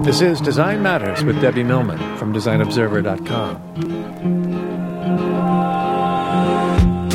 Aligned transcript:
This 0.00 0.22
is 0.22 0.40
Design 0.40 0.82
Matters 0.82 1.22
with 1.22 1.38
Debbie 1.42 1.62
Millman 1.62 1.98
from 2.16 2.32
DesignObserver.com. 2.32 3.56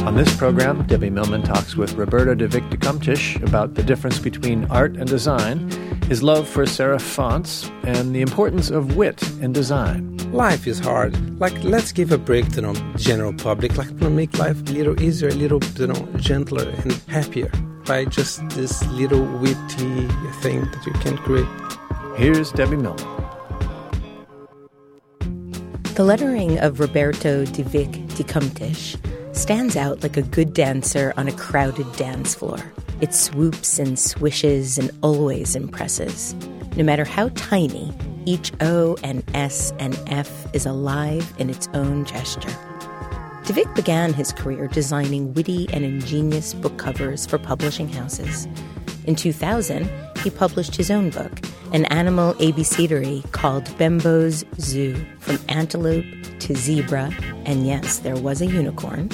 On 0.06 0.16
this 0.16 0.38
program, 0.38 0.86
Debbie 0.86 1.10
Millman 1.10 1.42
talks 1.42 1.76
with 1.76 1.94
Roberto 1.94 2.36
de 2.36 2.48
Vicq 2.48 3.44
about 3.44 3.74
the 3.74 3.82
difference 3.82 4.20
between 4.20 4.66
art 4.66 4.96
and 4.96 5.10
design, 5.10 5.72
his 6.04 6.22
love 6.22 6.48
for 6.48 6.66
serif 6.66 7.02
fonts, 7.02 7.70
and 7.84 8.16
the 8.16 8.22
importance 8.22 8.70
of 8.70 8.96
wit 8.96 9.24
in 9.42 9.52
design. 9.52 10.16
Life 10.32 10.68
is 10.68 10.78
hard. 10.78 11.40
Like, 11.40 11.62
let's 11.64 11.92
give 11.92 12.12
a 12.12 12.18
break 12.18 12.48
to 12.54 12.62
the 12.62 12.94
general 12.96 13.34
public. 13.34 13.76
Like, 13.76 14.00
to 14.00 14.10
make 14.12 14.38
life 14.38 14.62
a 14.70 14.72
little 14.72 15.02
easier, 15.02 15.30
a 15.30 15.34
little, 15.34 15.64
you 15.78 15.88
know, 15.88 16.08
gentler 16.18 16.70
and 16.70 16.94
happier 17.10 17.52
by 17.86 18.06
just 18.06 18.48
this 18.50 18.86
little 18.90 19.26
witty 19.40 20.08
thing 20.42 20.62
that 20.62 20.84
you 20.86 20.94
can 20.94 21.18
create. 21.18 21.67
Here's 22.18 22.52
Debbie 22.52 22.78
Millman. 22.78 22.98
The 25.94 26.04
lettering 26.04 26.58
of 26.58 26.80
Roberto 26.80 27.46
de 27.46 27.64
Vicq 27.64 28.16
de 28.16 28.24
Cumptich 28.24 28.98
stands 29.36 29.76
out 29.78 30.02
like 30.02 30.18
a 30.18 30.24
good 30.24 30.56
dancer 30.56 31.14
on 31.16 31.28
a 31.28 31.32
crowded 31.32 31.86
dance 31.96 32.34
floor. 32.34 32.58
It 33.02 33.14
swoops 33.14 33.78
and 33.78 34.00
swishes 34.00 34.80
and 34.80 34.90
always 35.04 35.56
impresses. 35.56 36.34
No 36.76 36.84
matter 36.84 37.06
how 37.06 37.30
tiny, 37.36 37.94
each 38.26 38.52
O 38.62 38.98
and 39.04 39.24
S 39.36 39.72
and 39.78 39.96
F 40.08 40.48
is 40.56 40.66
alive 40.66 41.32
in 41.38 41.52
its 41.52 41.70
own 41.76 42.04
gesture. 42.04 42.58
De 43.48 43.54
Vicq 43.54 43.74
began 43.76 44.14
his 44.14 44.34
career 44.34 44.68
designing 44.68 45.34
witty 45.34 45.70
and 45.72 45.86
ingenious 45.86 46.54
book 46.54 46.78
covers 46.78 47.26
for 47.26 47.38
publishing 47.38 47.88
houses. 47.88 48.46
In 49.06 49.16
2000, 49.16 49.90
he 50.18 50.30
published 50.30 50.76
his 50.76 50.92
own 50.92 51.12
book, 51.12 51.32
an 51.72 51.86
animal 51.86 52.36
abecedary 52.42 53.24
called 53.32 53.64
Bembo's 53.78 54.44
Zoo, 54.60 55.02
from 55.20 55.40
antelope 55.48 56.04
to 56.40 56.56
zebra, 56.56 57.10
and 57.46 57.66
yes, 57.66 58.00
there 58.00 58.18
was 58.18 58.42
a 58.42 58.48
unicorn. 58.48 59.08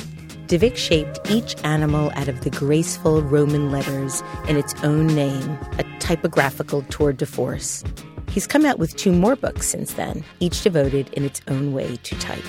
De 0.48 0.58
Vicq 0.58 0.78
shaped 0.78 1.20
each 1.30 1.56
animal 1.64 2.12
out 2.16 2.28
of 2.28 2.42
the 2.42 2.50
graceful 2.50 3.22
Roman 3.22 3.72
letters 3.72 4.24
in 4.48 4.58
its 4.58 4.74
own 4.84 5.06
name, 5.06 5.60
a 5.78 5.84
typographical 6.00 6.82
tour 6.90 7.14
de 7.14 7.28
force. 7.28 7.84
He's 8.32 8.48
come 8.48 8.66
out 8.66 8.80
with 8.80 8.96
two 8.96 9.12
more 9.12 9.36
books 9.36 9.68
since 9.68 9.94
then, 9.94 10.24
each 10.40 10.64
devoted 10.64 11.14
in 11.14 11.24
its 11.24 11.40
own 11.48 11.72
way 11.72 11.98
to 11.98 12.16
type. 12.18 12.44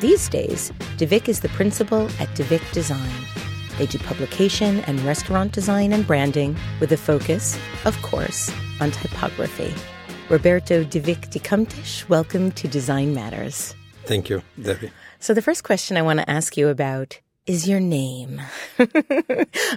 These 0.00 0.30
days, 0.30 0.72
De 0.96 1.06
Vicq 1.06 1.28
is 1.28 1.40
the 1.40 1.50
principal 1.50 2.08
at 2.18 2.34
De 2.34 2.42
Vicq 2.42 2.72
Design. 2.72 3.12
They 3.76 3.84
do 3.84 3.98
publication 3.98 4.80
and 4.86 4.98
restaurant 5.02 5.52
design 5.52 5.92
and 5.92 6.06
branding 6.06 6.56
with 6.80 6.90
a 6.92 6.96
focus, 6.96 7.58
of 7.84 8.00
course, 8.00 8.50
on 8.80 8.92
typography. 8.92 9.74
Roberto 10.30 10.84
De 10.84 11.00
Vicq 11.00 11.28
de 11.28 11.38
Cumptich, 11.38 12.08
welcome 12.08 12.50
to 12.52 12.66
Design 12.66 13.12
Matters. 13.12 13.74
Thank 14.06 14.30
you, 14.30 14.40
Debbie. 14.62 14.90
So, 15.18 15.34
the 15.34 15.42
first 15.42 15.64
question 15.64 15.98
I 15.98 16.02
want 16.02 16.18
to 16.20 16.30
ask 16.30 16.56
you 16.56 16.68
about 16.68 17.20
is 17.44 17.68
your 17.68 17.80
name. 17.80 18.40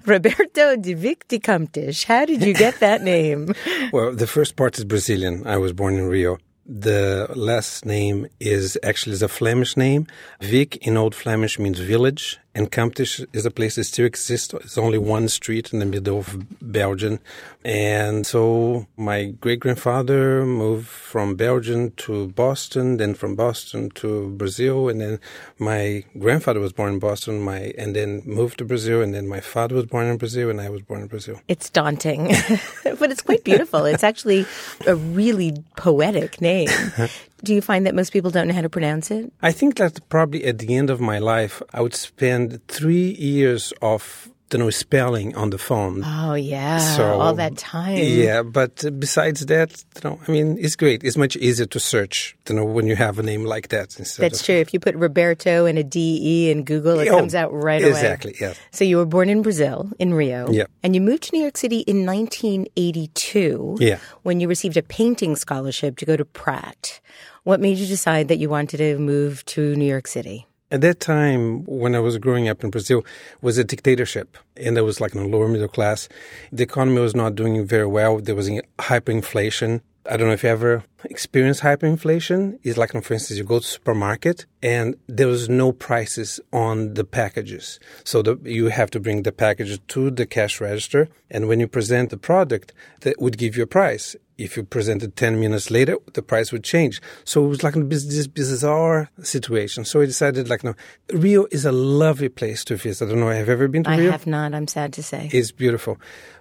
Roberto 0.05 0.77
de 0.77 0.95
Vicq 0.95 1.27
de 1.27 1.39
Cumptich. 1.39 2.05
How 2.05 2.23
did 2.23 2.43
you 2.43 2.53
get 2.53 2.79
that 2.79 3.01
name? 3.01 3.53
well, 3.91 4.15
the 4.15 4.27
first 4.27 4.55
part 4.55 4.77
is 4.77 4.85
Brazilian. 4.85 5.45
I 5.45 5.57
was 5.57 5.73
born 5.73 5.95
in 5.95 6.07
Rio. 6.07 6.37
The 6.65 7.27
last 7.35 7.85
name 7.85 8.27
is 8.39 8.77
actually 8.81 9.17
a 9.21 9.27
Flemish 9.27 9.75
name. 9.75 10.07
Vicq 10.39 10.77
in 10.77 10.95
Old 10.95 11.13
Flemish 11.13 11.59
means 11.59 11.79
village, 11.79 12.39
and 12.55 12.71
Cumptich 12.71 13.25
is 13.33 13.45
a 13.45 13.51
place 13.51 13.75
that 13.75 13.85
still 13.85 14.05
exists. 14.05 14.53
It's 14.53 14.77
only 14.77 14.99
one 14.99 15.27
street 15.27 15.73
in 15.73 15.79
the 15.79 15.85
middle 15.85 16.19
of 16.19 16.45
Belgium. 16.61 17.19
And 17.65 18.27
so 18.27 18.85
my 18.95 19.25
great 19.41 19.59
grandfather 19.59 20.45
moved 20.45 20.87
from 20.87 21.35
Belgium 21.35 21.91
to 21.91 22.27
Boston, 22.27 22.97
then 22.97 23.15
from 23.15 23.35
Boston 23.35 23.89
to 23.91 24.29
Brazil, 24.31 24.89
and 24.89 25.01
then 25.01 25.19
my 25.57 26.03
grandfather 26.19 26.59
was 26.59 26.73
born 26.73 26.93
in 26.93 26.99
Boston, 26.99 27.41
my 27.41 27.73
and 27.77 27.95
then 27.95 28.21
moved 28.25 28.59
to 28.59 28.65
Brazil, 28.65 29.01
and 29.01 29.13
then 29.13 29.27
my 29.27 29.39
father 29.39 29.75
was 29.75 29.85
born 29.85 30.07
in 30.07 30.17
Brazil, 30.17 30.49
and 30.49 30.59
I 30.61 30.69
was 30.69 30.81
born 30.81 31.01
in 31.01 31.07
Brazil. 31.07 31.39
It's 31.47 31.69
daunting, 31.69 32.27
but 32.83 33.11
it's 33.11 33.21
quite 33.21 33.43
beautiful. 33.43 33.85
It's 33.85 34.03
actually 34.03 34.45
a 34.85 34.95
really 34.95 35.63
poetic 35.77 36.41
name. 36.41 36.69
Do 37.43 37.53
you 37.53 37.61
find 37.61 37.85
that 37.85 37.95
most 37.95 38.13
people 38.13 38.31
don't 38.31 38.47
know 38.47 38.53
how 38.53 38.61
to 38.61 38.69
pronounce 38.69 39.11
it? 39.11 39.31
I 39.41 39.51
think 39.51 39.75
that 39.75 40.07
probably 40.09 40.45
at 40.45 40.59
the 40.59 40.75
end 40.75 40.89
of 40.89 41.01
my 41.01 41.19
life, 41.19 41.61
I 41.73 41.81
would 41.81 41.93
spend 41.95 42.65
three 42.67 43.11
years 43.15 43.73
of 43.81 44.29
you 44.53 44.59
know 44.59 44.69
spelling 44.69 45.35
on 45.35 45.49
the 45.49 45.57
phone. 45.57 46.03
Oh 46.05 46.35
yeah, 46.35 46.77
so, 46.77 47.19
all 47.19 47.33
that 47.33 47.57
time. 47.57 47.97
Yeah, 47.97 48.43
but 48.43 48.85
besides 48.99 49.45
that, 49.47 49.83
you 49.95 50.09
know, 50.09 50.19
I 50.27 50.31
mean, 50.31 50.57
it's 50.59 50.75
great. 50.75 51.03
It's 51.03 51.17
much 51.17 51.35
easier 51.35 51.65
to 51.65 51.79
search, 51.79 52.37
you 52.47 52.55
know, 52.55 52.63
when 52.63 52.87
you 52.87 52.95
have 52.95 53.19
a 53.19 53.23
name 53.23 53.45
like 53.45 53.69
that. 53.69 53.89
That's 53.89 54.39
of, 54.39 54.45
true. 54.45 54.55
If 54.55 54.73
you 54.73 54.79
put 54.79 54.95
Roberto 54.95 55.65
and 55.65 55.77
a 55.77 55.83
D 55.83 56.19
E 56.21 56.51
in 56.51 56.63
Google, 56.63 56.99
it 56.99 57.09
oh, 57.09 57.17
comes 57.17 57.35
out 57.35 57.51
right 57.51 57.81
exactly, 57.81 58.31
away. 58.31 58.31
Exactly. 58.31 58.35
Yeah. 58.39 58.53
So 58.71 58.85
you 58.85 58.97
were 58.97 59.05
born 59.05 59.29
in 59.29 59.41
Brazil, 59.41 59.89
in 59.99 60.13
Rio. 60.13 60.49
Yeah. 60.51 60.65
And 60.83 60.95
you 60.95 61.01
moved 61.01 61.23
to 61.23 61.35
New 61.35 61.41
York 61.41 61.57
City 61.57 61.79
in 61.79 62.05
1982. 62.05 63.77
Yeah. 63.79 63.97
When 64.21 64.39
you 64.39 64.47
received 64.47 64.77
a 64.77 64.83
painting 64.83 65.35
scholarship 65.35 65.97
to 65.97 66.05
go 66.05 66.15
to 66.15 66.25
Pratt. 66.25 67.01
What 67.43 67.59
made 67.59 67.77
you 67.77 67.85
decide 67.85 68.29
that 68.29 68.37
you 68.37 68.47
wanted 68.47 68.77
to 68.77 68.97
move 68.97 69.43
to 69.47 69.75
New 69.75 69.85
York 69.85 70.07
City? 70.07 70.47
At 70.71 70.79
that 70.79 71.01
time, 71.01 71.65
when 71.65 71.93
I 71.93 71.99
was 71.99 72.17
growing 72.17 72.47
up 72.47 72.63
in 72.63 72.69
Brazil, 72.69 73.05
was 73.41 73.57
a 73.57 73.65
dictatorship, 73.65 74.37
and 74.55 74.77
there 74.77 74.85
was 74.85 75.01
like 75.01 75.13
a 75.13 75.19
lower 75.19 75.49
middle 75.49 75.67
class. 75.67 76.07
The 76.53 76.63
economy 76.63 77.01
was 77.01 77.13
not 77.13 77.35
doing 77.35 77.65
very 77.65 77.85
well. 77.85 78.19
There 78.19 78.33
was 78.33 78.49
hyperinflation. 78.79 79.81
I 80.09 80.15
don't 80.15 80.27
know 80.27 80.33
if 80.33 80.43
you 80.43 80.49
ever 80.49 80.85
experienced 81.03 81.61
hyperinflation. 81.61 82.59
It's 82.63 82.77
like, 82.77 82.91
for 82.91 83.13
instance, 83.13 83.37
you 83.37 83.43
go 83.43 83.59
to 83.59 83.65
supermarket 83.65 84.45
and 84.61 84.95
there 85.07 85.27
was 85.27 85.47
no 85.47 85.71
prices 85.71 86.39
on 86.51 86.93
the 86.93 87.03
packages. 87.05 87.79
So 88.03 88.21
the, 88.21 88.37
you 88.43 88.67
have 88.67 88.91
to 88.91 88.99
bring 88.99 89.23
the 89.23 89.31
package 89.31 89.79
to 89.87 90.11
the 90.11 90.25
cash 90.25 90.59
register. 90.59 91.07
And 91.29 91.47
when 91.47 91.59
you 91.59 91.67
present 91.67 92.09
the 92.09 92.17
product, 92.17 92.73
that 93.01 93.21
would 93.21 93.37
give 93.37 93.55
you 93.55 93.63
a 93.63 93.67
price. 93.67 94.15
If 94.43 94.57
you 94.57 94.63
presented 94.63 95.15
10 95.15 95.39
minutes 95.39 95.71
later, 95.71 95.97
the 96.13 96.21
price 96.21 96.51
would 96.51 96.63
change. 96.63 97.01
So 97.23 97.45
it 97.45 97.47
was 97.47 97.63
like 97.63 97.75
this 97.75 98.27
bizarre 98.27 99.09
situation. 99.21 99.85
So 99.85 100.01
I 100.01 100.05
decided, 100.05 100.49
like, 100.49 100.63
no, 100.63 100.75
Rio 101.13 101.47
is 101.51 101.65
a 101.65 101.71
lovely 101.71 102.29
place 102.29 102.65
to 102.65 102.75
visit. 102.75 103.05
I 103.05 103.09
don't 103.09 103.21
know, 103.21 103.29
have 103.29 103.47
you 103.47 103.53
ever 103.53 103.67
been 103.67 103.83
to 103.85 103.89
I 103.89 103.97
Rio? 103.97 104.09
I 104.09 104.11
have 104.11 104.27
not, 104.27 104.53
I'm 104.53 104.67
sad 104.67 104.91
to 104.93 105.03
say. 105.03 105.29
It's 105.31 105.51
beautiful, 105.51 105.97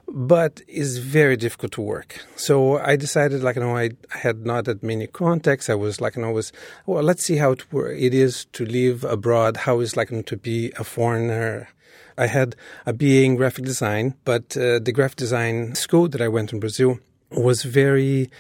but 0.09 0.61
it's 0.67 0.97
very 0.97 1.37
difficult 1.37 1.73
to 1.73 1.81
work. 1.81 2.25
So 2.37 2.79
I 2.79 2.97
decided, 2.97 3.43
like, 3.43 3.57
you 3.57 3.63
know, 3.63 3.77
I, 3.77 3.91
I 4.13 4.19
had 4.19 4.45
not 4.45 4.65
that 4.65 4.83
many 4.83 5.07
contacts. 5.07 5.71
I 5.71 5.75
was 5.75 6.01
like, 6.01 6.17
you 6.17 6.23
know, 6.23 6.33
was, 6.33 6.53
well, 6.87 7.03
let's 7.03 7.25
see 7.25 7.37
how 7.37 7.53
it, 7.53 7.65
it 7.73 8.15
is 8.15 8.47
to 8.53 8.67
live 8.67 9.05
abroad, 9.05 9.59
how 9.59 9.81
it's 9.81 9.97
like 9.97 10.11
to 10.27 10.37
be 10.37 10.73
a 10.77 10.85
foreigner. 10.85 11.69
I 12.19 12.27
had 12.27 12.57
a 12.85 12.93
BA 12.93 13.23
in 13.23 13.37
graphic 13.37 13.65
design, 13.65 14.15
but 14.25 14.57
uh, 14.57 14.81
the 14.81 14.93
graphic 14.93 15.17
design 15.17 15.75
school 15.75 16.09
that 16.09 16.21
I 16.21 16.29
went 16.29 16.53
in 16.53 16.61
Brazil 16.61 16.99
was 17.35 17.63
very 17.63 18.31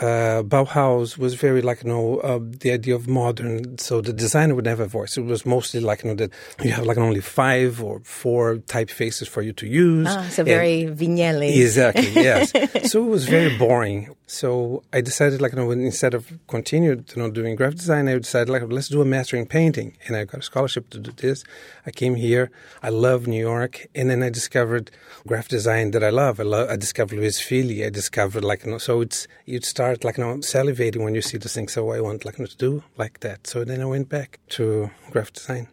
uh, 0.00 0.42
Bauhaus 0.42 1.18
was 1.18 1.34
very 1.34 1.60
like 1.60 1.84
you 1.84 1.90
know 1.90 2.18
uh, 2.20 2.38
the 2.42 2.72
idea 2.72 2.94
of 2.94 3.06
modern. 3.06 3.76
So 3.78 4.00
the 4.00 4.12
designer 4.12 4.54
would 4.54 4.66
have 4.66 4.80
a 4.80 4.86
voice. 4.86 5.18
It 5.18 5.24
was 5.24 5.44
mostly 5.44 5.80
like 5.80 6.02
you 6.02 6.08
know 6.10 6.16
that 6.16 6.32
you 6.62 6.70
have 6.72 6.86
like 6.86 6.96
only 6.96 7.20
five 7.20 7.82
or 7.82 8.00
four 8.00 8.56
typefaces 8.56 9.28
for 9.28 9.42
you 9.42 9.52
to 9.54 9.66
use. 9.66 10.06
Ah, 10.08 10.26
so 10.30 10.42
very 10.42 10.84
Vignelli. 10.84 11.50
Exactly. 11.70 12.10
Yes. 12.14 12.50
so 12.90 13.04
it 13.04 13.08
was 13.08 13.26
very 13.26 13.56
boring. 13.56 14.14
So 14.26 14.82
I 14.92 15.00
decided 15.02 15.42
like 15.42 15.52
you 15.52 15.58
know 15.58 15.70
instead 15.70 16.14
of 16.14 16.32
continue 16.48 16.92
you 16.92 17.22
know 17.22 17.30
doing 17.30 17.54
graphic 17.56 17.78
design, 17.78 18.08
I 18.08 18.16
decided 18.18 18.48
like 18.48 18.62
let's 18.68 18.88
do 18.88 19.02
a 19.02 19.04
master 19.04 19.36
in 19.36 19.46
painting, 19.46 19.96
and 20.06 20.16
I 20.16 20.24
got 20.24 20.40
a 20.40 20.42
scholarship 20.42 20.88
to 20.90 20.98
do 20.98 21.12
this. 21.12 21.44
I 21.84 21.90
came 21.90 22.14
here. 22.14 22.50
I 22.82 22.88
love 22.88 23.26
New 23.26 23.40
York, 23.40 23.86
and 23.94 24.08
then 24.08 24.22
I 24.22 24.30
discovered 24.30 24.90
graphic 25.26 25.50
design 25.50 25.90
that 25.90 26.02
I 26.02 26.10
love. 26.10 26.40
I 26.40 26.44
love. 26.44 26.70
I 26.70 26.76
discovered 26.76 27.16
Louise 27.16 27.40
Fili. 27.40 27.84
I 27.84 27.90
discovered 27.90 28.44
like 28.44 28.64
you 28.64 28.70
know. 28.70 28.78
So 28.78 29.02
it's 29.02 29.28
you'd 29.44 29.64
start 29.64 29.89
start 29.90 30.04
like 30.04 30.18
you 30.18 30.24
know 30.24 30.36
salivating 30.40 31.02
when 31.04 31.14
you 31.14 31.22
see 31.22 31.38
the 31.38 31.48
thing. 31.48 31.68
So 31.68 31.90
I 31.90 32.00
want 32.00 32.24
like 32.24 32.38
you 32.38 32.44
know, 32.44 32.46
to 32.46 32.56
do 32.56 32.82
like 32.96 33.20
that. 33.20 33.46
So 33.46 33.64
then 33.64 33.80
I 33.80 33.86
went 33.86 34.08
back 34.08 34.38
to 34.50 34.90
graphic 35.10 35.34
design. 35.34 35.68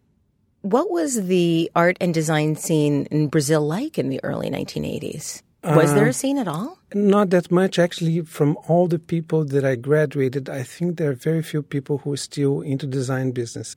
What 0.62 0.90
was 0.90 1.28
the 1.28 1.72
art 1.76 1.98
and 2.02 2.14
design 2.14 2.56
scene 2.56 3.08
in 3.12 3.28
Brazil 3.28 3.62
like 3.66 3.98
in 3.98 4.10
the 4.10 4.20
early 4.24 4.50
1980s? 4.50 5.44
Was 5.64 5.94
there 5.94 6.06
a 6.06 6.10
uh, 6.10 6.14
scene 6.22 6.38
at 6.38 6.48
all? 6.48 6.78
Not 6.94 7.30
that 7.32 7.52
much, 7.52 7.78
actually. 7.78 8.22
From 8.22 8.58
all 8.68 8.88
the 8.88 9.00
people 9.00 9.44
that 9.46 9.66
I 9.66 9.76
graduated, 9.76 10.50
I 10.50 10.64
think 10.64 10.98
there 10.98 11.12
are 11.12 11.20
very 11.30 11.44
few 11.44 11.62
people 11.62 12.00
who 12.00 12.14
are 12.14 12.24
still 12.30 12.62
into 12.62 12.88
design 12.88 13.32
business. 13.32 13.76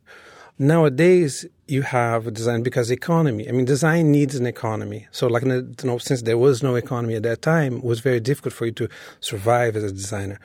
Nowadays, 0.60 1.46
you 1.68 1.80
have 1.80 2.34
design 2.34 2.62
because 2.62 2.90
economy. 2.90 3.48
I 3.48 3.52
mean, 3.52 3.64
design 3.64 4.12
needs 4.12 4.34
an 4.34 4.44
economy. 4.44 5.06
So, 5.10 5.26
like, 5.26 5.42
you 5.42 5.74
know, 5.84 5.96
since 5.96 6.20
there 6.20 6.36
was 6.36 6.62
no 6.62 6.74
economy 6.74 7.14
at 7.14 7.22
that 7.22 7.40
time, 7.40 7.78
it 7.78 7.82
was 7.82 8.00
very 8.00 8.20
difficult 8.20 8.52
for 8.52 8.66
you 8.66 8.72
to 8.72 8.88
survive 9.20 9.74
as 9.74 9.84
a 9.84 9.90
designer. 9.90 10.38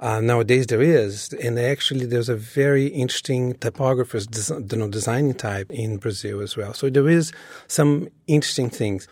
Uh, 0.00 0.22
nowadays 0.22 0.68
there 0.68 0.80
is, 0.80 1.34
and 1.34 1.58
actually 1.58 2.06
there's 2.06 2.30
a 2.30 2.34
very 2.34 2.86
interesting 2.86 3.56
typographer's 3.56 4.26
you 4.48 4.78
know, 4.78 4.88
design 4.88 5.34
type 5.34 5.70
in 5.70 5.98
Brazil 5.98 6.40
as 6.40 6.56
well. 6.56 6.72
So 6.72 6.88
there 6.88 7.06
is 7.06 7.30
some 7.66 8.08
interesting 8.26 8.70
things. 8.70 9.06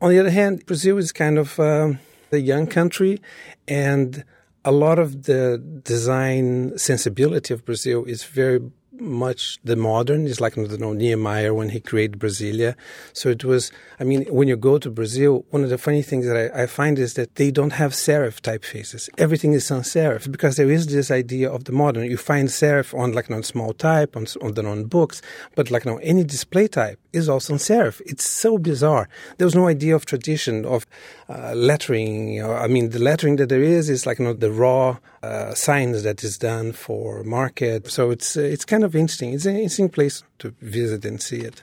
On 0.00 0.10
the 0.10 0.20
other 0.20 0.30
hand, 0.30 0.64
Brazil 0.66 0.98
is 0.98 1.10
kind 1.10 1.36
of 1.36 1.58
um, 1.58 1.98
a 2.30 2.36
young 2.36 2.68
country, 2.68 3.20
and 3.66 4.24
a 4.64 4.70
lot 4.70 5.00
of 5.00 5.24
the 5.24 5.58
design 5.82 6.78
sensibility 6.78 7.52
of 7.54 7.64
Brazil 7.64 8.04
is 8.04 8.22
very 8.22 8.60
much 9.00 9.58
the 9.64 9.76
modern. 9.76 10.26
It's 10.26 10.40
like 10.40 10.56
you 10.56 10.66
know, 10.78 10.92
Niemeyer 10.92 11.54
when 11.54 11.70
he 11.70 11.80
created 11.80 12.18
Brasilia. 12.18 12.74
So 13.12 13.28
it 13.28 13.44
was, 13.44 13.70
I 14.00 14.04
mean, 14.04 14.24
when 14.24 14.48
you 14.48 14.56
go 14.56 14.78
to 14.78 14.90
Brazil, 14.90 15.44
one 15.50 15.64
of 15.64 15.70
the 15.70 15.78
funny 15.78 16.02
things 16.02 16.26
that 16.26 16.36
I, 16.36 16.62
I 16.62 16.66
find 16.66 16.98
is 16.98 17.14
that 17.14 17.34
they 17.36 17.50
don't 17.50 17.72
have 17.72 17.92
serif 17.92 18.40
typefaces. 18.40 19.08
Everything 19.18 19.52
is 19.52 19.66
sans 19.66 19.86
serif 19.88 20.30
because 20.30 20.56
there 20.56 20.70
is 20.70 20.86
this 20.86 21.10
idea 21.10 21.50
of 21.50 21.64
the 21.64 21.72
modern. 21.72 22.10
You 22.10 22.16
find 22.16 22.48
serif 22.48 22.98
on 22.98 23.12
like 23.12 23.30
on 23.30 23.42
small 23.42 23.72
type, 23.72 24.16
on, 24.16 24.26
on 24.42 24.54
the 24.54 24.62
non 24.62 24.84
books, 24.84 25.22
but 25.54 25.70
like 25.70 25.86
now 25.86 25.96
any 25.98 26.24
display 26.24 26.68
type 26.68 26.98
is 27.16 27.28
also 27.28 27.56
sans 27.56 27.68
serif. 27.68 28.00
It's 28.06 28.28
so 28.28 28.58
bizarre. 28.58 29.08
There 29.38 29.46
was 29.46 29.54
no 29.54 29.66
idea 29.66 29.94
of 29.96 30.04
tradition 30.04 30.64
of 30.64 30.86
uh, 31.28 31.54
lettering. 31.54 32.42
I 32.42 32.66
mean, 32.66 32.90
the 32.90 32.98
lettering 32.98 33.36
that 33.36 33.48
there 33.48 33.62
is 33.62 33.88
is 33.88 34.06
like 34.06 34.18
you 34.18 34.26
know 34.26 34.34
the 34.34 34.52
raw 34.52 34.98
uh, 35.22 35.54
signs 35.54 36.02
that 36.02 36.22
is 36.22 36.38
done 36.38 36.72
for 36.72 37.24
market. 37.24 37.90
So 37.90 38.10
it's 38.10 38.36
uh, 38.36 38.42
it's 38.54 38.64
kind 38.64 38.84
of 38.84 38.94
interesting. 38.94 39.32
It's 39.32 39.46
an 39.46 39.56
interesting 39.56 39.88
place 39.88 40.22
to 40.40 40.54
visit 40.60 41.04
and 41.04 41.20
see 41.20 41.40
it. 41.40 41.62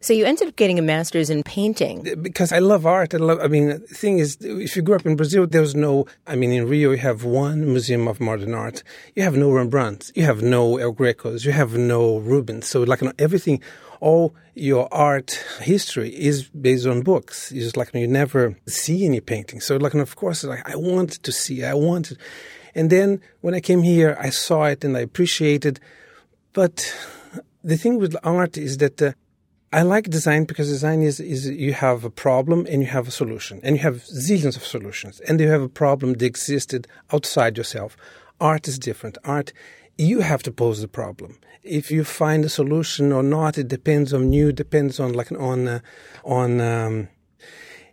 So 0.00 0.12
you 0.12 0.24
ended 0.24 0.46
up 0.48 0.56
getting 0.56 0.78
a 0.78 0.82
master's 0.82 1.30
in 1.30 1.42
painting 1.42 2.06
because 2.22 2.52
I 2.52 2.58
love 2.58 2.86
art. 2.86 3.14
I 3.14 3.16
love. 3.16 3.40
I 3.42 3.48
mean, 3.48 3.68
the 3.68 3.78
thing 3.78 4.18
is, 4.18 4.36
if 4.40 4.76
you 4.76 4.82
grew 4.82 4.94
up 4.94 5.06
in 5.06 5.16
Brazil, 5.16 5.46
there's 5.46 5.74
no. 5.74 6.06
I 6.26 6.36
mean, 6.36 6.52
in 6.52 6.68
Rio, 6.68 6.92
you 6.92 6.98
have 6.98 7.24
one 7.24 7.66
museum 7.72 8.06
of 8.06 8.20
modern 8.20 8.54
art. 8.54 8.84
You 9.14 9.22
have 9.22 9.36
no 9.36 9.50
Rembrandt. 9.50 10.12
You 10.14 10.24
have 10.24 10.42
no 10.42 10.76
El 10.76 10.92
Grecos. 10.92 11.44
You 11.44 11.52
have 11.52 11.76
no 11.76 12.18
Rubens. 12.18 12.68
So 12.68 12.82
like 12.82 13.00
you 13.00 13.08
know, 13.08 13.14
everything, 13.18 13.60
all 14.00 14.34
your 14.54 14.92
art 14.92 15.44
history 15.60 16.10
is 16.10 16.48
based 16.48 16.86
on 16.86 17.02
books. 17.02 17.52
It's 17.52 17.64
just 17.64 17.76
like 17.76 17.94
you 17.94 18.06
never 18.06 18.56
see 18.66 19.04
any 19.04 19.20
painting. 19.20 19.60
So 19.60 19.76
like, 19.76 19.94
of 19.94 20.16
course, 20.16 20.44
like 20.44 20.68
I 20.68 20.76
wanted 20.76 21.22
to 21.22 21.32
see. 21.32 21.64
I 21.64 21.74
wanted, 21.74 22.18
and 22.74 22.90
then 22.90 23.20
when 23.40 23.54
I 23.54 23.60
came 23.60 23.82
here, 23.82 24.16
I 24.20 24.30
saw 24.30 24.64
it 24.64 24.84
and 24.84 24.96
I 24.96 25.00
appreciated. 25.00 25.80
But 26.52 26.94
the 27.62 27.76
thing 27.76 27.98
with 27.98 28.16
art 28.22 28.56
is 28.56 28.78
that. 28.78 29.00
Uh, 29.00 29.12
I 29.72 29.82
like 29.82 30.08
design 30.08 30.44
because 30.44 30.68
design 30.68 31.02
is, 31.02 31.18
is 31.18 31.48
you 31.48 31.74
have 31.74 32.04
a 32.04 32.08
problem 32.08 32.66
and 32.70 32.82
you 32.82 32.88
have 32.88 33.08
a 33.08 33.10
solution, 33.10 33.60
and 33.64 33.76
you 33.76 33.82
have 33.82 33.96
zillions 34.04 34.56
of 34.56 34.64
solutions, 34.64 35.20
and 35.20 35.40
you 35.40 35.48
have 35.48 35.60
a 35.60 35.68
problem 35.68 36.14
that 36.14 36.22
existed 36.22 36.86
outside 37.12 37.58
yourself. 37.58 37.96
Art 38.40 38.68
is 38.68 38.78
different. 38.78 39.18
Art, 39.24 39.52
you 39.96 40.20
have 40.20 40.42
to 40.44 40.52
pose 40.52 40.80
the 40.80 40.88
problem. 40.88 41.38
If 41.62 41.90
you 41.90 42.04
find 42.04 42.44
a 42.44 42.48
solution 42.48 43.12
or 43.12 43.22
not, 43.22 43.58
it 43.58 43.68
depends 43.68 44.12
on 44.12 44.32
you. 44.32 44.52
Depends 44.52 45.00
on 45.00 45.12
like 45.12 45.32
on 45.32 45.68
uh, 45.68 45.80
on. 46.24 46.60
Um, 46.60 47.08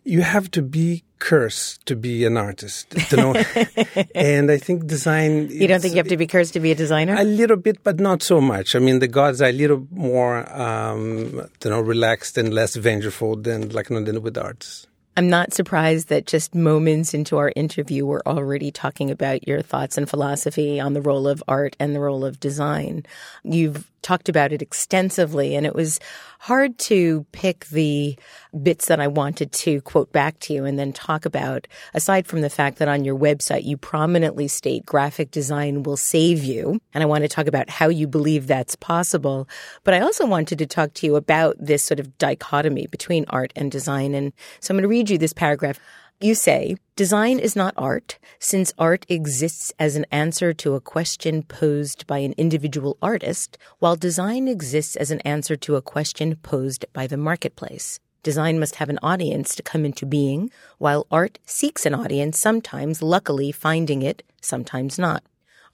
you 0.06 0.22
have 0.22 0.52
to 0.52 0.62
be 0.62 1.04
cursed 1.20 1.86
to 1.86 1.96
be 1.96 2.26
an 2.26 2.36
artist, 2.36 2.94
you 3.10 3.18
know. 3.18 3.34
and 4.16 4.52
I 4.52 4.58
think 4.58 4.86
design. 4.86 5.48
You 5.50 5.68
don't 5.68 5.80
think 5.80 5.94
you 5.94 6.00
have 6.00 6.10
to 6.10 6.18
be 6.18 6.28
cursed 6.28 6.54
to 6.54 6.60
be 6.60 6.72
a 6.72 6.76
designer? 6.76 7.16
A 7.18 7.24
little 7.24 7.56
bit, 7.56 7.84
but 7.84 8.00
not 8.00 8.22
so 8.22 8.42
much. 8.42 8.76
I 8.76 8.80
mean, 8.80 9.00
the 9.00 9.08
gods 9.08 9.42
are 9.42 9.50
a 9.50 9.54
little 9.54 9.88
more, 9.92 10.52
um, 10.54 11.48
you 11.64 11.70
know, 11.70 11.80
relaxed 11.80 12.38
and 12.38 12.54
less 12.54 12.76
vengeful 12.76 13.38
than 13.38 13.70
like 13.70 13.90
you 13.90 14.00
know, 14.00 14.06
than 14.06 14.22
with 14.22 14.38
arts. 14.38 14.88
I'm 15.16 15.30
not 15.30 15.54
surprised 15.54 16.08
that 16.10 16.26
just 16.26 16.56
moments 16.56 17.14
into 17.14 17.38
our 17.38 17.54
interview, 17.56 18.06
we're 18.06 18.22
already 18.26 18.72
talking 18.72 19.12
about 19.12 19.48
your 19.48 19.62
thoughts 19.62 19.98
and 19.98 20.10
philosophy 20.10 20.80
on 20.80 20.94
the 20.94 21.02
role 21.02 21.28
of 21.28 21.44
art 21.48 21.76
and 21.80 21.94
the 21.94 22.00
role 22.00 22.26
of 22.26 22.40
design. 22.40 23.06
You've 23.44 23.88
talked 24.04 24.30
about 24.30 24.52
it 24.52 24.62
extensively, 24.62 25.56
and 25.56 25.66
it 25.66 25.74
was 25.74 26.00
hard 26.40 26.78
to 26.78 27.26
pick 27.32 27.66
the 27.68 28.18
bits 28.62 28.88
that 28.88 29.00
I 29.00 29.08
wanted 29.08 29.54
to 29.54 29.80
quote 29.82 30.12
back 30.12 30.40
to 30.40 30.54
you 30.54 30.66
and 30.66 30.78
then 30.78 30.92
talk 30.92 31.26
about, 31.26 31.68
aside 31.94 32.28
from 32.28 32.42
the 32.42 32.50
fact 32.50 32.80
that 32.80 32.90
on 32.90 33.06
your 33.06 33.18
website 33.18 33.64
you 33.64 33.78
prominently 33.78 34.50
state 34.50 34.86
graphic 34.86 35.32
design 35.32 35.84
will 35.84 35.96
save 35.96 36.44
you. 36.44 36.82
And 36.94 37.02
I 37.02 37.06
want 37.06 37.24
to 37.24 37.30
talk 37.30 37.48
about 37.48 37.70
how 37.70 37.88
you 37.88 38.08
believe 38.08 38.48
that's 38.48 38.76
possible. 38.76 39.48
But 39.86 39.94
I 39.94 40.02
also 40.02 40.26
wanted 40.26 40.60
to 40.60 40.66
talk 40.68 40.94
to 40.96 41.08
you 41.08 41.16
about 41.16 41.56
this 41.58 41.82
sort 41.82 42.02
of 42.02 42.18
dichotomy 42.18 42.88
between 42.88 43.26
art 43.30 43.54
and 43.56 43.72
design. 43.72 44.14
And 44.14 44.34
so 44.60 44.74
I'm 44.74 44.78
going 44.78 44.84
to 44.84 44.90
read 44.90 45.10
you 45.10 45.18
this 45.18 45.34
paragraph. 45.34 45.80
You 46.24 46.36
say, 46.36 46.78
design 46.96 47.38
is 47.38 47.54
not 47.54 47.74
art, 47.76 48.18
since 48.40 48.72
art 48.80 49.06
exists 49.10 49.74
as 49.78 49.98
an 49.98 50.06
answer 50.10 50.54
to 50.54 50.74
a 50.74 50.80
question 50.80 51.44
posed 51.44 52.08
by 52.08 52.20
an 52.20 52.34
individual 52.38 52.96
artist, 53.02 53.58
while 53.80 53.98
design 53.98 54.48
exists 54.48 54.96
as 54.96 55.12
an 55.12 55.20
answer 55.26 55.58
to 55.58 55.76
a 55.76 55.82
question 55.82 56.38
posed 56.38 56.86
by 56.94 57.08
the 57.08 57.18
marketplace. 57.18 58.00
Design 58.24 58.58
must 58.58 58.76
have 58.76 58.88
an 58.88 59.00
audience 59.04 59.54
to 59.56 59.64
come 59.64 59.84
into 59.84 60.06
being, 60.06 60.50
while 60.78 61.08
art 61.12 61.40
seeks 61.46 61.86
an 61.86 61.94
audience, 61.94 62.40
sometimes 62.40 63.02
luckily 63.02 63.52
finding 63.52 64.02
it, 64.02 64.24
sometimes 64.40 64.98
not. 64.98 65.24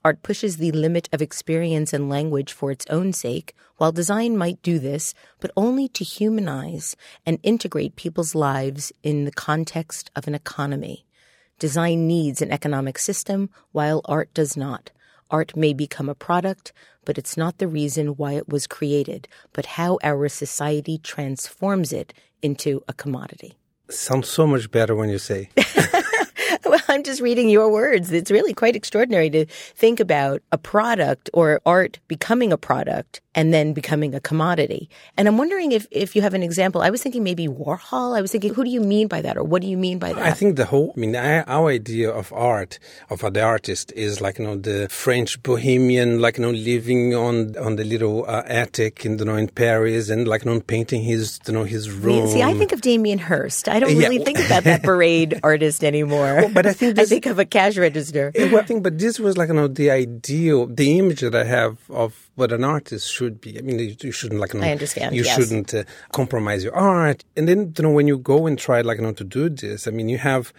Art 0.04 0.24
pushes 0.24 0.58
the 0.58 0.72
limit 0.72 1.10
of 1.12 1.22
experience 1.22 1.92
and 1.92 2.10
language 2.10 2.54
for 2.54 2.72
its 2.72 2.86
own 2.90 3.12
sake, 3.12 3.54
while 3.78 3.92
design 3.92 4.38
might 4.38 4.62
do 4.62 4.80
this, 4.80 5.14
but 5.40 5.52
only 5.58 5.90
to 5.90 6.04
humanize 6.04 6.96
and 7.26 7.38
integrate 7.44 7.98
people's 7.98 8.34
lives 8.34 8.94
in 9.04 9.26
the 9.26 9.32
context 9.32 10.10
of 10.16 10.28
an 10.28 10.36
economy. 10.36 11.06
Design 11.60 12.08
needs 12.08 12.42
an 12.42 12.52
economic 12.52 12.98
system, 12.98 13.50
while 13.74 14.02
art 14.06 14.34
does 14.34 14.56
not. 14.56 14.92
Art 15.30 15.56
may 15.56 15.74
become 15.74 16.08
a 16.08 16.16
product, 16.16 16.72
but 17.04 17.18
it's 17.18 17.36
not 17.36 17.58
the 17.58 17.68
reason 17.68 18.16
why 18.16 18.34
it 18.34 18.48
was 18.48 18.68
created, 18.68 19.28
but 19.52 19.66
how 19.66 20.00
our 20.02 20.30
society 20.30 20.98
transforms 20.98 21.92
it 21.92 22.14
into 22.42 22.82
a 22.88 22.94
commodity. 22.94 23.58
Sounds 23.90 24.30
so 24.30 24.48
much 24.48 24.72
better 24.72 24.96
when 24.96 25.10
you 25.10 25.18
say. 25.18 25.50
well, 26.66 26.82
I'm 26.88 27.04
just 27.04 27.22
reading 27.22 27.50
your 27.50 27.72
words. 27.72 28.12
It's 28.12 28.32
really 28.32 28.54
quite 28.54 28.76
extraordinary 28.76 29.30
to 29.30 29.46
think 29.46 30.00
about 30.00 30.42
a 30.52 30.58
product 30.58 31.30
or 31.34 31.62
art 31.66 32.00
becoming 32.08 32.52
a 32.52 32.58
product 32.58 33.22
and 33.40 33.54
then 33.54 33.72
becoming 33.72 34.14
a 34.14 34.20
commodity. 34.20 34.90
And 35.16 35.26
I'm 35.26 35.38
wondering 35.38 35.72
if, 35.72 35.88
if 35.92 36.14
you 36.14 36.22
have 36.22 36.34
an 36.34 36.44
example. 36.44 36.82
I 36.82 36.90
was 36.90 37.02
thinking 37.02 37.24
maybe 37.24 37.48
Warhol. 37.48 38.18
I 38.18 38.20
was 38.20 38.34
thinking, 38.34 38.54
who 38.54 38.66
do 38.66 38.70
you 38.70 38.82
mean 38.82 39.08
by 39.08 39.22
that? 39.22 39.38
Or 39.38 39.46
what 39.46 39.62
do 39.62 39.70
you 39.70 39.78
mean 39.78 39.98
by 39.98 40.12
that? 40.12 40.22
I 40.22 40.32
think 40.32 40.58
the 40.58 40.66
whole, 40.66 40.92
I 40.94 41.00
mean, 41.00 41.16
our 41.16 41.70
idea 41.70 42.12
of 42.12 42.34
art, 42.34 42.80
of 43.10 43.22
the 43.22 43.42
artist 43.42 43.94
is 43.96 44.20
like, 44.20 44.40
you 44.40 44.46
know, 44.46 44.58
the 44.58 44.90
French 44.90 45.42
bohemian, 45.42 46.20
like, 46.20 46.38
you 46.38 46.42
know, 46.42 46.52
living 46.52 47.16
on, 47.16 47.56
on 47.58 47.78
the 47.78 47.86
little 47.86 48.26
uh, 48.28 48.44
attic 48.46 49.06
in, 49.06 49.18
you 49.18 49.24
know, 49.24 49.38
in 49.38 49.48
Paris 49.48 50.10
and 50.10 50.28
like, 50.28 50.44
you 50.44 50.52
know, 50.52 50.60
painting 50.60 51.02
his, 51.02 51.40
you 51.48 51.54
know, 51.54 51.64
his 51.64 51.90
room. 51.90 52.28
See, 52.28 52.44
I 52.44 52.54
think 52.56 52.74
of 52.74 52.82
Damien 52.82 53.20
Hirst. 53.20 53.70
I 53.70 53.80
don't 53.80 53.96
really 53.96 54.18
yeah. 54.18 54.26
think 54.26 54.40
about 54.40 54.66
that 54.66 54.84
parade 54.84 55.40
artist 55.44 55.86
anymore. 55.86 56.36
Well, 56.36 56.50
but 56.50 56.66
I 56.66 56.74
think 56.74 56.98
this, 56.98 57.08
I 57.08 57.10
think 57.10 57.26
of 57.26 57.40
a 57.40 57.46
cash 57.46 57.78
register. 57.78 58.34
Well, 58.36 58.58
I 58.58 58.64
think, 58.64 58.84
but 58.84 59.00
this 59.00 59.18
was 59.18 59.38
like, 59.38 59.48
you 59.48 59.56
know, 59.56 59.70
the 59.70 59.92
ideal, 59.92 60.68
the 60.68 61.00
image 61.00 61.22
that 61.22 61.36
I 61.36 61.46
have 61.46 61.78
of 61.90 62.29
what 62.36 62.52
an 62.52 62.64
artist 62.64 63.12
should 63.12 63.42
be. 63.42 63.58
I 63.58 63.62
mean, 63.62 63.80
you, 63.80 63.96
you 64.02 64.12
shouldn't 64.12 64.40
like, 64.40 64.54
you 64.54 64.60
know, 64.60 64.68
I 64.68 64.72
understand. 64.72 65.16
You 65.16 65.24
yes. 65.24 65.36
shouldn't 65.36 65.74
uh, 65.74 65.84
compromise 66.12 66.64
your 66.64 66.76
art. 66.76 67.24
And 67.36 67.48
then, 67.48 67.74
you 67.78 67.84
know, 67.84 67.92
when 67.92 68.08
you 68.08 68.18
go 68.18 68.48
and 68.48 68.58
try, 68.58 68.82
like, 68.82 68.98
you 68.98 69.04
know, 69.04 69.14
to 69.14 69.24
do 69.24 69.50
this, 69.50 69.88
I 69.88 69.92
mean, 69.92 70.10
you 70.10 70.18
have 70.18 70.54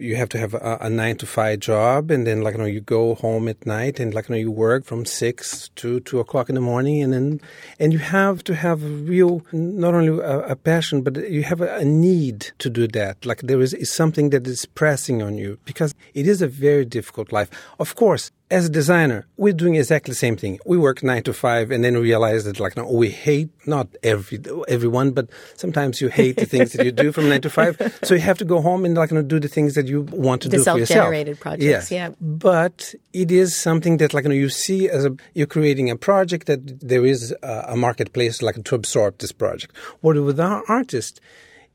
you 0.00 0.16
have 0.16 0.30
to 0.30 0.38
have 0.38 0.54
a, 0.54 0.78
a, 0.80 0.88
nine 0.88 1.16
to 1.16 1.26
five 1.26 1.60
job 1.60 2.10
and 2.10 2.26
then 2.26 2.40
like 2.40 2.54
you 2.54 2.58
know 2.58 2.64
you 2.64 2.80
go 2.80 3.14
home 3.14 3.46
at 3.48 3.64
night 3.66 4.00
and 4.00 4.14
like 4.14 4.28
you 4.28 4.34
know 4.34 4.38
you 4.38 4.50
work 4.50 4.84
from 4.84 5.04
six 5.04 5.68
to 5.76 6.00
two 6.00 6.18
o'clock 6.18 6.48
in 6.48 6.54
the 6.54 6.60
morning 6.60 7.02
and 7.02 7.12
then 7.12 7.40
and 7.78 7.92
you 7.92 7.98
have 7.98 8.42
to 8.42 8.54
have 8.54 8.82
a 8.82 8.88
real 8.88 9.44
not 9.52 9.94
only 9.94 10.08
a, 10.08 10.38
a 10.40 10.56
passion 10.56 11.02
but 11.02 11.16
you 11.30 11.42
have 11.42 11.60
a, 11.60 11.76
a, 11.76 11.84
need 11.84 12.50
to 12.58 12.70
do 12.70 12.88
that 12.88 13.24
like 13.26 13.42
there 13.42 13.60
is, 13.60 13.74
is 13.74 13.92
something 13.92 14.30
that 14.30 14.46
is 14.46 14.64
pressing 14.64 15.22
on 15.22 15.36
you 15.36 15.58
because 15.66 15.94
it 16.14 16.26
is 16.26 16.40
a 16.40 16.48
very 16.48 16.84
difficult 16.84 17.30
life 17.30 17.50
of 17.78 17.94
course 17.94 18.30
as 18.50 18.66
a 18.66 18.68
designer, 18.68 19.26
we're 19.36 19.52
doing 19.52 19.76
exactly 19.76 20.10
the 20.10 20.16
same 20.16 20.36
thing. 20.36 20.58
We 20.66 20.76
work 20.76 21.02
nine 21.04 21.22
to 21.22 21.32
five 21.32 21.70
and 21.70 21.84
then 21.84 21.96
realize 21.96 22.44
that 22.44 22.58
like, 22.58 22.76
no, 22.76 22.90
we 22.90 23.10
hate 23.10 23.50
not 23.66 23.88
every, 24.02 24.40
everyone, 24.66 25.12
but 25.12 25.28
sometimes 25.54 26.00
you 26.00 26.08
hate 26.08 26.36
the 26.36 26.46
things 26.46 26.72
that 26.72 26.84
you 26.84 26.90
do 26.90 27.12
from 27.12 27.28
nine 27.28 27.40
to 27.42 27.50
five. 27.50 27.76
So 28.02 28.14
you 28.14 28.20
have 28.20 28.38
to 28.38 28.44
go 28.44 28.60
home 28.60 28.84
and 28.84 28.94
like, 28.96 29.10
you 29.10 29.16
know, 29.16 29.22
do 29.22 29.38
the 29.38 29.48
things 29.48 29.74
that 29.74 29.86
you 29.86 30.02
want 30.02 30.42
to 30.42 30.48
the 30.48 30.56
do 30.56 30.64
for 30.64 30.78
yourself. 30.78 30.88
self-generated 30.88 31.38
projects. 31.38 31.64
Yes. 31.64 31.90
Yeah. 31.90 32.10
But 32.20 32.94
it 33.12 33.30
is 33.30 33.54
something 33.54 33.98
that 33.98 34.14
like, 34.14 34.24
you 34.24 34.30
know, 34.30 34.34
you 34.34 34.48
see 34.48 34.88
as 34.88 35.04
a, 35.04 35.14
you're 35.34 35.46
creating 35.46 35.90
a 35.90 35.96
project 35.96 36.46
that 36.46 36.80
there 36.80 37.04
is 37.04 37.34
a, 37.42 37.66
a 37.68 37.76
marketplace 37.76 38.42
like 38.42 38.62
to 38.64 38.74
absorb 38.74 39.18
this 39.18 39.32
project. 39.32 39.76
What 40.00 40.16
with 40.16 40.40
our 40.40 40.64
artist, 40.68 41.20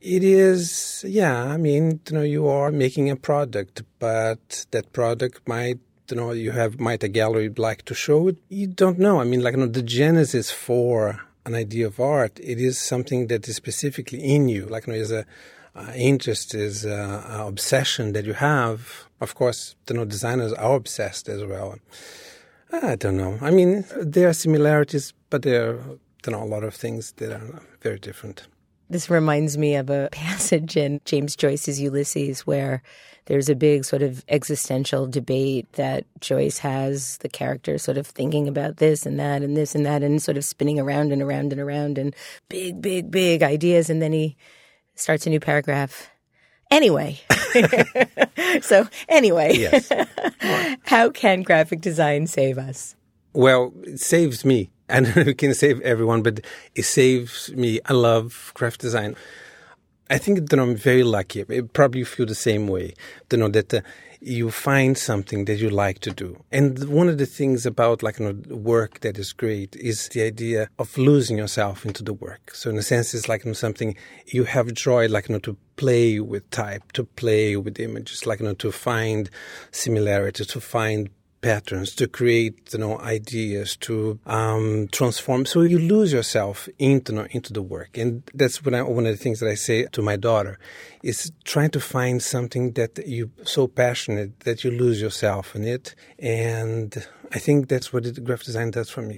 it 0.02 0.24
is, 0.24 1.06
yeah, 1.08 1.44
I 1.46 1.58
mean, 1.58 2.02
you 2.10 2.16
know, 2.16 2.22
you 2.22 2.48
are 2.48 2.72
making 2.72 3.10
a 3.10 3.16
product, 3.16 3.84
but 4.00 4.66
that 4.72 4.92
product 4.92 5.48
might 5.48 5.80
you 6.10 6.18
know 6.18 6.32
you 6.32 6.52
have 6.52 6.80
might 6.80 7.04
a 7.04 7.08
gallery 7.08 7.50
like 7.50 7.84
to 7.86 7.94
show 7.94 8.28
it? 8.28 8.38
You 8.50 8.68
don't 8.68 9.00
know. 9.00 9.20
I 9.20 9.24
mean 9.24 9.42
like 9.42 9.54
you 9.56 9.62
know 9.62 9.68
the 9.68 9.82
genesis 9.82 10.52
for 10.52 11.22
an 11.46 11.56
idea 11.56 11.88
of 11.88 12.00
art 12.00 12.40
it 12.40 12.60
is 12.60 12.80
something 12.80 13.28
that 13.28 13.48
is 13.48 13.56
specifically 13.56 14.20
in 14.24 14.50
you. 14.50 14.66
Like 14.66 14.88
you 14.88 14.94
know 14.94 15.00
is 15.00 15.12
a 15.12 15.26
uh, 15.76 15.92
interest 15.94 16.56
is 16.56 16.86
uh, 16.86 17.44
obsession 17.48 18.14
that 18.14 18.26
you 18.26 18.34
have. 18.34 19.06
Of 19.22 19.36
course 19.36 19.76
you 19.90 19.96
know 19.96 20.06
designers 20.06 20.54
are 20.54 20.76
obsessed 20.76 21.30
as 21.30 21.44
well. 21.44 21.78
I 22.72 22.96
don't 22.96 23.18
know. 23.18 23.38
I 23.42 23.52
mean 23.52 23.86
there 24.00 24.30
are 24.30 24.34
similarities 24.34 25.14
but 25.30 25.44
there 25.44 25.70
are 25.70 25.80
you 26.26 26.32
know 26.32 26.44
a 26.44 26.52
lot 26.56 26.64
of 26.64 26.74
things 26.74 27.14
that 27.14 27.32
are 27.32 27.62
very 27.82 28.00
different. 28.00 28.48
This 28.90 29.10
reminds 29.10 29.58
me 29.58 29.76
of 29.76 29.90
a 29.90 30.10
passage 30.12 30.78
in 30.78 31.02
James 31.06 31.36
Joyce's 31.36 31.82
Ulysses 31.82 32.42
where 32.42 32.84
there's 33.26 33.50
a 33.50 33.56
big 33.56 33.86
sort 33.86 34.02
of 34.02 34.24
existential 34.28 35.08
debate 35.08 35.72
that 35.74 36.06
Joyce 36.20 36.60
has 36.60 37.18
the 37.18 37.30
character 37.30 37.78
sort 37.78 37.98
of 37.98 38.08
thinking 38.08 38.48
about 38.48 38.78
this 38.78 39.06
and 39.06 39.20
that 39.20 39.42
and 39.42 39.58
this 39.58 39.74
and 39.76 39.86
that 39.86 40.04
and 40.04 40.22
sort 40.22 40.38
of 40.38 40.46
spinning 40.46 40.80
around 40.80 41.12
and 41.12 41.22
around 41.22 41.52
and 41.52 41.60
around 41.60 41.98
and 41.98 42.16
big, 42.50 42.82
big, 42.82 43.10
big 43.10 43.42
ideas. 43.42 43.90
And 43.90 44.02
then 44.02 44.14
he 44.14 44.38
starts 44.96 45.26
a 45.26 45.30
new 45.30 45.40
paragraph. 45.40 46.10
Anyway, 46.72 47.20
so 48.62 48.88
anyway, 49.08 49.56
yes. 49.56 49.92
how 50.84 51.10
can 51.10 51.44
graphic 51.44 51.80
design 51.80 52.28
save 52.28 52.58
us? 52.58 52.96
Well, 53.34 53.74
it 53.84 54.00
saves 54.00 54.44
me. 54.44 54.72
I 54.90 55.00
don't 55.00 55.16
know 55.16 55.22
if 55.22 55.28
it 55.28 55.38
can 55.38 55.54
save 55.54 55.82
everyone, 55.82 56.22
but 56.22 56.42
it 56.74 56.84
saves 56.84 57.52
me. 57.54 57.80
I 57.86 57.94
love 57.94 58.52
graphic 58.56 58.80
design. 58.80 59.16
I 60.10 60.20
think 60.20 60.50
that 60.50 60.60
I'm 60.60 60.76
very 60.76 61.04
lucky. 61.04 61.44
I 61.50 61.62
probably 61.62 62.04
feel 62.04 62.28
the 62.28 62.36
same 62.36 62.68
way. 62.68 62.94
You 63.32 63.40
know 63.40 63.48
that 63.50 63.74
uh, 63.74 63.82
you 64.22 64.52
find 64.52 64.96
something 64.98 65.46
that 65.46 65.56
you 65.56 65.70
like 65.70 66.00
to 66.00 66.12
do, 66.12 66.44
and 66.52 66.88
one 66.90 67.10
of 67.10 67.18
the 67.18 67.26
things 67.26 67.66
about 67.66 68.04
like 68.04 68.20
you 68.20 68.26
know, 68.26 68.56
work 68.56 69.00
that 69.00 69.18
is 69.18 69.34
great 69.34 69.76
is 69.76 70.10
the 70.10 70.22
idea 70.22 70.70
of 70.78 70.96
losing 70.98 71.38
yourself 71.38 71.86
into 71.86 72.04
the 72.04 72.14
work. 72.14 72.52
So 72.54 72.70
in 72.70 72.78
a 72.78 72.84
sense, 72.84 73.16
it's 73.16 73.28
like 73.28 73.46
you 73.46 73.50
know, 73.50 73.54
something 73.54 73.96
you 74.28 74.44
have 74.44 74.72
joy, 74.74 75.08
like 75.08 75.28
you 75.28 75.34
know, 75.34 75.40
to 75.40 75.58
play 75.76 76.20
with 76.20 76.48
type, 76.52 76.92
to 76.92 77.04
play 77.04 77.56
with 77.56 77.80
images, 77.80 78.28
like 78.28 78.40
you 78.42 78.46
know, 78.46 78.54
to 78.54 78.72
find 78.72 79.32
similarities, 79.72 80.48
to 80.48 80.62
find 80.62 81.10
patterns, 81.46 81.94
to 81.94 82.08
create 82.08 82.74
you 82.74 82.80
know 82.80 82.98
ideas, 83.00 83.78
to 83.88 84.20
um, 84.26 84.88
transform. 84.92 85.46
So 85.46 85.62
you 85.62 85.78
lose 85.78 86.12
yourself 86.12 86.68
into 86.80 87.12
you 87.12 87.20
know, 87.20 87.28
into 87.38 87.54
the 87.54 87.62
work, 87.62 87.92
and 88.02 88.24
that's 88.34 88.58
I, 88.66 88.82
one 88.82 89.06
of 89.06 89.14
the 89.16 89.24
things 89.24 89.40
that 89.42 89.50
I 89.56 89.58
say 89.68 89.86
to 89.96 90.02
my 90.02 90.18
daughter 90.30 90.58
is 91.04 91.32
trying 91.44 91.70
to 91.78 91.80
find 91.80 92.18
something 92.36 92.72
that 92.80 92.92
you 93.06 93.30
so 93.44 93.68
passionate 93.68 94.32
that 94.48 94.64
you 94.64 94.72
lose 94.72 95.00
yourself 95.00 95.56
in 95.56 95.64
it, 95.64 95.94
and 96.18 96.90
I 97.32 97.40
think 97.46 97.68
that's 97.70 97.94
what 97.94 98.08
it, 98.08 98.24
graphic 98.24 98.48
design 98.48 98.72
does 98.72 98.90
for 98.90 99.04
me. 99.04 99.18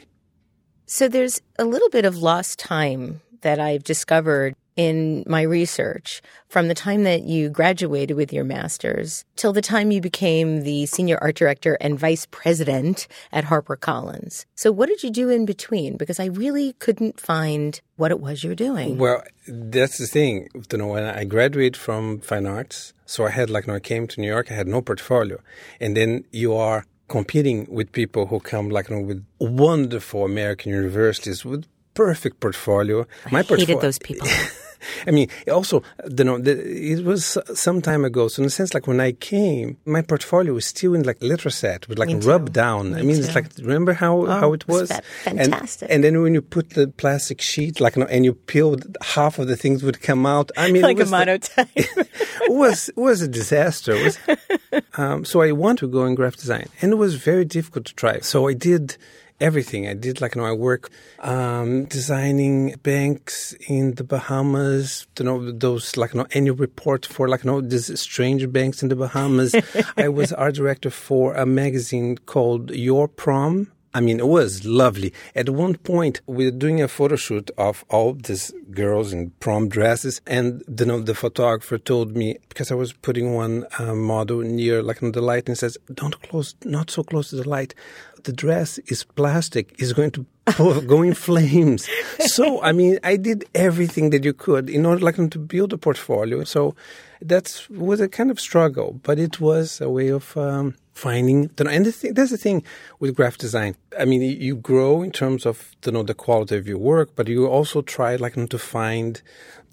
So 0.86 1.08
there's 1.08 1.42
a 1.58 1.66
little 1.66 1.90
bit 1.90 2.06
of 2.06 2.18
lost 2.18 2.60
time 2.60 3.22
that 3.42 3.58
I've 3.60 3.84
discovered 3.84 4.54
in 4.78 5.24
my 5.28 5.42
research 5.42 6.22
from 6.48 6.68
the 6.70 6.74
time 6.74 7.04
that 7.04 7.24
you 7.24 7.50
graduated 7.50 8.16
with 8.16 8.32
your 8.32 8.46
master's 8.46 9.26
till 9.36 9.52
the 9.52 9.62
time 9.62 9.92
you 9.92 10.00
became 10.00 10.64
the 10.64 10.86
senior 10.86 11.18
art 11.20 11.36
director 11.36 11.78
and 11.82 12.00
vice 12.00 12.28
president 12.28 13.08
at 13.34 13.44
HarperCollins. 13.46 14.46
So 14.56 14.72
what 14.72 14.88
did 14.88 15.04
you 15.04 15.10
do 15.10 15.30
in 15.30 15.46
between? 15.46 15.98
Because 15.98 16.20
I 16.20 16.26
really 16.26 16.74
couldn't 16.74 17.20
find 17.20 17.82
what 17.98 18.12
it 18.12 18.20
was 18.20 18.44
you're 18.44 18.56
doing. 18.56 18.98
Well, 18.98 19.24
that's 19.48 19.98
the 19.98 20.06
thing. 20.06 20.48
You 20.72 20.78
know, 20.78 20.88
when 20.88 21.04
I 21.04 21.24
graduated 21.26 21.76
from 21.76 22.20
fine 22.20 22.46
arts, 22.46 22.94
so 23.06 23.26
I 23.26 23.32
had 23.32 23.50
like 23.50 23.66
when 23.66 23.76
I 23.76 23.80
came 23.80 24.08
to 24.08 24.22
New 24.22 24.28
York, 24.28 24.52
I 24.52 24.54
had 24.54 24.68
no 24.68 24.82
portfolio. 24.82 25.40
And 25.82 25.98
then 25.98 26.24
you 26.32 26.56
are 26.56 26.86
competing 27.08 27.66
with 27.70 27.92
people 27.92 28.28
who 28.28 28.40
come 28.40 28.70
like 28.70 28.90
you 28.90 28.98
know, 28.98 29.02
with 29.02 29.26
wonderful 29.40 30.24
American 30.24 30.72
universities 30.72 31.44
with 31.44 31.66
perfect 31.94 32.40
portfolio. 32.40 33.08
I 33.26 33.32
My 33.32 33.38
hated 33.40 33.48
portfolio, 33.48 33.82
those 33.82 34.00
people. 34.00 34.28
I 35.06 35.12
mean, 35.12 35.30
also, 35.52 35.84
you 36.18 36.24
know, 36.24 36.38
the, 36.38 36.54
it 36.94 37.04
was 37.04 37.38
some 37.54 37.82
time 37.82 38.06
ago. 38.06 38.28
So 38.28 38.42
in 38.42 38.48
a 38.48 38.50
sense, 38.50 38.74
like 38.74 38.88
when 38.88 39.00
I 39.00 39.14
came, 39.14 39.78
my 39.86 40.02
portfolio 40.02 40.54
was 40.54 40.66
still 40.66 40.94
in 40.94 41.04
like 41.04 41.20
Letraset, 41.20 41.88
with 41.88 42.00
like 42.00 42.10
rub 42.24 42.54
down. 42.54 42.94
Me 42.94 43.00
I 43.00 43.04
mean, 43.04 43.18
too. 43.18 43.24
it's 43.24 43.36
like 43.36 43.48
remember 43.60 43.94
how 43.94 44.26
oh, 44.26 44.26
how 44.26 44.54
it 44.54 44.68
was? 44.68 44.92
fantastic. 45.24 45.90
And, 45.90 45.96
and, 45.96 46.04
then 46.04 46.22
when 46.22 46.34
you 46.34 46.42
put 46.42 46.72
the 46.72 46.88
plastic 46.88 47.42
sheet, 47.42 47.80
like 47.80 47.98
and 47.98 48.26
you 48.26 48.34
peeled, 48.34 48.98
half 49.02 49.40
of 49.40 49.48
the 49.48 49.56
things 49.56 49.84
would 49.84 50.02
come 50.02 50.26
out. 50.26 50.52
I 50.58 50.72
mean, 50.72 50.84
like 50.84 51.00
a 51.00 51.06
monotype. 51.06 51.70
it 51.76 52.52
was 52.52 52.90
it 52.90 52.98
was 52.98 53.22
a 53.22 53.28
disaster. 53.28 53.94
Was, 53.94 54.20
um, 54.98 55.26
so 55.26 55.42
I 55.42 55.52
wanted 55.52 55.80
to 55.80 55.88
go 55.88 56.06
in 56.06 56.16
graphic 56.16 56.40
design, 56.40 56.68
and 56.82 56.92
it 56.92 56.96
was 56.96 57.16
very 57.16 57.46
difficult 57.46 57.86
to 57.86 57.96
try. 57.96 58.20
So 58.20 58.48
I 58.48 58.54
did 58.54 58.98
everything. 59.40 59.88
I 59.88 59.94
did 59.94 60.22
like 60.22 60.36
you 60.36 60.42
know 60.42 60.48
I 60.48 60.54
work 60.54 60.90
um, 61.20 61.86
designing 61.86 62.76
banks 62.84 63.54
in 63.68 63.96
the 63.96 64.04
Bahamas. 64.04 65.08
You 65.20 65.26
know 65.26 65.52
those 65.52 65.98
like 65.98 66.14
you 66.14 66.20
know 66.22 66.28
annual 66.32 66.56
report 66.56 67.06
for 67.06 67.28
like 67.28 67.44
you 67.44 67.52
know 67.52 67.62
these 67.62 68.00
strange 68.00 68.52
banks 68.52 68.82
in 68.84 68.90
the 68.90 68.96
Bahamas. 68.96 69.56
I 69.98 70.10
was 70.10 70.34
art 70.34 70.56
director 70.56 70.90
for 70.90 71.34
a 71.34 71.46
magazine 71.46 72.18
called 72.18 72.72
Your 72.72 73.08
Prom. 73.08 73.72
I 73.94 74.00
mean, 74.00 74.20
it 74.20 74.28
was 74.28 74.64
lovely. 74.64 75.12
At 75.34 75.50
one 75.50 75.76
point, 75.76 76.22
we 76.28 76.46
were 76.46 76.52
doing 76.52 76.82
a 76.82 76.88
photo 76.88 77.16
shoot 77.16 77.50
of 77.58 77.84
all 77.90 78.14
these 78.14 78.54
girls 78.70 79.12
in 79.12 79.32
prom 79.40 79.70
dresses, 79.70 80.22
and 80.28 80.62
you 80.78 80.86
know, 80.86 81.00
the 81.00 81.16
photographer 81.16 81.80
told 81.80 82.16
me 82.16 82.38
because 82.48 82.70
I 82.70 82.76
was 82.76 82.94
putting 82.94 83.34
one 83.34 83.66
uh, 83.80 83.96
model 83.96 84.42
near, 84.42 84.84
like, 84.84 85.02
on 85.02 85.14
the 85.14 85.22
light, 85.22 85.48
and 85.48 85.58
says, 85.58 85.80
"Don't 85.92 86.22
close, 86.22 86.54
not 86.64 86.92
so 86.92 87.02
close 87.02 87.32
to 87.32 87.38
the 87.38 87.50
light. 87.50 87.74
The 88.28 88.34
dress 88.34 88.78
is 88.80 89.06
plastic; 89.06 89.74
is 89.80 89.94
going 89.94 90.12
to 90.12 90.26
go 90.58 91.02
in 91.02 91.14
flames." 91.14 91.90
so, 92.20 92.62
I 92.62 92.72
mean, 92.72 93.00
I 93.04 93.18
did 93.18 93.46
everything 93.54 94.10
that 94.12 94.24
you 94.24 94.34
could 94.34 94.70
in 94.70 94.86
order, 94.86 95.04
like, 95.04 95.16
to 95.16 95.40
build 95.40 95.74
a 95.74 95.78
portfolio. 95.78 96.44
So, 96.44 96.76
that 97.22 97.66
was 97.70 98.00
a 98.00 98.08
kind 98.08 98.32
of 98.32 98.40
struggle, 98.40 99.00
but 99.04 99.20
it 99.20 99.40
was 99.40 99.82
a 99.82 99.90
way 99.90 100.10
of. 100.10 100.36
Um, 100.38 100.76
finding 100.98 101.52
and 101.60 101.86
the 101.86 101.92
thing, 101.92 102.14
that's 102.16 102.32
the 102.32 102.38
thing 102.38 102.64
with 103.00 103.16
graphic 103.16 103.40
design 103.40 103.76
i 104.00 104.04
mean 104.04 104.20
you 104.20 104.56
grow 104.56 105.04
in 105.04 105.12
terms 105.12 105.46
of 105.46 105.76
you 105.86 105.92
know 105.92 106.02
the 106.02 106.16
quality 106.16 106.58
of 106.58 106.68
your 106.68 106.80
work 106.80 107.12
but 107.16 107.28
you 107.28 107.46
also 107.46 107.84
try 107.84 108.16
like 108.16 108.34
to 108.50 108.58
find 108.58 109.22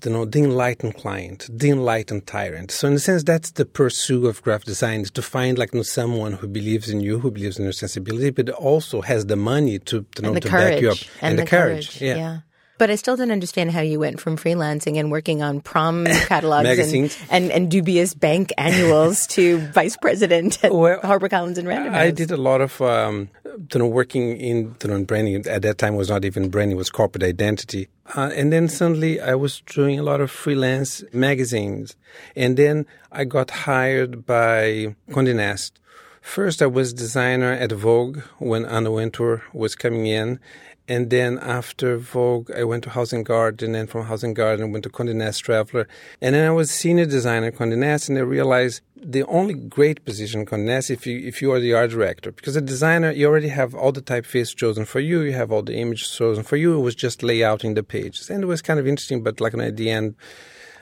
you 0.05 0.11
know 0.11 0.25
the 0.27 0.41
enlightened 0.41 0.95
client 0.97 1.49
the 1.51 1.71
enlightened 1.71 2.27
tyrant 2.27 2.71
so 2.71 2.87
in 2.89 2.95
a 2.95 2.99
sense 2.99 3.23
that's 3.23 3.53
the 3.53 3.65
pursuit 3.65 4.27
of 4.27 4.43
graphic 4.43 4.67
design 4.67 5.01
is 5.01 5.11
to 5.11 5.23
find 5.23 5.57
like 5.57 5.73
you 5.73 5.79
know, 5.79 5.83
someone 5.83 6.33
who 6.35 6.47
believes 6.47 6.91
in 6.91 7.01
you 7.01 7.19
who 7.19 7.31
believes 7.31 7.59
in 7.59 7.65
your 7.65 7.73
sensibility 7.73 8.31
but 8.31 8.51
also 8.51 9.01
has 9.01 9.27
the 9.27 9.37
money 9.37 9.79
to, 9.79 10.05
you 10.17 10.23
know, 10.23 10.29
and 10.29 10.37
the 10.37 10.41
to 10.41 10.49
courage. 10.49 10.64
Back 10.71 10.81
you 10.81 10.91
up. 10.91 10.99
And, 11.21 11.39
the, 11.39 11.47
courage. 11.47 12.01
Yeah. 12.01 12.17
Yeah. 12.17 12.39
But 12.77 12.91
I 12.91 12.97
still 12.97 13.17
don't 13.17 13.31
understand 13.31 13.71
how 13.71 13.83
you 13.83 14.01
went 14.01 14.21
from 14.21 14.37
freelancing 14.37 14.99
and 14.99 15.11
working 15.11 15.43
on 15.43 15.61
prom 15.61 16.05
catalogs 16.27 16.69
and, 16.69 16.77
Magazines. 16.77 17.19
and, 17.31 17.53
and 17.53 17.71
dubious 17.71 18.15
bank 18.15 18.53
annuals 18.59 19.29
to 19.29 19.59
vice 19.73 19.97
president 19.97 20.63
at 20.65 20.75
Well, 20.75 20.99
HarperCollins 21.01 21.57
and 21.57 21.69
Random 21.69 21.93
House. 21.93 22.03
I 22.03 22.11
did 22.11 22.33
a 22.33 22.37
lot 22.37 22.61
of 22.61 22.81
um, 22.83 23.31
you 23.45 23.79
know 23.79 23.87
working 23.87 24.37
in 24.39 24.75
you 24.83 24.89
know, 24.91 24.97
in 24.97 25.05
branding. 25.05 25.47
At 25.47 25.63
that 25.63 25.79
time, 25.79 25.95
it 25.95 25.99
was 25.99 26.11
not 26.11 26.25
even 26.25 26.49
branding; 26.49 26.77
it 26.77 26.79
was 26.79 26.91
corporate 26.91 27.23
identity. 27.23 27.89
Uh, 28.17 28.31
and 28.35 28.53
then 28.53 28.69
suddenly, 28.69 29.21
I 29.21 29.37
was 29.37 29.63
doing 29.67 29.99
a 29.99 30.03
lot 30.03 30.21
of 30.21 30.31
freelance 30.31 31.05
magazines. 31.13 31.97
And 32.37 32.57
then 32.57 32.87
I 33.13 33.25
got 33.25 33.51
hired 33.51 34.27
by 34.27 34.95
Condé 35.11 35.35
Nast. 35.35 35.73
First, 36.25 36.63
I 36.63 36.67
was 36.67 36.95
designer 36.95 37.53
at 37.53 37.71
Vogue 37.71 38.21
when 38.39 38.65
Anna 38.65 38.91
Wintour 38.91 39.43
was 39.53 39.77
coming 39.77 40.07
in. 40.07 40.41
And 40.89 41.11
then 41.11 41.39
after 41.39 41.99
Vogue, 41.99 42.51
I 42.51 42.65
went 42.65 42.83
to 42.85 42.91
House 42.91 43.13
and 43.13 43.25
Garden, 43.27 43.75
and 43.75 43.89
from 43.89 44.07
House 44.07 44.23
and 44.23 44.35
Garden, 44.35 44.65
I 44.65 44.69
went 44.71 44.85
to 44.85 44.91
Condé 44.91 45.15
Nast 45.15 45.45
Traveler. 45.45 45.87
And 46.23 46.35
then 46.35 46.47
I 46.47 46.51
was 46.51 46.71
senior 46.71 47.05
designer 47.05 47.49
at 47.49 47.57
Condé 47.57 47.77
Nast, 47.77 48.09
and 48.09 48.17
I 48.19 48.23
realized 48.23 48.81
the 48.97 49.23
only 49.25 49.53
great 49.53 50.05
position 50.07 50.47
Condé 50.47 50.65
Nast 50.65 50.91
if 50.91 51.07
you 51.07 51.19
if 51.19 51.43
you 51.43 51.53
are 51.53 51.61
the 51.61 51.75
art 51.75 51.91
director, 51.91 52.33
because 52.33 52.57
a 52.57 52.63
designer 52.63 53.11
you 53.13 53.27
already 53.27 53.49
have 53.49 53.75
all 53.75 53.93
the 53.93 54.03
typeface 54.03 54.57
chosen 54.57 54.87
for 54.87 55.01
you, 55.01 55.21
you 55.21 55.33
have 55.33 55.53
all 55.53 55.63
the 55.63 55.77
images 55.77 56.09
chosen 56.09 56.43
for 56.43 56.57
you. 56.57 56.79
It 56.79 56.83
was 56.83 56.95
just 56.95 57.21
layouting 57.21 57.75
the 57.75 57.83
pages, 57.83 58.31
and 58.31 58.43
it 58.43 58.47
was 58.47 58.63
kind 58.63 58.81
of 58.81 58.87
interesting. 58.87 59.23
But 59.23 59.41
like 59.41 59.55
at 59.55 59.77
the 59.77 59.91
end, 59.91 60.17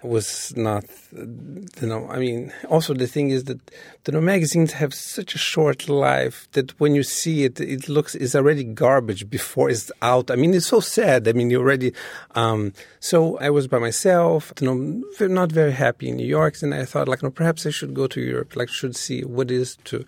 was 0.03 0.53
not, 0.57 0.85
you 1.13 1.87
know, 1.87 2.09
I 2.09 2.19
mean, 2.19 2.53
also 2.69 2.95
the 2.95 3.07
thing 3.07 3.31
is 3.31 3.45
that, 3.45 3.61
you 4.07 4.13
know, 4.13 4.21
magazines 4.21 4.73
have 4.73 4.93
such 4.93 5.35
a 5.35 5.39
short 5.39 5.89
life 5.89 6.49
that 6.53 6.79
when 6.81 6.95
you 6.95 7.03
see 7.03 7.45
it, 7.45 7.61
it 7.61 7.89
looks, 7.89 8.15
it's 8.15 8.35
already 8.35 8.65
garbage 8.65 9.31
before 9.31 9.71
it's 9.71 9.93
out. 10.03 10.31
I 10.31 10.37
mean, 10.37 10.55
it's 10.55 10.67
so 10.67 10.81
sad. 10.81 11.29
I 11.29 11.33
mean, 11.33 11.51
you 11.51 11.61
already, 11.61 11.93
um, 12.35 12.73
so 13.01 13.39
I 13.39 13.51
was 13.51 13.69
by 13.69 13.79
myself, 13.79 14.53
you 14.61 14.67
know, 14.67 15.27
not 15.27 15.53
very 15.53 15.73
happy 15.73 16.09
in 16.09 16.17
New 16.17 16.27
York. 16.27 16.61
And 16.63 16.75
I 16.75 16.85
thought, 16.85 17.09
like, 17.09 17.23
no, 17.23 17.31
perhaps 17.31 17.65
I 17.67 17.71
should 17.71 17.95
go 17.95 18.07
to 18.09 18.21
Europe, 18.21 18.57
like, 18.57 18.69
should 18.69 18.97
see 18.97 19.23
what 19.23 19.51
it 19.51 19.57
is 19.57 19.77
to 19.85 20.05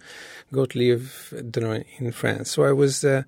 go 0.52 0.66
to 0.66 0.78
live, 0.78 1.32
you 1.32 1.62
know, 1.62 1.82
in 1.98 2.12
France. 2.12 2.50
So 2.50 2.64
I 2.64 2.72
was, 2.72 3.04
uh, 3.04 3.22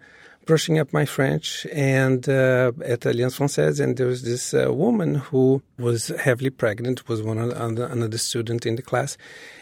brushing 0.47 0.79
up 0.79 0.93
my 0.93 1.05
French 1.05 1.67
and 1.73 2.29
uh, 2.29 2.73
at 2.85 3.05
Alliance 3.05 3.39
Française, 3.39 3.81
and 3.81 3.97
there 3.97 4.07
was 4.07 4.23
this 4.23 4.55
uh, 4.55 4.73
woman 4.73 5.17
who 5.17 5.61
was 5.79 6.09
heavily 6.21 6.51
pregnant, 6.51 7.09
was 7.09 7.21
one 7.21 7.39
of 7.39 7.51
the, 7.51 7.87
another 7.91 8.17
student 8.17 8.65
in 8.65 8.77
the 8.77 8.83
class, 8.83 9.19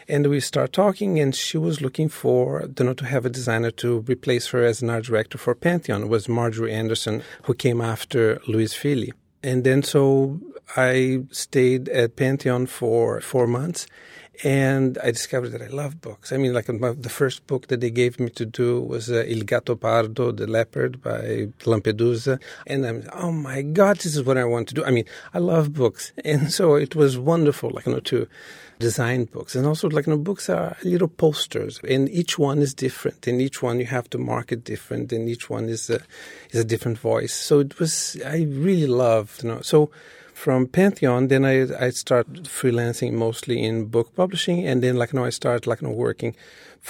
and 0.06 0.28
we 0.28 0.38
start 0.38 0.72
talking, 0.72 1.18
and 1.18 1.34
she 1.34 1.58
was 1.58 1.80
looking 1.80 2.08
for, 2.08 2.68
you 2.78 2.84
know, 2.84 2.94
to 2.94 3.06
have 3.06 3.24
a 3.24 3.30
designer 3.30 3.70
to 3.70 4.00
replace 4.00 4.48
her 4.48 4.62
as 4.62 4.82
an 4.82 4.90
art 4.90 5.04
director 5.04 5.38
for 5.38 5.54
Pantheon. 5.54 6.08
Was 6.08 6.28
Marjorie 6.28 6.72
Anderson 6.72 7.22
who 7.44 7.54
came 7.54 7.80
after 7.80 8.40
Louise 8.46 8.74
Fili, 8.74 9.12
and 9.42 9.64
then 9.64 9.82
so 9.82 10.38
I 10.76 11.24
stayed 11.30 11.88
at 11.88 12.16
Pantheon 12.16 12.66
for 12.66 13.20
four 13.20 13.46
months. 13.46 13.86
And 14.42 14.98
I 15.02 15.10
discovered 15.10 15.50
that 15.50 15.62
I 15.62 15.68
love 15.68 16.00
books. 16.00 16.32
I 16.32 16.36
mean, 16.36 16.52
like 16.52 16.68
my, 16.68 16.92
the 16.92 17.08
first 17.08 17.46
book 17.46 17.68
that 17.68 17.80
they 17.80 17.90
gave 17.90 18.18
me 18.18 18.30
to 18.30 18.44
do 18.44 18.80
was 18.80 19.10
uh, 19.10 19.24
Il 19.26 19.44
Gatto 19.44 19.76
Pardo, 19.76 20.32
The 20.32 20.46
Leopard 20.46 21.02
by 21.02 21.48
Lampedusa. 21.60 22.40
And 22.66 22.84
I'm, 22.84 23.08
oh 23.12 23.30
my 23.30 23.62
God, 23.62 23.98
this 23.98 24.16
is 24.16 24.24
what 24.24 24.36
I 24.36 24.44
want 24.44 24.68
to 24.68 24.74
do. 24.74 24.84
I 24.84 24.90
mean, 24.90 25.04
I 25.32 25.38
love 25.38 25.72
books. 25.72 26.12
And 26.24 26.50
so 26.50 26.74
it 26.74 26.96
was 26.96 27.16
wonderful, 27.18 27.70
like, 27.70 27.86
you 27.86 27.92
know, 27.92 28.00
to 28.00 28.26
design 28.78 29.26
books. 29.26 29.54
And 29.54 29.66
also, 29.66 29.88
like, 29.88 30.06
you 30.06 30.12
know, 30.12 30.18
books 30.18 30.48
are 30.48 30.76
little 30.82 31.08
posters, 31.08 31.80
and 31.88 32.08
each 32.08 32.38
one 32.38 32.58
is 32.58 32.74
different. 32.74 33.26
And 33.26 33.40
each 33.40 33.62
one 33.62 33.78
you 33.78 33.86
have 33.86 34.08
to 34.10 34.18
market 34.18 34.64
different, 34.64 35.12
and 35.12 35.28
each 35.28 35.48
one 35.48 35.68
is 35.68 35.90
a, 35.90 36.00
is 36.50 36.60
a 36.60 36.64
different 36.64 36.98
voice. 36.98 37.32
So 37.32 37.60
it 37.60 37.78
was, 37.78 38.20
I 38.24 38.46
really 38.48 38.86
loved, 38.86 39.42
you 39.42 39.50
know. 39.50 39.60
So, 39.60 39.90
from 40.44 40.66
Pantheon, 40.66 41.28
then 41.28 41.42
I 41.52 41.56
I 41.86 41.88
started 41.88 42.44
freelancing 42.58 43.12
mostly 43.12 43.56
in 43.68 43.86
book 43.86 44.08
publishing, 44.14 44.58
and 44.68 44.82
then 44.82 44.94
like 45.00 45.14
know 45.14 45.24
I 45.24 45.30
started 45.30 45.66
like 45.66 45.80
know 45.80 45.96
working. 46.08 46.36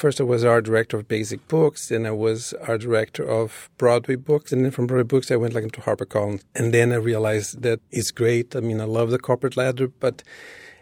First, 0.00 0.20
I 0.20 0.24
was 0.24 0.42
art 0.44 0.64
director 0.64 0.96
of 0.98 1.06
Basic 1.06 1.40
Books, 1.46 1.80
then 1.88 2.04
I 2.04 2.10
was 2.26 2.40
art 2.68 2.80
director 2.80 3.24
of 3.40 3.70
Broadway 3.78 4.16
Books, 4.16 4.52
and 4.52 4.64
then 4.64 4.72
from 4.72 4.88
Broadway 4.88 5.10
Books 5.14 5.30
I 5.30 5.36
went 5.36 5.54
like 5.54 5.66
into 5.68 5.80
HarperCollins, 5.82 6.42
and 6.58 6.74
then 6.74 6.92
I 6.92 6.96
realized 6.96 7.62
that 7.62 7.78
it's 7.92 8.10
great. 8.10 8.56
I 8.56 8.60
mean, 8.68 8.80
I 8.80 8.88
love 8.98 9.10
the 9.12 9.20
corporate 9.28 9.56
ladder, 9.56 9.86
but 10.06 10.24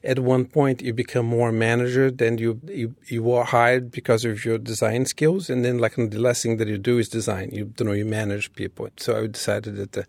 at 0.02 0.19
one 0.35 0.45
point 0.47 0.81
you 0.81 0.95
become 0.95 1.26
more 1.26 1.52
manager 1.52 2.11
than 2.11 2.38
you 2.38 2.50
you, 2.81 2.88
you 3.14 3.23
are 3.38 3.49
hired 3.59 3.85
because 3.99 4.25
of 4.25 4.47
your 4.47 4.59
design 4.73 5.05
skills, 5.05 5.50
and 5.50 5.62
then 5.64 5.76
like 5.85 5.97
the 5.97 6.23
last 6.26 6.41
thing 6.43 6.57
that 6.57 6.69
you 6.69 6.79
do 6.79 6.97
is 7.02 7.09
design. 7.11 7.50
You, 7.59 7.64
you 7.79 7.85
know 7.85 7.97
you 8.00 8.07
manage 8.07 8.47
people. 8.55 8.88
So 8.97 9.09
I 9.21 9.26
decided 9.26 9.76
that. 9.76 9.95
Uh, 9.99 10.05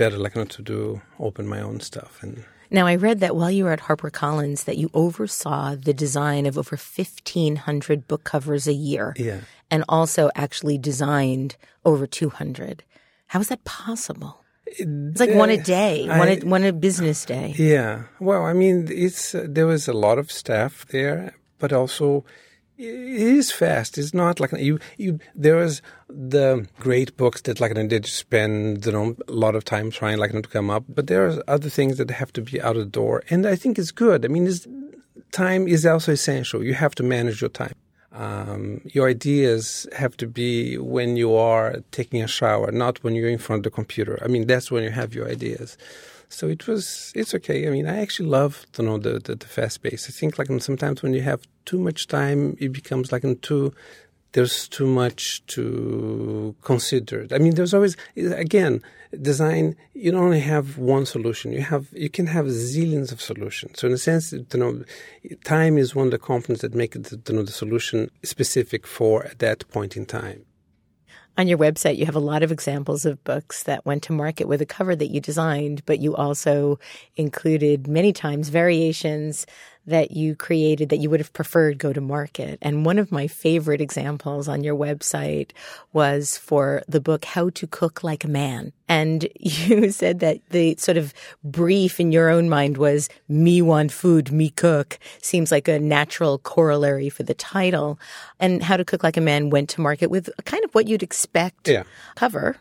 better 0.00 0.18
like 0.24 0.34
not 0.34 0.48
to 0.48 0.62
do 0.62 1.00
open 1.28 1.46
my 1.46 1.60
own 1.60 1.78
stuff 1.80 2.22
and 2.22 2.42
now 2.70 2.86
i 2.86 2.94
read 3.06 3.20
that 3.20 3.36
while 3.36 3.50
you 3.50 3.64
were 3.64 3.76
at 3.78 3.86
harpercollins 3.88 4.64
that 4.64 4.78
you 4.78 4.88
oversaw 4.94 5.74
the 5.74 5.92
design 6.04 6.46
of 6.46 6.56
over 6.56 6.76
1500 6.76 8.08
book 8.08 8.24
covers 8.24 8.66
a 8.66 8.72
year 8.72 9.14
yeah. 9.18 9.40
and 9.70 9.84
also 9.88 10.30
actually 10.34 10.78
designed 10.78 11.56
over 11.84 12.06
200 12.06 12.82
how 13.30 13.38
is 13.38 13.46
that 13.46 13.62
possible? 13.62 14.42
It's 14.66 15.20
like 15.20 15.34
one 15.34 15.50
a 15.50 15.56
day 15.56 16.08
I, 16.08 16.18
one, 16.18 16.28
a, 16.28 16.36
one 16.40 16.64
a 16.64 16.72
business 16.72 17.24
day. 17.24 17.54
Yeah. 17.56 18.04
Well 18.18 18.44
i 18.44 18.52
mean 18.52 18.88
it's 18.90 19.34
uh, 19.34 19.46
there 19.48 19.66
was 19.66 19.86
a 19.86 19.92
lot 20.06 20.18
of 20.18 20.32
staff 20.32 20.86
there 20.90 21.34
but 21.58 21.72
also 21.72 22.24
it 22.80 23.36
is 23.36 23.52
fast. 23.52 23.98
It's 23.98 24.14
not 24.14 24.40
like 24.40 24.52
you. 24.52 24.78
You 24.96 25.18
there 25.34 25.60
is 25.60 25.82
the 26.08 26.66
great 26.78 27.16
books 27.16 27.42
that 27.42 27.60
like 27.60 27.74
did 27.74 28.06
spend 28.06 28.86
you 28.86 28.92
know 28.92 29.16
a 29.28 29.32
lot 29.32 29.54
of 29.54 29.64
time 29.64 29.90
trying 29.90 30.18
like 30.18 30.32
to 30.32 30.42
come 30.42 30.70
up, 30.70 30.84
but 30.88 31.06
there 31.06 31.28
are 31.28 31.42
other 31.46 31.68
things 31.68 31.98
that 31.98 32.10
have 32.10 32.32
to 32.32 32.42
be 32.42 32.60
out 32.60 32.76
of 32.76 32.84
the 32.84 32.90
door, 32.90 33.22
and 33.30 33.46
I 33.46 33.56
think 33.56 33.78
it's 33.78 33.90
good. 33.90 34.24
I 34.24 34.28
mean, 34.28 34.48
time 35.30 35.68
is 35.68 35.84
also 35.84 36.12
essential. 36.12 36.64
You 36.64 36.74
have 36.74 36.94
to 36.96 37.02
manage 37.02 37.40
your 37.40 37.50
time. 37.50 37.74
Um, 38.12 38.80
your 38.86 39.08
ideas 39.08 39.86
have 39.96 40.16
to 40.16 40.26
be 40.26 40.76
when 40.78 41.16
you 41.16 41.34
are 41.36 41.76
taking 41.92 42.22
a 42.22 42.26
shower, 42.26 42.72
not 42.72 43.04
when 43.04 43.14
you're 43.14 43.28
in 43.28 43.38
front 43.38 43.60
of 43.60 43.64
the 43.64 43.70
computer. 43.70 44.18
I 44.24 44.26
mean, 44.26 44.46
that's 44.46 44.70
when 44.70 44.82
you 44.82 44.90
have 44.90 45.14
your 45.14 45.28
ideas. 45.28 45.78
So 46.32 46.48
it 46.48 46.68
was, 46.68 47.12
it's 47.16 47.34
okay. 47.34 47.66
I 47.66 47.70
mean, 47.70 47.88
I 47.88 48.00
actually 48.00 48.28
love, 48.28 48.64
you 48.78 48.84
know, 48.84 48.98
the, 48.98 49.18
the, 49.18 49.34
the 49.34 49.46
fast 49.46 49.82
pace. 49.82 50.08
I 50.08 50.12
think 50.12 50.38
like 50.38 50.48
sometimes 50.60 51.02
when 51.02 51.12
you 51.12 51.22
have 51.22 51.42
too 51.64 51.78
much 51.78 52.06
time, 52.06 52.56
it 52.60 52.72
becomes 52.72 53.10
like 53.10 53.24
too, 53.42 53.74
there's 54.32 54.68
too 54.68 54.86
much 54.86 55.44
to 55.46 56.54
consider. 56.62 57.26
I 57.32 57.38
mean, 57.38 57.56
there's 57.56 57.74
always, 57.74 57.96
again, 58.16 58.80
design, 59.20 59.74
you 59.92 60.12
don't 60.12 60.22
only 60.22 60.38
have 60.38 60.78
one 60.78 61.04
solution. 61.04 61.50
You 61.50 61.62
have, 61.62 61.88
you 61.92 62.08
can 62.08 62.28
have 62.28 62.46
zillions 62.46 63.10
of 63.10 63.20
solutions. 63.20 63.80
So 63.80 63.88
in 63.88 63.92
a 63.92 63.98
sense, 63.98 64.32
you 64.32 64.46
know, 64.54 64.84
time 65.42 65.76
is 65.78 65.96
one 65.96 66.06
of 66.06 66.12
the 66.12 66.18
components 66.18 66.62
that 66.62 66.76
make 66.76 66.94
it, 66.94 67.10
you 67.10 67.34
know, 67.34 67.42
the 67.42 67.50
solution 67.50 68.08
specific 68.22 68.86
for 68.86 69.24
at 69.24 69.40
that 69.40 69.68
point 69.68 69.96
in 69.96 70.06
time. 70.06 70.44
On 71.38 71.48
your 71.48 71.58
website, 71.58 71.96
you 71.96 72.04
have 72.06 72.16
a 72.16 72.20
lot 72.20 72.42
of 72.42 72.52
examples 72.52 73.06
of 73.06 73.22
books 73.24 73.62
that 73.62 73.86
went 73.86 74.02
to 74.04 74.12
market 74.12 74.46
with 74.46 74.60
a 74.60 74.66
cover 74.66 74.94
that 74.94 75.10
you 75.10 75.20
designed, 75.20 75.84
but 75.86 76.00
you 76.00 76.14
also 76.14 76.78
included 77.16 77.88
many 77.88 78.12
times 78.12 78.48
variations 78.50 79.46
that 79.90 80.12
you 80.12 80.34
created 80.34 80.88
that 80.88 80.96
you 80.96 81.10
would 81.10 81.20
have 81.20 81.32
preferred 81.32 81.78
go 81.78 81.92
to 81.92 82.00
market. 82.00 82.58
And 82.62 82.84
one 82.84 82.98
of 82.98 83.12
my 83.12 83.26
favorite 83.26 83.80
examples 83.80 84.48
on 84.48 84.64
your 84.64 84.74
website 84.74 85.50
was 85.92 86.38
for 86.38 86.82
the 86.88 87.00
book 87.00 87.24
How 87.24 87.50
to 87.50 87.66
Cook 87.66 88.02
Like 88.02 88.24
a 88.24 88.28
Man. 88.28 88.72
And 88.88 89.28
you 89.38 89.90
said 89.90 90.20
that 90.20 90.40
the 90.50 90.76
sort 90.78 90.96
of 90.96 91.12
brief 91.44 92.00
in 92.00 92.10
your 92.10 92.30
own 92.30 92.48
mind 92.48 92.78
was 92.78 93.08
me 93.28 93.62
want 93.62 93.92
food, 93.92 94.32
me 94.32 94.50
cook 94.50 94.98
seems 95.22 95.52
like 95.52 95.68
a 95.68 95.78
natural 95.78 96.38
corollary 96.38 97.10
for 97.10 97.22
the 97.22 97.34
title. 97.34 97.98
And 98.38 98.62
How 98.62 98.76
to 98.76 98.84
Cook 98.84 99.02
Like 99.02 99.16
a 99.16 99.20
Man 99.20 99.50
went 99.50 99.68
to 99.70 99.80
market 99.80 100.10
with 100.10 100.30
kind 100.44 100.64
of 100.64 100.74
what 100.74 100.88
you'd 100.88 101.02
expect 101.02 101.68
yeah. 101.68 101.82
cover 102.14 102.56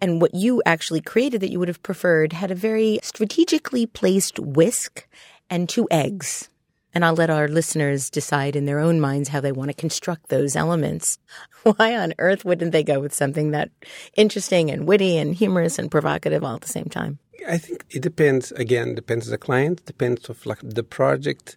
and 0.00 0.20
what 0.20 0.34
you 0.34 0.62
actually 0.64 1.00
created 1.00 1.40
that 1.40 1.50
you 1.50 1.58
would 1.58 1.68
have 1.68 1.82
preferred 1.82 2.32
had 2.32 2.50
a 2.50 2.54
very 2.54 2.98
strategically 3.02 3.86
placed 3.86 4.38
whisk 4.38 5.06
and 5.48 5.68
two 5.68 5.86
eggs. 5.90 6.49
And 6.94 7.04
I'll 7.04 7.14
let 7.14 7.30
our 7.30 7.48
listeners 7.48 8.10
decide 8.10 8.56
in 8.56 8.66
their 8.66 8.80
own 8.80 9.00
minds 9.00 9.28
how 9.28 9.40
they 9.40 9.52
want 9.52 9.70
to 9.70 9.76
construct 9.76 10.28
those 10.28 10.56
elements. 10.56 11.18
Why 11.62 11.96
on 11.96 12.14
earth 12.18 12.44
wouldn't 12.44 12.72
they 12.72 12.82
go 12.82 13.00
with 13.00 13.14
something 13.14 13.52
that 13.52 13.70
interesting 14.16 14.70
and 14.70 14.86
witty 14.86 15.16
and 15.16 15.34
humorous 15.34 15.78
and 15.78 15.90
provocative 15.90 16.42
all 16.42 16.56
at 16.56 16.62
the 16.62 16.68
same 16.68 16.86
time? 16.86 17.18
I 17.48 17.58
think 17.58 17.84
it 17.90 18.02
depends. 18.02 18.52
Again, 18.52 18.94
depends 18.94 19.28
on 19.28 19.32
the 19.32 19.38
client, 19.38 19.84
depends 19.86 20.28
of 20.28 20.44
like 20.46 20.60
the 20.62 20.82
project. 20.82 21.56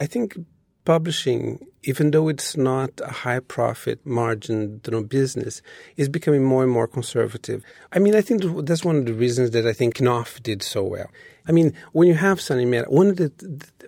I 0.00 0.06
think 0.06 0.36
publishing 0.84 1.66
even 1.88 2.10
though 2.10 2.28
it's 2.28 2.54
not 2.54 2.90
a 3.02 3.10
high 3.24 3.40
profit 3.40 3.98
margin 4.04 4.78
you 4.84 4.90
know, 4.92 5.02
business, 5.02 5.62
is 5.96 6.06
becoming 6.06 6.44
more 6.44 6.62
and 6.62 6.70
more 6.70 6.86
conservative. 6.86 7.64
I 7.94 7.98
mean, 7.98 8.14
I 8.14 8.20
think 8.20 8.42
that's 8.66 8.84
one 8.84 8.96
of 8.96 9.06
the 9.06 9.14
reasons 9.14 9.52
that 9.52 9.66
I 9.66 9.72
think 9.72 9.98
Knopf 9.98 10.42
did 10.42 10.62
so 10.62 10.82
well. 10.82 11.10
I 11.48 11.52
mean, 11.52 11.72
when 11.92 12.06
you 12.06 12.12
have 12.12 12.42
Sonny 12.42 12.66
Mehta, 12.66 12.90
one 12.90 13.08
of 13.08 13.16
the, 13.16 13.32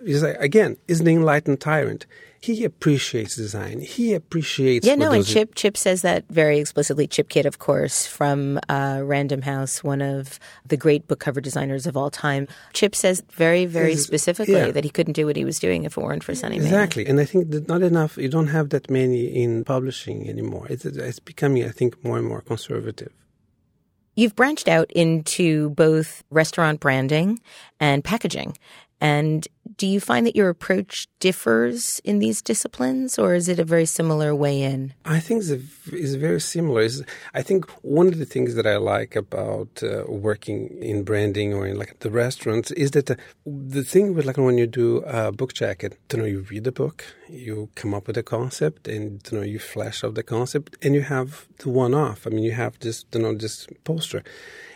is 0.03 0.23
again, 0.23 0.77
is 0.87 1.01
the 1.01 1.11
enlightened 1.11 1.61
tyrant 1.61 2.07
he 2.41 2.63
appreciates 2.63 3.35
design. 3.35 3.81
He 3.81 4.15
appreciates. 4.15 4.87
Yeah, 4.87 4.95
no, 4.95 5.11
and 5.11 5.23
Chip 5.23 5.53
Chip 5.53 5.77
says 5.77 6.01
that 6.01 6.25
very 6.29 6.57
explicitly. 6.57 7.05
Chip 7.05 7.29
Kidd, 7.29 7.45
of 7.45 7.59
course, 7.59 8.07
from 8.07 8.59
uh, 8.67 9.01
Random 9.03 9.43
House, 9.43 9.83
one 9.83 10.01
of 10.01 10.39
the 10.65 10.75
great 10.75 11.07
book 11.07 11.19
cover 11.19 11.39
designers 11.39 11.85
of 11.85 11.95
all 11.95 12.09
time. 12.09 12.47
Chip 12.73 12.95
says 12.95 13.21
very, 13.29 13.67
very 13.67 13.95
specifically 13.95 14.55
yeah. 14.55 14.71
that 14.71 14.83
he 14.83 14.89
couldn't 14.89 15.13
do 15.13 15.27
what 15.27 15.35
he 15.35 15.45
was 15.45 15.59
doing 15.59 15.83
if 15.83 15.97
it 15.97 16.01
weren't 16.01 16.23
for 16.23 16.33
Sonny 16.33 16.55
Exactly, 16.55 17.05
and 17.05 17.19
I 17.19 17.25
think 17.25 17.51
that 17.51 17.67
not 17.67 17.83
enough. 17.91 18.17
You 18.17 18.29
don't 18.29 18.47
have 18.57 18.67
that 18.69 18.89
many 18.89 19.23
in 19.43 19.63
publishing 19.63 20.29
anymore. 20.33 20.65
It's, 20.69 20.85
it's 20.85 21.19
becoming, 21.19 21.63
I 21.65 21.73
think, 21.77 22.03
more 22.03 22.17
and 22.17 22.27
more 22.27 22.41
conservative. 22.41 23.13
You've 24.15 24.35
branched 24.35 24.67
out 24.67 24.89
into 24.91 25.69
both 25.71 26.23
restaurant 26.29 26.79
branding 26.79 27.39
and 27.79 28.03
packaging. 28.03 28.57
And 28.99 29.47
do 29.81 29.87
you 29.87 29.99
find 29.99 30.27
that 30.27 30.35
your 30.35 30.49
approach 30.49 31.07
differs 31.19 31.99
in 32.03 32.19
these 32.19 32.39
disciplines, 32.43 33.17
or 33.17 33.33
is 33.33 33.47
it 33.49 33.57
a 33.57 33.63
very 33.63 33.87
similar 33.87 34.35
way 34.35 34.61
in? 34.61 34.93
I 35.05 35.19
think 35.19 35.43
it's, 35.43 36.13
very 36.13 36.39
similar. 36.39 36.83
It's, 36.83 37.01
I 37.33 37.41
think 37.41 37.67
one 37.81 38.07
of 38.07 38.19
the 38.19 38.25
things 38.33 38.53
that 38.53 38.67
I 38.67 38.77
like 38.77 39.15
about 39.15 39.81
uh, 39.81 40.03
working 40.07 40.77
in 40.83 41.01
branding 41.01 41.55
or 41.55 41.65
in 41.65 41.79
like 41.79 41.97
the 42.01 42.11
restaurants 42.11 42.69
is 42.83 42.91
that 42.91 43.07
the, 43.07 43.83
thing 43.83 44.13
with 44.13 44.25
like 44.25 44.37
when 44.37 44.59
you 44.59 44.67
do 44.67 44.97
a 45.07 45.31
book 45.31 45.55
jacket, 45.55 45.97
you 46.11 46.19
know, 46.19 46.25
you 46.25 46.41
read 46.51 46.63
the 46.63 46.71
book, 46.71 47.03
you 47.27 47.69
come 47.73 47.95
up 47.95 48.05
with 48.05 48.17
a 48.17 48.23
concept, 48.37 48.87
and 48.87 49.27
you 49.31 49.37
know, 49.39 49.43
you 49.43 49.57
flash 49.57 50.03
out 50.03 50.13
the 50.13 50.21
concept, 50.21 50.77
and 50.83 50.93
you 50.93 51.01
have 51.01 51.47
the 51.57 51.69
one-off. 51.69 52.27
I 52.27 52.29
mean, 52.29 52.43
you 52.43 52.51
have 52.51 52.77
this, 52.81 53.03
you 53.13 53.21
know, 53.21 53.33
this 53.33 53.65
poster, 53.83 54.21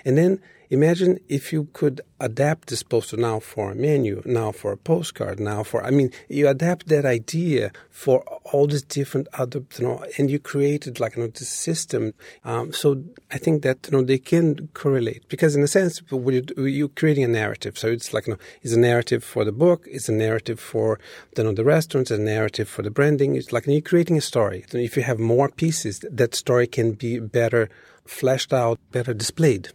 and 0.03 0.17
then 0.17 0.41
Imagine 0.69 1.19
if 1.29 1.53
you 1.53 1.69
could 1.73 2.01
adapt 2.19 2.69
this 2.69 2.83
poster 2.83 3.17
now 3.17 3.39
for 3.39 3.71
a 3.71 3.75
menu, 3.75 4.21
now 4.25 4.51
for 4.51 4.71
a 4.71 4.77
postcard, 4.77 5.39
now 5.39 5.63
for, 5.63 5.83
I 5.83 5.91
mean, 5.91 6.11
you 6.29 6.47
adapt 6.47 6.87
that 6.87 7.05
idea 7.05 7.71
for 7.89 8.21
all 8.43 8.67
these 8.67 8.83
different 8.83 9.27
other, 9.33 9.63
you 9.77 9.85
know, 9.85 10.03
and 10.17 10.29
you 10.31 10.39
created 10.39 10.99
like, 10.99 11.15
you 11.15 11.23
know, 11.23 11.27
this 11.27 11.49
system. 11.49 12.13
Um, 12.43 12.73
so 12.73 13.03
I 13.31 13.37
think 13.37 13.63
that, 13.63 13.87
you 13.87 13.97
know, 13.97 14.03
they 14.03 14.17
can 14.17 14.69
correlate 14.73 15.27
because 15.29 15.55
in 15.55 15.63
a 15.63 15.67
sense, 15.67 16.01
you're 16.09 16.87
creating 16.89 17.23
a 17.23 17.27
narrative. 17.27 17.77
So 17.77 17.87
it's 17.87 18.13
like, 18.13 18.27
you 18.27 18.33
know, 18.33 18.39
it's 18.61 18.73
a 18.73 18.79
narrative 18.79 19.23
for 19.23 19.45
the 19.45 19.51
book, 19.51 19.85
it's 19.87 20.09
a 20.09 20.13
narrative 20.13 20.59
for, 20.59 20.99
you 21.37 21.43
know, 21.43 21.53
the 21.53 21.63
restaurants, 21.63 22.11
a 22.11 22.17
narrative 22.17 22.67
for 22.67 22.81
the 22.81 22.91
branding. 22.91 23.35
It's 23.35 23.51
like 23.51 23.67
you're 23.67 23.81
creating 23.81 24.17
a 24.17 24.21
story. 24.21 24.65
If 24.71 24.97
you 24.97 25.03
have 25.03 25.19
more 25.19 25.49
pieces, 25.49 26.03
that 26.09 26.33
story 26.35 26.67
can 26.67 26.93
be 26.93 27.19
better 27.19 27.69
fleshed 28.05 28.53
out, 28.53 28.79
better 28.91 29.13
displayed. 29.13 29.69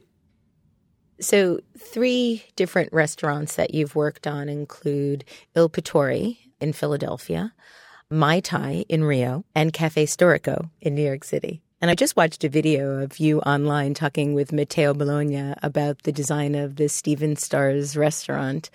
So, 1.21 1.61
three 1.79 2.45
different 2.57 2.93
restaurants 2.93 3.57
that 3.57 3.75
you've 3.75 3.95
worked 3.95 4.27
on 4.27 4.49
include 4.49 5.25
Il 5.55 5.69
Pittore 5.69 6.39
in 6.61 6.73
Philadelphia, 6.73 7.53
Mai 8.09 8.41
Tai 8.41 8.85
in 8.89 9.05
Rio, 9.05 9.45
and 9.55 9.73
Cafe 9.73 10.07
Storico 10.07 10.71
in 10.81 10.95
New 10.95 11.05
York 11.05 11.25
City. 11.25 11.61
And 11.83 11.91
I 11.91 11.95
just 11.95 12.17
watched 12.17 12.45
a 12.45 12.49
video 12.49 13.03
of 13.03 13.19
you 13.19 13.41
online 13.41 13.93
talking 13.95 14.35
with 14.35 14.53
Matteo 14.53 14.95
Bologna 14.95 15.55
about 15.63 16.03
the 16.03 16.13
design 16.13 16.55
of 16.55 16.77
the 16.77 16.89
Stephen 16.89 17.37
Starr's 17.37 17.97
restaurant 17.97 18.71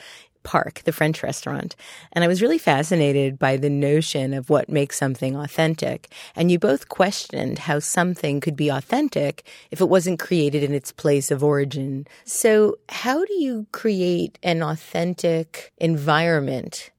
Parc, 0.45 0.83
the 0.83 0.93
French 0.93 1.21
restaurant. 1.21 1.75
And 2.13 2.23
I 2.23 2.27
was 2.27 2.41
really 2.41 2.57
fascinated 2.57 3.37
by 3.37 3.57
the 3.57 3.69
notion 3.69 4.33
of 4.33 4.49
what 4.49 4.69
makes 4.69 4.97
something 4.97 5.35
authentic. 5.35 6.09
And 6.35 6.49
you 6.49 6.57
both 6.57 6.87
questioned 6.87 7.59
how 7.59 7.79
something 7.79 8.39
could 8.39 8.55
be 8.55 8.69
authentic 8.69 9.43
if 9.71 9.81
it 9.81 9.89
wasn't 9.89 10.19
created 10.19 10.63
in 10.63 10.73
its 10.73 10.93
place 10.93 11.31
of 11.31 11.43
origin. 11.43 12.07
So, 12.23 12.77
how 12.87 13.25
do 13.25 13.33
you 13.33 13.67
create 13.73 14.39
an 14.43 14.63
authentic 14.63 15.73
environment 15.77 16.91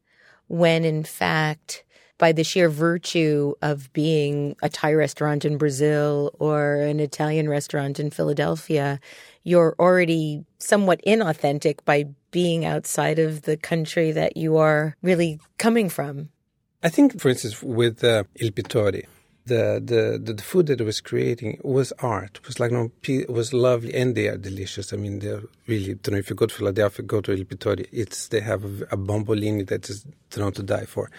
when, 0.49 0.85
in 0.85 1.05
fact, 1.05 1.85
by 2.19 2.33
the 2.33 2.45
sheer 2.45 2.69
virtue 2.69 3.55
of 3.63 3.93
being 3.93 4.57
a 4.63 4.69
Thai 4.69 4.95
restaurant 4.95 5.45
in 5.45 5.59
Brazil 5.59 6.35
or 6.39 6.77
an 6.77 7.01
Italian 7.01 7.49
restaurant 7.49 8.01
in 8.01 8.11
Philadelphia, 8.11 9.01
you're 9.45 9.77
already 9.79 10.45
somewhat 10.59 11.01
inauthentic 11.07 11.85
by 11.85 12.07
being 12.37 12.67
outside 12.67 13.19
of 13.19 13.43
the 13.49 13.57
country 13.57 14.13
that 14.13 14.37
you 14.37 14.59
are 14.59 14.95
really 15.01 15.41
coming 15.57 15.89
from. 15.89 16.29
I 16.83 16.91
think, 16.91 17.19
for 17.19 17.31
instance, 17.31 17.63
with 17.63 18.05
uh, 18.05 18.25
Il 18.35 18.51
Pittore, 18.51 19.07
the, 19.47 19.81
the, 19.83 20.33
the 20.35 20.43
food 20.43 20.67
that 20.67 20.81
it 20.81 20.85
was 20.85 21.01
creating 21.01 21.61
was 21.63 21.93
art. 22.01 22.39
It 22.43 22.47
was 22.47 22.61
like, 22.61 22.73
know, 22.73 22.91
it 23.05 23.31
was 23.31 23.53
lovely 23.53 23.95
and 23.95 24.15
they 24.15 24.29
are 24.29 24.37
delicious. 24.37 24.93
I 24.93 24.97
mean, 24.97 25.21
they're 25.21 25.43
really, 25.67 25.91
you 25.91 25.99
know, 26.11 26.19
if 26.19 26.29
you 26.29 26.37
go 26.37 26.47
to 26.47 26.55
Philadelphia, 26.55 27.05
go 27.05 27.21
to 27.21 27.33
Il 27.33 27.45
Pittore, 27.45 27.87
it's, 27.93 28.29
they 28.29 28.41
have 28.41 28.65
a, 28.65 28.85
a 28.93 28.97
bombolini 28.97 29.67
that 29.69 29.89
is, 29.89 30.05
you 30.35 30.43
know, 30.43 30.51
to 30.51 30.63
die 30.63 30.85
for. 30.85 31.11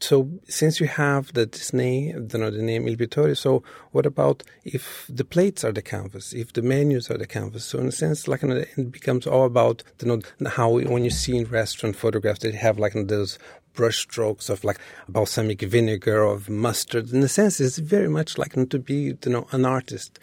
So 0.00 0.28
since 0.48 0.80
you 0.80 0.86
have 0.86 1.32
the 1.34 1.46
Disney, 1.46 2.08
you 2.08 2.14
know, 2.14 2.50
the 2.50 2.62
name 2.62 2.88
Il 2.88 2.96
Pittore, 2.96 3.36
so 3.36 3.62
what 3.92 4.06
about 4.06 4.42
if 4.64 5.06
the 5.08 5.24
plates 5.24 5.62
are 5.62 5.72
the 5.72 5.82
canvas, 5.82 6.32
if 6.32 6.52
the 6.52 6.62
menus 6.62 7.10
are 7.10 7.18
the 7.18 7.26
canvas? 7.26 7.64
So 7.64 7.78
in 7.78 7.88
a 7.88 7.92
sense, 7.92 8.26
like, 8.26 8.42
you 8.42 8.48
know, 8.48 8.56
it 8.56 8.92
becomes 8.92 9.26
all 9.26 9.44
about, 9.44 9.82
you 10.02 10.08
know, 10.08 10.48
how 10.50 10.70
when 10.70 11.04
you 11.04 11.10
see 11.10 11.36
in 11.36 11.44
restaurant 11.44 11.96
photographs, 11.96 12.40
they 12.40 12.52
have 12.52 12.78
like 12.78 12.94
you 12.94 13.02
know, 13.02 13.06
those 13.06 13.38
brush 13.74 13.98
strokes 13.98 14.48
of 14.48 14.64
like 14.64 14.78
balsamic 15.08 15.60
vinegar 15.60 16.22
of 16.22 16.48
mustard. 16.48 17.12
In 17.12 17.22
a 17.22 17.28
sense, 17.28 17.60
it's 17.60 17.78
very 17.78 18.08
much 18.08 18.38
like 18.38 18.54
to 18.70 18.78
be 18.78 19.16
you 19.24 19.30
know 19.34 19.46
an 19.52 19.64
artist. 19.64 20.18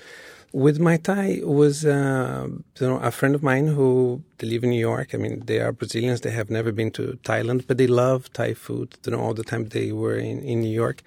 With 0.53 0.81
Mai 0.81 0.97
Tai 0.97 1.41
was 1.43 1.85
uh, 1.85 2.47
you 2.79 2.87
know 2.87 2.97
a 2.97 3.11
friend 3.11 3.35
of 3.35 3.43
mine 3.43 3.67
who 3.67 4.21
they 4.37 4.47
live 4.47 4.63
in 4.63 4.71
New 4.71 4.79
York. 4.79 5.13
I 5.13 5.17
mean, 5.17 5.43
they 5.45 5.59
are 5.59 5.71
Brazilians. 5.71 6.21
They 6.21 6.31
have 6.31 6.49
never 6.49 6.71
been 6.71 6.91
to 6.91 7.19
Thailand, 7.23 7.67
but 7.67 7.77
they 7.77 7.87
love 7.87 8.31
Thai 8.33 8.53
food. 8.53 8.97
You 9.05 9.11
know, 9.11 9.19
all 9.19 9.33
the 9.33 9.43
time 9.43 9.69
they 9.69 9.91
were 9.91 10.15
in, 10.15 10.41
in 10.41 10.61
New 10.61 10.75
York 10.83 11.03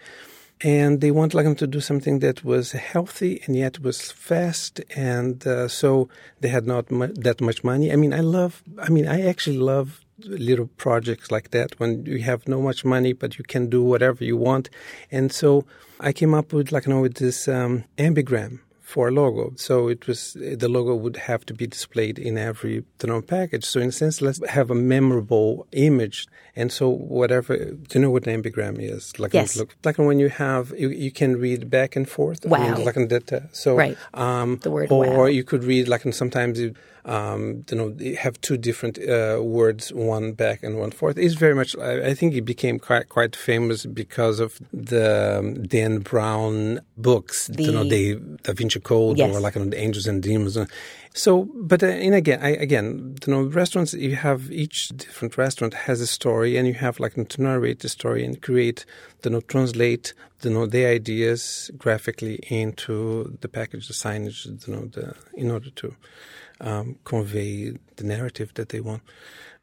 and 0.60 1.00
they 1.00 1.10
wanted 1.10 1.34
like 1.34 1.44
them 1.44 1.54
to 1.56 1.66
do 1.66 1.80
something 1.80 2.20
that 2.20 2.44
was 2.44 2.72
healthy 2.72 3.42
and 3.44 3.56
yet 3.56 3.80
was 3.80 4.12
fast 4.12 4.80
and 4.96 5.46
uh, 5.46 5.66
so 5.68 6.08
they 6.40 6.48
had 6.48 6.66
not 6.66 6.90
mu- 6.90 7.12
that 7.14 7.40
much 7.40 7.64
money 7.64 7.92
i 7.92 7.96
mean 7.96 8.14
i 8.14 8.20
love 8.20 8.62
i 8.78 8.88
mean 8.88 9.06
i 9.06 9.20
actually 9.26 9.58
love 9.58 10.03
little 10.18 10.66
projects 10.76 11.30
like 11.30 11.50
that 11.50 11.78
when 11.80 12.06
you 12.06 12.20
have 12.20 12.46
no 12.46 12.60
much 12.60 12.84
money 12.84 13.12
but 13.12 13.38
you 13.38 13.44
can 13.44 13.68
do 13.68 13.82
whatever 13.82 14.24
you 14.24 14.36
want. 14.36 14.70
And 15.10 15.32
so 15.32 15.64
i 16.00 16.12
came 16.12 16.34
up 16.34 16.52
with 16.52 16.72
like 16.72 16.86
you 16.86 16.92
know 16.92 17.00
with 17.00 17.14
this 17.14 17.48
um, 17.48 17.84
ambigram 17.98 18.60
for 18.80 19.08
a 19.08 19.10
logo. 19.10 19.52
So 19.56 19.88
it 19.88 20.06
was 20.06 20.34
the 20.34 20.68
logo 20.68 20.94
would 20.94 21.16
have 21.16 21.44
to 21.46 21.54
be 21.54 21.66
displayed 21.66 22.18
in 22.18 22.38
every 22.38 22.84
you 22.98 23.22
package. 23.22 23.64
So 23.64 23.80
in 23.80 23.88
a 23.88 23.92
sense 23.92 24.20
let's 24.22 24.46
have 24.48 24.70
a 24.70 24.74
memorable 24.74 25.66
image 25.72 26.26
and 26.56 26.72
so 26.72 26.88
whatever 26.88 27.56
do 27.56 27.78
you 27.94 28.00
know 28.00 28.10
what 28.10 28.26
an 28.26 28.42
ambigram 28.42 28.76
is 28.78 29.18
like 29.18 29.32
yes. 29.32 29.56
look 29.56 29.74
like 29.84 29.98
when 29.98 30.18
you 30.18 30.28
have 30.28 30.72
you, 30.76 30.88
you 30.88 31.10
can 31.10 31.36
read 31.36 31.70
back 31.70 31.96
and 31.96 32.08
forth 32.08 32.44
wow 32.44 32.58
I 32.58 32.74
mean, 32.74 32.84
like 32.84 33.08
that 33.08 33.32
uh, 33.32 33.40
so 33.52 33.76
right 33.76 33.96
um, 34.14 34.58
the 34.62 34.70
word 34.70 34.90
or 34.90 35.06
wow. 35.06 35.24
you 35.26 35.44
could 35.44 35.64
read 35.64 35.88
like 35.88 36.04
and 36.04 36.14
sometimes 36.14 36.60
you 36.60 36.74
um, 37.06 37.64
you 37.70 37.76
know, 37.76 38.16
have 38.16 38.40
two 38.40 38.56
different 38.56 38.98
uh, 38.98 39.38
words, 39.42 39.92
one 39.92 40.32
back 40.32 40.62
and 40.62 40.78
one 40.78 40.90
forth. 40.90 41.18
It's 41.18 41.34
very 41.34 41.54
much. 41.54 41.76
I, 41.76 42.08
I, 42.08 42.14
think 42.14 42.34
it 42.34 42.42
became 42.42 42.78
quite 42.78 43.10
quite 43.10 43.36
famous 43.36 43.84
because 43.84 44.40
of 44.40 44.58
the 44.72 45.38
um, 45.38 45.62
Dan 45.64 45.98
Brown 45.98 46.80
books, 46.96 47.48
the, 47.48 47.62
you 47.62 47.72
know, 47.72 47.84
the 47.84 48.16
Da 48.42 48.54
Vinci 48.54 48.80
Code 48.80 49.18
yes. 49.18 49.34
or 49.34 49.40
like 49.40 49.54
you 49.54 49.64
know, 49.64 49.70
the 49.70 49.78
Angels 49.78 50.06
and 50.06 50.22
Demons. 50.22 50.56
So, 51.16 51.48
but 51.54 51.80
uh, 51.80 51.86
and 51.86 52.12
again, 52.12 52.40
I, 52.42 52.50
again, 52.50 53.14
you 53.24 53.32
know, 53.32 53.44
restaurants. 53.44 53.94
You 53.94 54.16
have 54.16 54.50
each 54.50 54.88
different 54.88 55.38
restaurant 55.38 55.72
has 55.72 56.00
a 56.00 56.08
story, 56.08 56.56
and 56.56 56.66
you 56.66 56.74
have 56.74 56.98
like 56.98 57.14
to 57.14 57.42
narrate 57.42 57.78
the 57.78 57.88
story 57.88 58.24
and 58.24 58.42
create, 58.42 58.84
you 59.22 59.30
know, 59.30 59.40
translate, 59.40 60.12
you 60.42 60.50
know, 60.50 60.66
the 60.66 60.84
ideas 60.84 61.70
graphically 61.78 62.40
into 62.48 63.38
the 63.42 63.48
package, 63.48 63.86
the 63.86 63.94
signage, 63.94 64.44
you 64.66 64.74
know, 64.74 64.86
the 64.86 65.14
in 65.34 65.52
order 65.52 65.70
to 65.70 65.94
um, 66.60 66.96
convey 67.04 67.78
the 67.94 68.04
narrative 68.04 68.52
that 68.54 68.70
they 68.70 68.80
want. 68.80 69.02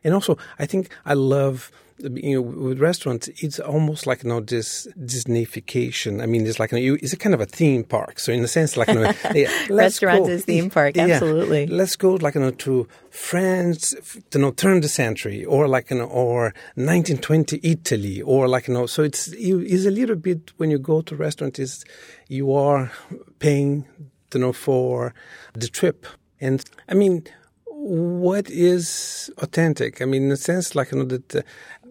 And 0.05 0.13
also, 0.13 0.37
I 0.57 0.65
think 0.65 0.87
I 1.05 1.15
love 1.15 1.69
you 2.01 2.35
know 2.35 2.41
with 2.41 2.79
restaurants 2.79 3.29
it's 3.37 3.59
almost 3.59 4.07
like 4.07 4.23
you 4.23 4.29
know 4.29 4.39
this 4.39 4.87
Disneyfication. 4.99 6.21
I 6.21 6.25
mean, 6.25 6.45
it's 6.45 6.59
like 6.59 6.71
you 6.71 6.91
know, 6.91 6.97
it's 7.01 7.13
a 7.13 7.17
kind 7.17 7.33
of 7.33 7.41
a 7.41 7.45
theme 7.45 7.83
park. 7.83 8.19
So 8.19 8.31
in 8.31 8.43
a 8.43 8.47
sense, 8.47 8.77
like 8.77 8.87
you 8.87 8.95
know, 8.95 9.13
yeah, 9.33 9.51
restaurants 9.69 10.27
go, 10.27 10.33
is 10.33 10.45
theme 10.45 10.69
park. 10.69 10.97
Absolutely. 10.97 11.65
Yeah, 11.65 11.75
let's 11.75 11.95
go 11.95 12.15
like 12.15 12.35
you 12.35 12.41
know 12.41 12.51
to 12.51 12.87
France, 13.09 13.93
you 14.33 14.39
know, 14.39 14.51
turn 14.51 14.81
the 14.81 14.89
century, 14.89 15.45
or 15.45 15.67
like 15.67 15.89
you 15.89 15.97
know, 15.97 16.05
or 16.05 16.53
1920 16.75 17.59
Italy, 17.63 18.21
or 18.21 18.47
like 18.47 18.67
you 18.67 18.73
know. 18.73 18.85
So 18.85 19.03
it's 19.03 19.29
it's 19.29 19.85
a 19.85 19.91
little 19.91 20.15
bit 20.15 20.51
when 20.57 20.71
you 20.71 20.79
go 20.79 21.01
to 21.01 21.15
restaurant 21.15 21.59
is 21.59 21.83
you 22.27 22.53
are 22.53 22.91
paying 23.39 23.85
you 24.33 24.39
know 24.39 24.53
for 24.53 25.13
the 25.53 25.67
trip 25.67 26.05
and 26.41 26.65
I 26.89 26.95
mean, 26.95 27.23
what 27.67 28.49
is 28.49 29.31
authentic? 29.37 30.01
I 30.01 30.05
mean, 30.05 30.23
in 30.23 30.31
a 30.31 30.37
sense, 30.37 30.75
like 30.75 30.91
you 30.91 30.97
know 30.97 31.05
that 31.05 31.35
uh, 31.35 31.41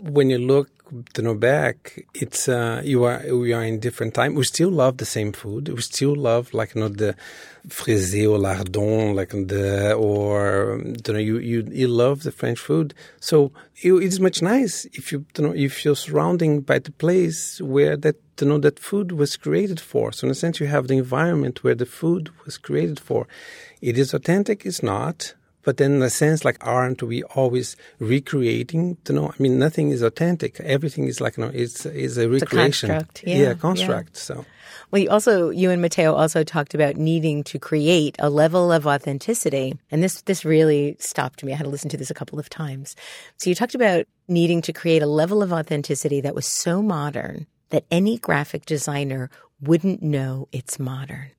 when 0.02 0.30
you 0.30 0.38
look 0.38 0.70
you 1.16 1.22
know 1.22 1.34
back, 1.34 2.04
it's 2.14 2.48
uh, 2.48 2.82
you 2.84 3.04
are 3.04 3.22
we 3.34 3.52
are 3.52 3.62
in 3.62 3.78
different 3.78 4.14
time. 4.14 4.34
We 4.34 4.44
still 4.44 4.70
love 4.70 4.96
the 4.96 5.04
same 5.04 5.32
food. 5.32 5.68
We 5.68 5.80
still 5.82 6.14
love 6.14 6.52
like 6.52 6.74
you 6.74 6.80
know 6.80 6.88
the 6.88 7.14
frisé 7.68 8.28
or 8.28 8.38
lardon, 8.38 9.14
like 9.14 9.30
the 9.30 9.94
or 9.94 10.80
you 10.84 11.12
know 11.12 11.18
you 11.18 11.38
you, 11.38 11.68
you 11.70 11.88
love 11.88 12.22
the 12.22 12.32
French 12.32 12.58
food. 12.58 12.94
So 13.20 13.52
it 13.82 13.92
is 13.92 14.20
much 14.20 14.42
nice 14.42 14.84
if 14.92 15.12
you, 15.12 15.24
you 15.36 15.44
know 15.44 15.54
if 15.54 15.84
you're 15.84 15.96
surrounding 15.96 16.60
by 16.60 16.78
the 16.80 16.92
place 16.92 17.60
where 17.60 17.96
that 17.96 18.16
you 18.40 18.48
know 18.48 18.58
that 18.58 18.78
food 18.78 19.12
was 19.12 19.36
created 19.36 19.80
for. 19.80 20.12
So 20.12 20.26
in 20.26 20.32
a 20.32 20.34
sense, 20.34 20.60
you 20.60 20.66
have 20.66 20.88
the 20.88 20.98
environment 20.98 21.62
where 21.62 21.74
the 21.74 21.86
food 21.86 22.30
was 22.44 22.58
created 22.58 22.98
for. 22.98 23.28
It 23.80 23.96
is 23.96 24.12
authentic. 24.12 24.66
It's 24.66 24.82
not 24.82 25.34
but 25.62 25.76
then, 25.76 25.94
in 25.94 26.02
a 26.02 26.10
sense, 26.10 26.44
like, 26.44 26.56
aren't 26.60 27.02
we 27.02 27.22
always 27.22 27.76
recreating? 27.98 28.96
You 29.08 29.14
know, 29.14 29.28
I 29.28 29.42
mean, 29.42 29.58
nothing 29.58 29.90
is 29.90 30.02
authentic. 30.02 30.58
Everything 30.60 31.04
is 31.04 31.20
like, 31.20 31.36
you 31.36 31.44
know, 31.44 31.50
it's 31.52 31.84
is 31.86 32.16
a 32.16 32.28
recreation. 32.28 32.90
It's 32.90 33.02
a 33.02 33.04
construct. 33.04 33.24
Yeah, 33.26 33.36
yeah 33.36 33.54
construct. 33.54 34.14
Yeah. 34.14 34.20
So. 34.20 34.46
Well, 34.90 35.02
you 35.02 35.10
also, 35.10 35.50
you 35.50 35.70
and 35.70 35.80
Matteo 35.80 36.14
also 36.14 36.42
talked 36.42 36.74
about 36.74 36.96
needing 36.96 37.44
to 37.44 37.58
create 37.58 38.16
a 38.18 38.28
level 38.30 38.72
of 38.72 38.86
authenticity. 38.86 39.78
And 39.90 40.02
this, 40.02 40.22
this 40.22 40.44
really 40.44 40.96
stopped 40.98 41.44
me. 41.44 41.52
I 41.52 41.56
had 41.56 41.64
to 41.64 41.70
listen 41.70 41.90
to 41.90 41.96
this 41.96 42.10
a 42.10 42.14
couple 42.14 42.40
of 42.40 42.48
times. 42.48 42.96
So 43.36 43.50
you 43.50 43.54
talked 43.54 43.74
about 43.74 44.06
needing 44.26 44.62
to 44.62 44.72
create 44.72 45.02
a 45.02 45.06
level 45.06 45.42
of 45.42 45.52
authenticity 45.52 46.20
that 46.22 46.34
was 46.34 46.46
so 46.46 46.82
modern 46.82 47.46
that 47.68 47.84
any 47.90 48.18
graphic 48.18 48.66
designer 48.66 49.30
wouldn't 49.60 50.02
know 50.02 50.48
it's 50.50 50.78
modern. 50.78 51.30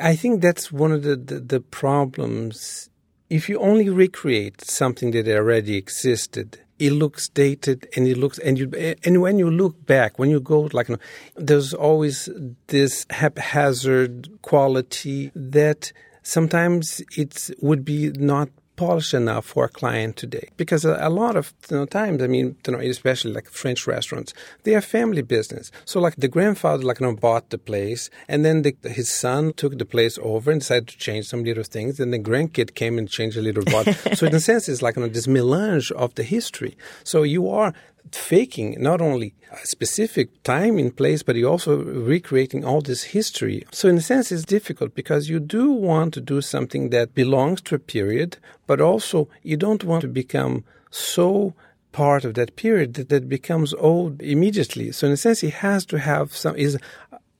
I 0.00 0.14
think 0.14 0.40
that's 0.40 0.70
one 0.70 0.92
of 0.92 1.02
the, 1.02 1.16
the, 1.16 1.40
the 1.40 1.60
problems 1.60 2.88
if 3.30 3.48
you 3.48 3.58
only 3.60 3.88
recreate 3.88 4.60
something 4.60 5.12
that 5.12 5.28
already 5.28 5.76
existed, 5.76 6.60
it 6.80 6.92
looks 6.92 7.28
dated 7.28 7.88
and 7.94 8.08
it 8.08 8.16
looks 8.16 8.38
and 8.40 8.58
you 8.58 8.96
and 9.04 9.20
when 9.20 9.38
you 9.38 9.50
look 9.50 9.86
back 9.86 10.18
when 10.18 10.30
you 10.30 10.40
go 10.40 10.62
like 10.72 10.88
there's 11.36 11.74
always 11.74 12.28
this 12.68 13.06
haphazard 13.10 14.30
quality 14.40 15.30
that 15.34 15.92
sometimes 16.22 17.02
it 17.16 17.50
would 17.60 17.84
be 17.84 18.10
not 18.12 18.48
polished 18.80 19.12
enough 19.12 19.44
for 19.44 19.66
a 19.66 19.68
client 19.68 20.16
today. 20.16 20.48
Because 20.56 20.86
a, 20.86 20.96
a 21.00 21.10
lot 21.10 21.36
of 21.36 21.52
you 21.70 21.76
know, 21.76 21.84
times, 21.84 22.22
I 22.22 22.28
mean, 22.28 22.56
you 22.66 22.72
know, 22.72 22.78
especially 22.78 23.32
like 23.34 23.50
French 23.50 23.86
restaurants, 23.86 24.32
they 24.62 24.74
are 24.74 24.80
family 24.80 25.20
business. 25.20 25.70
So 25.84 26.00
like 26.00 26.16
the 26.16 26.28
grandfather, 26.28 26.82
like, 26.82 26.98
you 26.98 27.06
know, 27.06 27.14
bought 27.14 27.50
the 27.50 27.58
place 27.58 28.08
and 28.26 28.42
then 28.42 28.62
the, 28.62 28.74
his 28.88 29.10
son 29.10 29.52
took 29.52 29.76
the 29.76 29.84
place 29.84 30.18
over 30.22 30.50
and 30.50 30.62
decided 30.62 30.88
to 30.88 30.96
change 30.96 31.26
some 31.26 31.44
little 31.44 31.62
things. 31.62 32.00
And 32.00 32.10
the 32.10 32.18
grandkid 32.18 32.74
came 32.74 32.96
and 32.96 33.06
changed 33.06 33.36
a 33.36 33.42
little 33.42 33.64
bit. 33.64 33.84
so 34.18 34.26
in 34.26 34.34
a 34.34 34.40
sense, 34.40 34.66
it's 34.66 34.80
like 34.80 34.96
you 34.96 35.02
know, 35.02 35.08
this 35.08 35.28
melange 35.28 35.92
of 35.92 36.14
the 36.14 36.22
history. 36.22 36.74
So 37.04 37.22
you 37.22 37.50
are 37.50 37.74
faking 38.12 38.76
not 38.80 39.00
only 39.00 39.34
a 39.50 39.66
specific 39.66 40.42
time 40.42 40.78
in 40.78 40.90
place, 40.90 41.22
but 41.22 41.36
you're 41.36 41.50
also 41.50 41.82
recreating 41.82 42.64
all 42.64 42.80
this 42.80 43.04
history. 43.04 43.66
So, 43.72 43.88
in 43.88 43.98
a 43.98 44.00
sense, 44.00 44.30
it's 44.32 44.44
difficult 44.44 44.94
because 44.94 45.28
you 45.28 45.40
do 45.40 45.70
want 45.70 46.14
to 46.14 46.20
do 46.20 46.40
something 46.40 46.90
that 46.90 47.14
belongs 47.14 47.60
to 47.62 47.74
a 47.74 47.78
period, 47.78 48.38
but 48.66 48.80
also 48.80 49.28
you 49.42 49.56
don't 49.56 49.84
want 49.84 50.02
to 50.02 50.08
become 50.08 50.64
so 50.90 51.54
part 51.92 52.24
of 52.24 52.34
that 52.34 52.56
period 52.56 52.94
that, 52.94 53.08
that 53.08 53.28
becomes 53.28 53.74
old 53.74 54.22
immediately. 54.22 54.92
So, 54.92 55.06
in 55.06 55.12
a 55.12 55.16
sense, 55.16 55.42
it 55.42 55.54
has 55.54 55.84
to 55.86 55.98
have 55.98 56.36
some, 56.36 56.56
is 56.56 56.78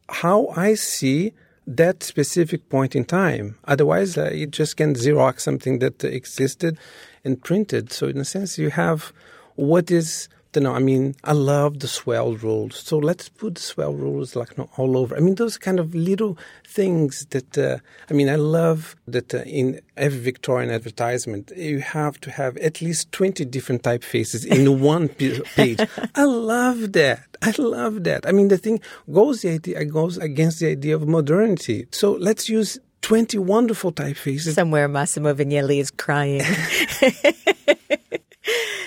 how 0.09 0.49
I 0.57 0.75
see 0.75 1.33
that 1.66 2.03
specific 2.03 2.68
point 2.68 2.96
in 2.96 3.05
time. 3.05 3.57
Otherwise, 3.64 4.18
uh, 4.18 4.31
you 4.33 4.46
just 4.46 4.77
can 4.77 4.94
Xerox 4.94 5.40
something 5.40 5.79
that 5.79 6.03
existed 6.03 6.77
and 7.25 7.42
printed. 7.42 7.92
So, 7.92 8.09
in 8.09 8.18
a 8.18 8.25
sense, 8.25 8.59
you 8.59 8.70
have 8.70 9.12
what 9.55 9.90
is 9.90 10.29
you 10.55 10.63
know, 10.63 10.75
I 10.75 10.79
mean, 10.79 11.15
I 11.25 11.33
love 11.33 11.81
the 11.81 11.89
swell 11.89 12.35
rules. 12.35 12.77
So 12.77 12.99
let's 12.99 13.29
put 13.29 13.57
the 13.57 13.61
swell 13.61 13.95
rules 13.95 14.35
like 14.35 14.51
you 14.51 14.57
know, 14.59 14.71
all 14.77 14.97
over. 14.97 15.17
I 15.17 15.21
mean, 15.21 15.37
those 15.37 15.59
kind 15.59 15.79
of 15.79 15.95
little 15.95 16.37
things 16.67 17.27
that, 17.31 17.57
uh, 17.57 17.79
I 18.11 18.15
mean, 18.15 18.29
I 18.29 18.37
love 18.37 18.97
that 19.07 19.35
uh, 19.35 19.39
in 19.39 19.81
every 19.97 20.19
Victorian 20.19 20.71
advertisement, 20.71 21.53
you 21.57 21.81
have 21.81 22.21
to 22.23 22.31
have 22.31 22.57
at 22.59 22.81
least 22.81 23.13
20 23.13 23.45
different 23.45 23.83
typefaces 23.83 24.47
in 24.47 24.81
one 24.95 25.09
page. 25.09 25.81
I 26.15 26.25
love 26.25 26.93
that. 26.93 27.37
I 27.43 27.55
love 27.59 28.05
that. 28.05 28.27
I 28.27 28.33
mean, 28.33 28.49
the 28.49 28.59
thing 28.59 28.81
goes, 29.11 29.43
the 29.43 29.51
idea, 29.51 29.85
goes 29.85 30.19
against 30.19 30.61
the 30.61 30.69
idea 30.69 30.97
of 30.97 31.07
modernity. 31.07 31.87
So 31.91 32.13
let's 32.13 32.49
use 32.49 32.79
20 33.03 33.39
wonderful 33.39 33.93
typefaces. 33.93 34.55
Somewhere 34.55 34.89
Massimo 34.89 35.33
Vignelli 35.33 35.81
is 35.81 35.91
crying. 35.91 36.43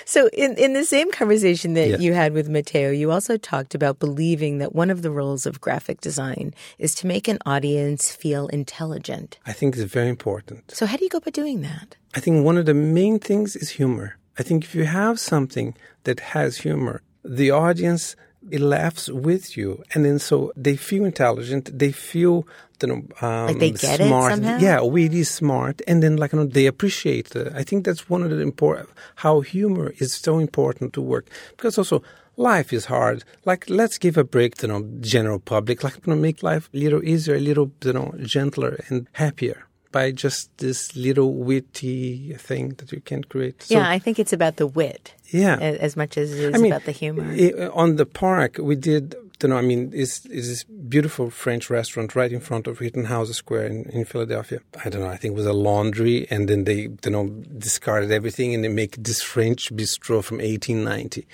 So, 0.06 0.28
in, 0.34 0.58
in 0.58 0.74
the 0.74 0.84
same 0.84 1.12
conversation 1.12 1.74
that 1.76 1.90
yeah. 1.90 1.98
you 1.98 2.14
had 2.14 2.34
with 2.34 2.50
Matteo, 2.50 2.92
you 2.92 3.12
also 3.12 3.38
talked 3.38 3.74
about 3.74 4.00
believing 4.00 4.58
that 4.58 4.76
one 4.76 4.90
of 4.90 5.02
the 5.02 5.10
roles 5.10 5.46
of 5.46 5.62
graphic 5.62 6.02
design 6.02 6.54
is 6.78 6.94
to 6.96 7.08
make 7.08 7.28
an 7.28 7.40
audience 7.46 8.12
feel 8.12 8.48
intelligent. 8.48 9.40
I 9.46 9.54
think 9.54 9.76
it's 9.76 9.84
very 9.84 10.10
important. 10.10 10.72
So, 10.72 10.86
how 10.86 10.98
do 10.98 11.04
you 11.04 11.10
go 11.10 11.20
about 11.20 11.34
doing 11.34 11.62
that? 11.62 11.96
I 12.16 12.20
think 12.20 12.46
one 12.46 12.58
of 12.58 12.66
the 12.66 12.74
main 12.74 13.18
things 13.20 13.56
is 13.56 13.72
humor. 13.72 14.18
I 14.38 14.44
think 14.44 14.64
if 14.66 14.76
you 14.76 14.86
have 14.86 15.20
something 15.20 15.76
that 16.04 16.20
has 16.20 16.58
humor, 16.58 17.02
the 17.24 17.52
audience 17.52 18.16
it 18.52 18.62
laughs 18.62 19.10
with 19.10 19.58
you, 19.58 19.84
and 19.94 20.06
then 20.06 20.20
so 20.20 20.52
they 20.56 20.76
feel 20.76 21.06
intelligent. 21.06 21.78
They 21.78 21.92
feel 21.92 22.48
you 22.82 22.88
know, 22.88 23.28
um, 23.28 23.48
like 23.48 23.60
they 23.60 23.72
get 23.72 23.98
smart. 23.98 24.34
it 24.34 24.36
somehow. 24.36 24.58
Yeah, 24.60 24.80
really 24.84 25.24
smart, 25.24 25.82
and 25.88 26.04
then 26.04 26.18
like 26.18 26.34
you 26.34 26.40
know, 26.40 26.46
they 26.46 26.66
appreciate 26.66 27.36
it. 27.36 27.52
I 27.56 27.64
think 27.64 27.86
that's 27.86 28.10
one 28.10 28.24
of 28.24 28.30
the 28.30 28.40
important 28.40 28.90
how 29.16 29.42
humor 29.42 29.94
is 29.98 30.14
so 30.14 30.40
important 30.40 30.94
to 30.94 31.02
work 31.02 31.28
because 31.56 31.78
also 31.78 32.04
life 32.36 32.74
is 32.74 32.86
hard. 32.86 33.24
Like 33.46 33.70
let's 33.70 33.98
give 33.98 34.18
a 34.18 34.24
break 34.24 34.56
to 34.58 34.68
you 34.68 34.74
know 34.74 34.88
general 35.00 35.40
public. 35.40 35.84
Like 35.84 35.96
you 36.06 36.14
know, 36.14 36.20
make 36.20 36.44
life 36.44 36.70
a 36.74 36.78
little 36.78 37.04
easier, 37.04 37.36
a 37.36 37.40
little 37.40 37.72
you 37.84 37.94
know 37.94 38.14
gentler 38.22 38.80
and 38.90 39.08
happier 39.14 39.68
by 39.94 40.12
just 40.12 40.56
this 40.58 40.94
little 40.98 41.34
witty 41.36 42.34
thing 42.34 42.70
that 42.80 42.92
you 42.92 43.00
can 43.00 43.24
create. 43.24 43.64
So, 43.64 43.76
yeah, 43.76 43.90
I 43.90 44.00
think 44.00 44.20
it's 44.20 44.34
about 44.34 44.58
the 44.58 44.68
wit. 44.68 45.14
Yeah, 45.28 45.58
as 45.58 45.96
much 45.96 46.18
as 46.18 46.34
it 46.34 46.40
is 46.40 46.56
I 46.56 46.58
mean, 46.58 46.72
about 46.72 46.84
the 46.84 46.92
humor. 46.92 47.72
on 47.72 47.96
the 47.96 48.06
park, 48.06 48.58
we 48.60 48.76
did 48.76 49.16
you 49.44 49.50
know, 49.50 49.58
I 49.58 49.62
mean, 49.62 49.92
it's, 49.94 50.26
it's 50.26 50.48
this 50.48 50.64
beautiful 50.64 51.30
French 51.30 51.70
restaurant 51.70 52.16
right 52.16 52.32
in 52.32 52.40
front 52.40 52.68
of 52.68 52.80
Rittenhouse 52.80 53.32
Square 53.34 53.68
in, 53.68 53.90
in 53.90 54.06
Philadelphia. 54.06 54.60
I 54.84 54.90
don't 54.90 55.02
know, 55.02 55.10
I 55.10 55.18
think 55.18 55.34
it 55.34 55.38
was 55.38 55.46
a 55.46 55.54
laundry, 55.54 56.28
and 56.30 56.48
then 56.48 56.64
they, 56.64 56.90
you 57.04 57.12
know, 57.12 57.28
discarded 57.58 58.12
everything 58.12 58.54
and 58.54 58.64
they 58.64 58.70
make 58.70 58.96
this 58.98 59.22
French 59.22 59.74
bistro 59.76 60.24
from 60.24 60.38
1890. 60.38 61.28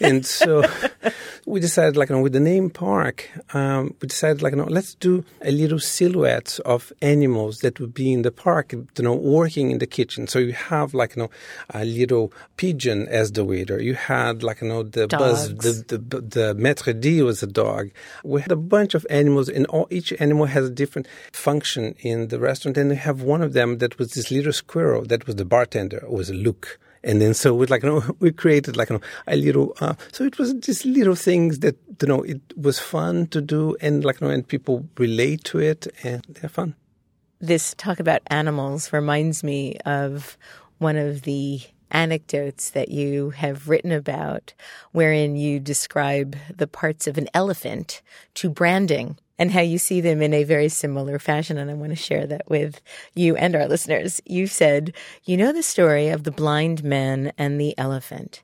and 0.00 0.24
so 0.26 0.64
we 1.46 1.60
decided, 1.60 1.96
like, 1.96 2.08
you 2.08 2.16
know, 2.16 2.22
with 2.22 2.32
the 2.32 2.40
name 2.40 2.70
Parc, 2.70 3.28
um, 3.54 3.94
we 4.00 4.08
decided, 4.08 4.42
like, 4.42 4.52
you 4.52 4.58
know, 4.58 4.64
let's 4.64 4.94
do 4.94 5.24
a 5.42 5.50
little 5.50 5.78
silhouette 5.78 6.58
of 6.64 6.92
animals 7.02 7.60
that 7.60 7.80
would 7.80 7.94
be 7.94 8.12
in 8.12 8.22
the 8.22 8.30
park, 8.30 8.72
you 8.72 8.86
know, 8.98 9.14
working 9.14 9.70
in 9.70 9.78
the 9.78 9.86
kitchen. 9.86 10.26
So 10.26 10.38
you 10.38 10.52
have, 10.52 10.94
like, 10.94 11.16
you 11.16 11.22
know, 11.22 11.30
a 11.72 11.84
little 11.84 12.32
pigeon 12.56 13.08
as 13.08 13.32
the 13.32 13.44
waiter. 13.44 13.80
You 13.80 13.94
had, 13.94 14.42
like, 14.42 14.60
you 14.60 14.68
know, 14.68 14.82
the 14.82 15.06
Dogs. 15.06 15.52
buzz, 15.52 15.84
the, 15.84 15.98
the, 15.98 16.20
the 16.20 16.54
maître 16.54 16.98
d' 16.98 17.22
was 17.22 17.42
a 17.42 17.46
dog. 17.54 17.90
We 18.22 18.42
had 18.42 18.52
a 18.52 18.56
bunch 18.56 18.94
of 18.94 19.06
animals, 19.08 19.48
and 19.48 19.64
all, 19.66 19.86
each 19.90 20.12
animal 20.20 20.46
has 20.46 20.66
a 20.66 20.70
different 20.70 21.08
function 21.32 21.94
in 22.00 22.28
the 22.28 22.38
restaurant. 22.38 22.76
And 22.76 22.90
we 22.90 22.96
have 22.96 23.22
one 23.22 23.40
of 23.40 23.54
them 23.54 23.78
that 23.78 23.98
was 23.98 24.12
this 24.12 24.30
little 24.30 24.52
squirrel 24.52 25.04
that 25.06 25.26
was 25.26 25.36
the 25.36 25.46
bartender, 25.46 26.04
was 26.08 26.30
Luke. 26.30 26.78
And 27.02 27.20
then 27.20 27.34
so 27.34 27.54
we 27.54 27.66
like 27.66 27.82
you 27.82 27.90
know, 27.90 28.16
we 28.18 28.32
created 28.32 28.76
like 28.76 28.90
you 28.90 28.96
know, 28.96 29.02
a 29.26 29.36
little 29.36 29.76
uh, 29.80 29.94
so 30.12 30.24
it 30.24 30.38
was 30.38 30.54
just 30.54 30.84
little 30.84 31.14
things 31.14 31.60
that 31.60 31.76
you 32.00 32.08
know 32.08 32.22
it 32.22 32.40
was 32.56 32.78
fun 32.78 33.26
to 33.28 33.40
do 33.40 33.76
and 33.80 34.04
like 34.04 34.20
you 34.20 34.26
know, 34.26 34.32
and 34.32 34.46
people 34.46 34.88
relate 34.98 35.44
to 35.44 35.58
it 35.58 35.86
and 36.02 36.24
they're 36.28 36.48
fun. 36.48 36.74
This 37.40 37.74
talk 37.74 38.00
about 38.00 38.22
animals 38.28 38.92
reminds 38.92 39.44
me 39.44 39.76
of 39.84 40.38
one 40.78 40.96
of 40.96 41.22
the 41.22 41.60
anecdotes 41.94 42.68
that 42.70 42.90
you 42.90 43.30
have 43.30 43.68
written 43.68 43.92
about, 43.92 44.52
wherein 44.92 45.36
you 45.36 45.60
describe 45.60 46.36
the 46.54 46.66
parts 46.66 47.06
of 47.06 47.16
an 47.16 47.28
elephant 47.32 48.02
to 48.34 48.50
branding 48.50 49.16
and 49.38 49.52
how 49.52 49.60
you 49.60 49.78
see 49.78 50.00
them 50.00 50.20
in 50.20 50.34
a 50.34 50.44
very 50.44 50.68
similar 50.68 51.18
fashion. 51.18 51.56
And 51.56 51.70
I 51.70 51.74
want 51.74 51.90
to 51.92 51.96
share 51.96 52.26
that 52.26 52.50
with 52.50 52.80
you 53.14 53.36
and 53.36 53.56
our 53.56 53.66
listeners. 53.66 54.20
You 54.26 54.46
said, 54.46 54.92
You 55.24 55.36
know 55.36 55.52
the 55.52 55.62
story 55.62 56.08
of 56.08 56.24
the 56.24 56.30
blind 56.30 56.84
man 56.84 57.32
and 57.38 57.60
the 57.60 57.76
elephant. 57.78 58.42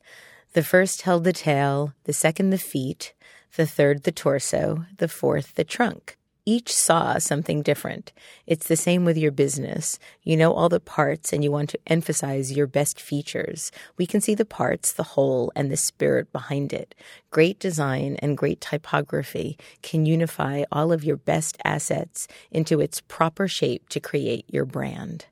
The 0.52 0.64
first 0.64 1.02
held 1.02 1.24
the 1.24 1.32
tail, 1.32 1.92
the 2.04 2.12
second 2.12 2.50
the 2.50 2.58
feet, 2.58 3.12
the 3.56 3.66
third 3.66 4.04
the 4.04 4.12
torso, 4.12 4.86
the 4.98 5.08
fourth 5.08 5.54
the 5.54 5.64
trunk 5.64 6.16
each 6.50 6.72
saw 6.72 7.16
something 7.18 7.62
different. 7.62 8.12
It's 8.44 8.66
the 8.66 8.74
same 8.74 9.04
with 9.04 9.16
your 9.16 9.30
business. 9.30 10.00
You 10.24 10.36
know 10.36 10.52
all 10.52 10.68
the 10.68 10.80
parts 10.80 11.32
and 11.32 11.44
you 11.44 11.52
want 11.52 11.70
to 11.70 11.78
emphasize 11.86 12.50
your 12.50 12.66
best 12.66 13.00
features. 13.00 13.70
We 13.96 14.04
can 14.04 14.20
see 14.20 14.34
the 14.34 14.44
parts, 14.44 14.92
the 14.92 15.10
whole, 15.14 15.52
and 15.54 15.70
the 15.70 15.76
spirit 15.76 16.32
behind 16.32 16.72
it. 16.72 16.96
Great 17.30 17.60
design 17.60 18.16
and 18.18 18.36
great 18.36 18.60
typography 18.60 19.56
can 19.82 20.06
unify 20.06 20.64
all 20.72 20.90
of 20.90 21.04
your 21.04 21.16
best 21.16 21.56
assets 21.64 22.26
into 22.50 22.80
its 22.80 23.00
proper 23.02 23.46
shape 23.46 23.88
to 23.90 24.00
create 24.00 24.44
your 24.48 24.64
brand. 24.64 25.26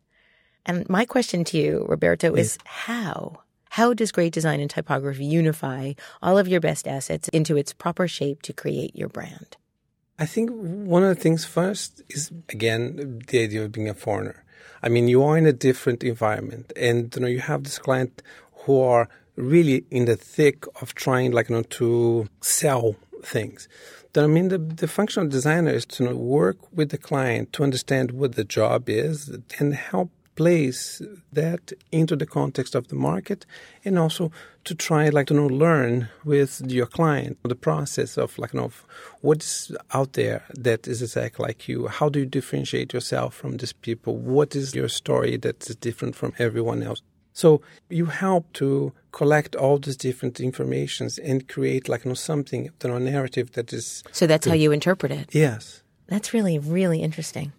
And 0.65 0.89
my 0.89 1.05
question 1.05 1.43
to 1.47 1.59
you, 1.59 1.85
Roberto, 1.89 2.37
is 2.37 2.59
how? 2.65 3.41
How 3.71 3.93
does 3.93 4.13
great 4.13 4.33
design 4.33 4.61
and 4.61 4.71
typography 4.71 5.25
unify 5.25 5.95
all 6.23 6.39
of 6.39 6.47
your 6.47 6.61
best 6.61 6.87
assets 6.87 7.29
into 7.31 7.57
its 7.57 7.73
proper 7.73 8.07
shape 8.07 8.43
to 8.43 8.53
create 8.53 8.95
your 8.95 9.09
brand? 9.09 9.57
I 10.19 10.27
think 10.27 10.51
one 10.51 11.05
of 11.05 11.09
the 11.09 11.23
things 11.23 11.45
first 11.45 12.03
is 12.09 12.33
again 12.49 13.23
the 13.29 13.43
idea 13.43 13.65
of 13.65 13.73
being 13.73 13.89
a 13.89 13.95
foreigner. 13.95 14.45
I 14.83 14.89
mean, 14.89 15.09
you 15.09 15.23
are 15.23 15.39
in 15.39 15.47
a 15.47 15.53
different 15.53 16.03
environment, 16.03 16.73
and 16.77 17.15
you 17.15 17.23
know 17.23 17.29
you 17.29 17.41
have 17.41 17.65
this 17.65 17.79
client 17.79 18.23
who 18.65 18.81
are 18.81 19.09
really 19.37 19.85
in 19.91 20.05
the 20.07 20.17
thick 20.17 20.65
of 20.83 20.95
trying, 20.95 21.31
like, 21.31 21.49
you 21.49 21.57
know, 21.57 21.63
to 21.63 22.29
sell 22.41 22.97
things. 23.23 23.69
Then 24.13 24.25
I 24.25 24.27
mean, 24.27 24.49
the, 24.49 24.59
the 24.59 24.89
functional 24.89 25.29
designer 25.29 25.71
is 25.71 25.87
to 25.87 26.15
work 26.17 26.59
with 26.73 26.91
the 26.91 26.99
client 26.99 27.53
to 27.55 27.63
understand 27.63 28.11
what 28.11 28.35
the 28.35 28.45
job 28.45 28.89
is 28.89 29.39
and 29.59 29.75
help 29.75 30.11
place 30.39 31.03
that 31.33 31.73
into 31.91 32.15
the 32.23 32.31
context 32.39 32.73
of 32.77 32.85
the 32.89 32.95
market 33.11 33.41
and 33.85 33.99
also 33.99 34.25
to 34.69 34.73
try 34.87 35.09
like 35.09 35.27
to 35.27 35.35
know 35.35 35.51
learn 35.67 36.09
with 36.25 36.53
your 36.77 36.89
client 36.99 37.37
the 37.43 37.63
process 37.69 38.17
of 38.17 38.39
like 38.39 38.53
you 38.53 38.61
know 38.61 38.71
what's 39.27 39.73
out 39.99 40.13
there 40.13 40.41
that 40.69 40.87
is 40.93 41.03
exactly 41.03 41.43
like 41.47 41.61
you 41.71 41.79
how 41.99 42.09
do 42.09 42.19
you 42.21 42.27
differentiate 42.39 42.91
yourself 42.97 43.31
from 43.35 43.57
these 43.57 43.75
people 43.87 44.13
what 44.17 44.55
is 44.55 44.67
your 44.75 44.91
story 45.03 45.37
that's 45.37 45.75
different 45.87 46.15
from 46.15 46.33
everyone 46.39 46.83
else 46.89 47.03
so 47.33 47.61
you 47.89 48.07
help 48.07 48.45
to 48.55 48.93
collect 49.13 49.55
all 49.55 49.79
these 49.79 49.97
different 49.97 50.41
informations 50.41 51.19
and 51.19 51.47
create 51.47 51.89
like 51.89 52.05
you 52.05 52.11
know 52.11 52.17
something, 52.33 52.65
you 52.65 52.89
know, 52.89 52.97
a 52.97 53.01
narrative 53.01 53.53
that 53.53 53.73
is. 53.73 54.03
So 54.11 54.27
that's 54.27 54.45
good. 54.45 54.51
how 54.51 54.57
you 54.57 54.73
interpret 54.73 55.13
it. 55.13 55.27
Yes. 55.33 55.85
That's 56.09 56.35
really 56.35 56.59
really 56.59 57.01
interesting. 57.01 57.53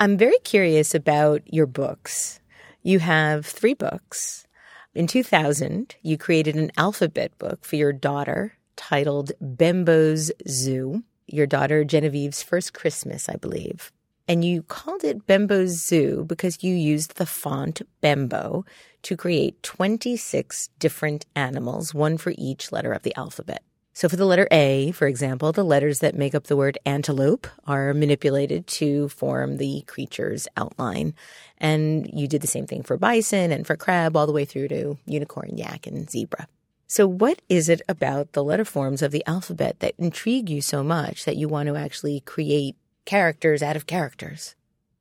I'm 0.00 0.16
very 0.16 0.38
curious 0.44 0.94
about 0.94 1.42
your 1.52 1.66
books. 1.66 2.40
You 2.82 3.00
have 3.00 3.44
three 3.44 3.74
books. 3.74 4.46
In 4.94 5.06
2000, 5.06 5.96
you 6.02 6.16
created 6.16 6.54
an 6.54 6.70
alphabet 6.76 7.36
book 7.38 7.64
for 7.64 7.76
your 7.76 7.92
daughter 7.92 8.54
titled 8.76 9.32
Bembo's 9.40 10.30
Zoo, 10.48 11.02
your 11.26 11.46
daughter 11.46 11.84
Genevieve's 11.84 12.42
first 12.42 12.72
Christmas, 12.74 13.28
I 13.28 13.36
believe 13.36 13.92
and 14.28 14.44
you 14.44 14.62
called 14.62 15.02
it 15.04 15.26
Bembo's 15.26 15.82
Zoo 15.82 16.24
because 16.28 16.62
you 16.62 16.74
used 16.74 17.16
the 17.16 17.26
font 17.26 17.80
Bembo 18.02 18.66
to 19.02 19.16
create 19.16 19.62
26 19.62 20.68
different 20.78 21.24
animals, 21.34 21.94
one 21.94 22.18
for 22.18 22.34
each 22.36 22.70
letter 22.70 22.92
of 22.92 23.02
the 23.02 23.16
alphabet. 23.16 23.62
So 23.98 24.08
for 24.08 24.14
the 24.14 24.26
letter 24.26 24.46
A, 24.52 24.92
for 24.92 25.08
example, 25.08 25.50
the 25.50 25.64
letters 25.64 25.98
that 25.98 26.14
make 26.14 26.32
up 26.32 26.44
the 26.44 26.56
word 26.56 26.78
antelope 26.86 27.48
are 27.66 27.92
manipulated 27.92 28.68
to 28.78 29.08
form 29.08 29.56
the 29.56 29.82
creature's 29.88 30.46
outline. 30.56 31.14
And 31.58 32.08
you 32.12 32.28
did 32.28 32.40
the 32.40 32.46
same 32.46 32.68
thing 32.68 32.84
for 32.84 32.96
bison 32.96 33.50
and 33.50 33.66
for 33.66 33.74
crab 33.74 34.16
all 34.16 34.28
the 34.28 34.32
way 34.32 34.44
through 34.44 34.68
to 34.68 34.98
unicorn, 35.04 35.58
yak, 35.58 35.88
and 35.88 36.08
zebra. 36.08 36.46
So 36.86 37.08
what 37.08 37.42
is 37.48 37.68
it 37.68 37.82
about 37.88 38.34
the 38.34 38.44
letter 38.44 38.64
forms 38.64 39.02
of 39.02 39.10
the 39.10 39.26
alphabet 39.26 39.80
that 39.80 39.96
intrigue 39.98 40.48
you 40.48 40.60
so 40.60 40.84
much 40.84 41.24
that 41.24 41.36
you 41.36 41.48
want 41.48 41.66
to 41.66 41.74
actually 41.74 42.20
create 42.20 42.76
characters 43.04 43.64
out 43.64 43.74
of 43.74 43.86
characters? 43.86 44.54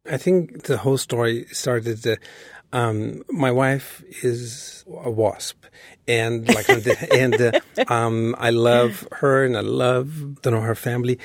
I 0.09 0.17
think 0.17 0.63
the 0.63 0.77
whole 0.77 0.97
story 0.97 1.45
started. 1.51 2.07
Uh, 2.07 2.15
um, 2.73 3.23
my 3.29 3.51
wife 3.51 4.03
is 4.23 4.83
a 5.03 5.09
wasp, 5.09 5.65
and 6.07 6.47
like, 6.53 6.69
and 7.13 7.41
uh, 7.41 7.51
um, 7.87 8.35
I 8.37 8.49
love 8.49 9.07
her, 9.13 9.45
and 9.45 9.57
I 9.57 9.61
love 9.61 10.19
you 10.43 10.51
know 10.51 10.61
her 10.61 10.75
family. 10.75 11.19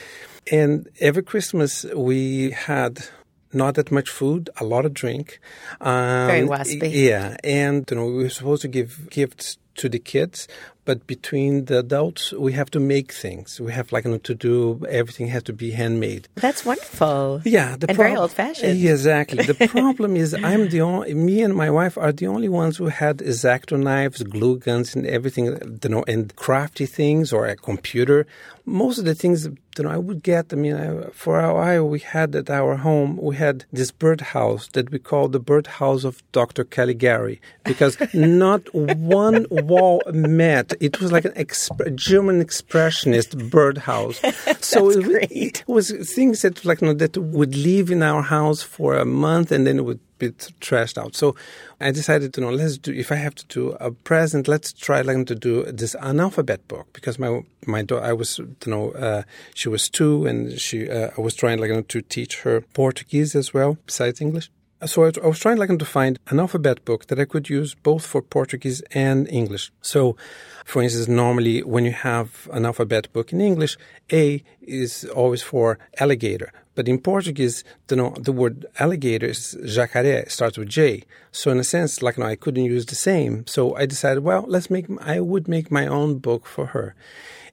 And 0.51 0.89
every 1.01 1.23
Christmas 1.23 1.85
we 1.95 2.51
had 2.51 3.05
not 3.53 3.75
that 3.75 3.91
much 3.91 4.09
food, 4.09 4.51
a 4.61 4.65
lot 4.65 4.85
of 4.85 4.95
drink. 4.95 5.41
Um, 5.81 6.27
Very 6.27 6.47
waspy. 6.47 6.91
Yeah, 6.93 7.37
and 7.45 7.89
you 7.91 7.97
know 7.97 8.07
we 8.07 8.25
were 8.25 8.31
supposed 8.31 8.63
to 8.63 8.69
give 8.69 9.11
gifts 9.11 9.59
to 9.77 9.89
the 9.89 9.99
kids, 9.99 10.49
but 10.85 11.07
between 11.07 11.67
the 11.67 11.79
adults, 11.79 12.33
we 12.33 12.53
have 12.53 12.71
to 12.73 12.81
make 12.81 13.13
things. 13.13 13.61
We 13.61 13.73
have 13.73 13.93
like 13.93 14.05
you 14.05 14.13
know, 14.13 14.19
to 14.19 14.35
do 14.35 14.85
everything 14.89 15.29
has 15.29 15.43
to 15.45 15.53
be 15.53 15.71
handmade. 15.71 16.29
That's 16.35 16.65
wonderful. 16.65 17.43
Yeah, 17.45 17.77
the 17.77 17.89
and 17.89 17.97
very 17.97 18.17
old 18.17 18.33
fashioned. 18.33 18.79
Yeah, 18.79 18.93
exactly. 18.93 19.45
The 19.45 19.69
problem 19.69 20.17
is, 20.17 20.35
I'm 20.35 20.69
the 20.69 20.81
only. 20.81 21.15
Me 21.15 21.43
and 21.43 21.55
my 21.55 21.71
wife 21.71 21.97
are 21.97 22.13
the 22.13 22.27
only 22.27 22.49
ones 22.49 22.77
who 22.77 22.87
had 22.87 23.23
X-Acto 23.23 23.79
knives, 23.79 24.23
glue 24.23 24.59
guns, 24.59 24.97
and 24.97 25.07
everything. 25.07 25.47
You 25.83 25.89
know, 25.89 26.05
and 26.09 26.35
crafty 26.37 26.87
things 26.87 27.33
or 27.33 27.47
a 27.47 27.57
computer. 27.57 28.27
Most 28.65 28.99
of 28.99 29.05
the 29.05 29.15
things 29.15 29.49
you 29.79 29.85
know, 29.85 29.91
I 29.91 29.97
would 29.97 30.23
get. 30.23 30.53
I 30.53 30.57
mean, 30.57 30.75
I, 30.75 31.07
for 31.13 31.41
a 31.41 31.55
while 31.55 31.89
we 31.89 32.01
had 32.01 32.35
at 32.35 32.51
our 32.51 32.77
home, 32.77 33.17
we 33.17 33.37
had 33.37 33.65
this 33.73 33.91
birdhouse 33.91 34.69
that 34.73 34.91
we 34.91 34.99
called 34.99 35.33
the 35.33 35.41
birdhouse 35.41 36.05
of 36.05 36.23
Dr. 36.33 36.65
Caligari 36.65 37.41
because 37.65 37.97
not 38.15 38.73
one 38.75 39.47
wall 39.51 40.03
met. 40.13 40.75
It 40.81 41.01
was 41.01 41.13
like 41.13 41.25
an 41.25 41.33
exp- 41.33 41.95
German 41.97 42.45
expressionist 42.45 43.51
birdhouse. 43.51 44.21
so 44.61 44.91
it, 44.91 45.31
it, 45.31 45.65
was 45.67 45.91
things 46.15 46.43
that 46.43 46.65
like 46.65 46.81
you 46.81 46.89
know, 46.89 46.95
that 46.95 47.17
would 47.17 47.57
live 47.57 47.91
in 47.91 48.03
our 48.03 48.23
house 48.23 48.63
for 48.63 48.97
a 48.97 49.05
month 49.05 49.51
and 49.53 49.67
then 49.67 49.79
it 49.79 49.85
would 49.85 50.01
be 50.23 50.31
trashed 50.61 50.99
out. 50.99 51.17
So 51.17 51.35
I 51.81 51.91
decided 51.91 52.33
to 52.35 52.41
know 52.41 52.51
let's 52.51 52.79
do 52.79 52.93
if 52.93 53.11
I 53.11 53.17
have 53.17 53.35
to 53.35 53.47
do 53.47 53.77
a 53.81 53.91
present, 53.91 54.49
let's 54.49 54.73
try 54.73 55.01
like 55.03 55.27
to 55.27 55.35
do 55.35 55.65
this 55.65 55.97
an 56.01 56.21
alphabet 56.21 56.67
book 56.69 56.87
because 56.93 57.19
my 57.19 57.43
my 57.67 57.83
daughter 57.83 58.05
I 58.05 58.13
was 58.13 58.39
you 58.39 58.71
know 58.73 58.93
uh, 58.93 59.23
she 59.55 59.69
was 59.69 59.89
two 59.89 60.27
and 60.27 60.59
she 60.61 60.89
uh, 60.89 61.11
I 61.17 61.21
was 61.21 61.35
trying 61.35 61.59
like 61.59 61.89
to 61.89 62.03
teach 62.03 62.43
her 62.43 62.61
Portuguese 62.73 63.35
as 63.35 63.53
well 63.53 63.79
besides 63.87 64.21
English. 64.21 64.51
So 64.85 65.05
I 65.05 65.27
was 65.27 65.39
trying 65.39 65.59
like 65.59 65.79
to 65.79 65.85
find 65.85 66.19
an 66.27 66.41
alphabet 66.41 66.85
book 66.85 67.07
that 67.07 67.21
I 67.21 67.25
could 67.25 67.49
use 67.49 67.73
both 67.73 68.05
for 68.05 68.21
Portuguese 68.21 68.83
and 68.91 69.29
English. 69.29 69.71
So, 69.81 70.17
for 70.65 70.83
instance, 70.83 71.07
normally 71.07 71.63
when 71.63 71.85
you 71.85 71.93
have 71.93 72.49
an 72.53 72.67
alphabet 72.67 73.13
book 73.13 73.33
in 73.33 73.41
English, 73.41 73.77
A 74.13 74.43
is 74.61 75.05
always 75.15 75.41
for 75.41 75.79
alligator. 76.01 76.53
But 76.75 76.89
in 76.89 76.99
Portuguese, 76.99 77.63
the, 77.87 77.95
no, 77.95 78.11
the 78.19 78.33
word 78.33 78.67
alligator 78.81 79.27
is 79.27 79.57
jacaré, 79.63 80.29
starts 80.29 80.59
with 80.59 80.69
J. 80.69 81.05
So 81.31 81.53
in 81.53 81.61
a 81.61 81.65
sense, 81.65 82.03
like 82.03 82.19
no, 82.19 82.27
I 82.27 82.35
couldn't 82.35 82.65
use 82.65 82.87
the 82.87 82.97
same. 82.97 83.47
So 83.47 83.77
I 83.77 83.87
decided, 83.87 84.25
well, 84.25 84.45
let's 84.49 84.69
make, 84.69 84.87
I 85.01 85.21
would 85.21 85.47
make 85.47 85.71
my 85.71 85.87
own 85.87 86.19
book 86.19 86.45
for 86.45 86.67
her. 86.67 86.97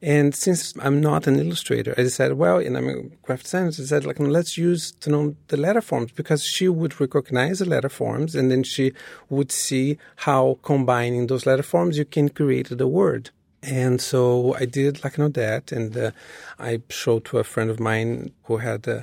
And 0.02 0.34
since 0.34 0.74
I'm 0.80 1.02
not 1.02 1.28
an 1.28 1.40
illustrator, 1.40 1.94
I 1.98 2.04
decided, 2.04 2.38
well, 2.38 2.58
and 2.58 2.78
I'm 2.78 2.88
a 2.88 3.02
graphic 3.22 3.44
designer, 3.44 3.68
I 3.68 3.72
said, 3.72 4.06
like, 4.06 4.18
let's 4.20 4.58
use 4.58 4.94
know, 5.06 5.36
the 5.50 5.58
letter 5.58 5.82
forms 5.82 6.12
because 6.14 6.46
she 6.46 6.70
would 6.70 7.02
recognize 7.02 7.60
the 7.60 7.66
letter 7.66 7.90
forms 7.90 8.34
and 8.34 8.50
then 8.50 8.64
she 8.64 8.94
would 9.30 9.52
see 9.52 9.98
how 10.18 10.58
combining 10.62 11.28
those 11.28 11.46
letter 11.46 11.64
forms 11.64 11.98
you 11.98 12.06
can 12.06 12.30
create 12.30 12.70
the 12.70 12.88
word. 12.88 13.32
And 13.62 14.00
so 14.00 14.56
I 14.56 14.66
did 14.66 15.04
like 15.04 15.18
you 15.18 15.26
know 15.26 15.30
that, 15.30 15.74
and 15.74 15.96
uh, 15.98 16.12
I 16.58 16.82
showed 16.90 17.26
to 17.26 17.40
a 17.40 17.44
friend 17.44 17.70
of 17.70 17.78
mine 17.78 18.32
who 18.44 18.58
had 18.58 18.88
uh, 18.88 19.02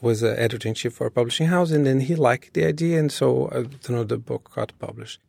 was 0.00 0.22
an 0.24 0.36
editor 0.36 0.66
in 0.66 0.74
chief 0.74 0.94
for 0.94 1.06
a 1.06 1.12
publishing 1.12 1.46
house, 1.46 1.70
and 1.70 1.86
then 1.86 2.00
he 2.00 2.16
liked 2.16 2.54
the 2.54 2.64
idea, 2.64 2.98
and 2.98 3.12
so 3.12 3.46
uh, 3.46 3.60
you 3.60 3.94
know 3.94 4.02
the 4.02 4.18
book 4.18 4.50
got 4.52 4.76
published. 4.80 5.20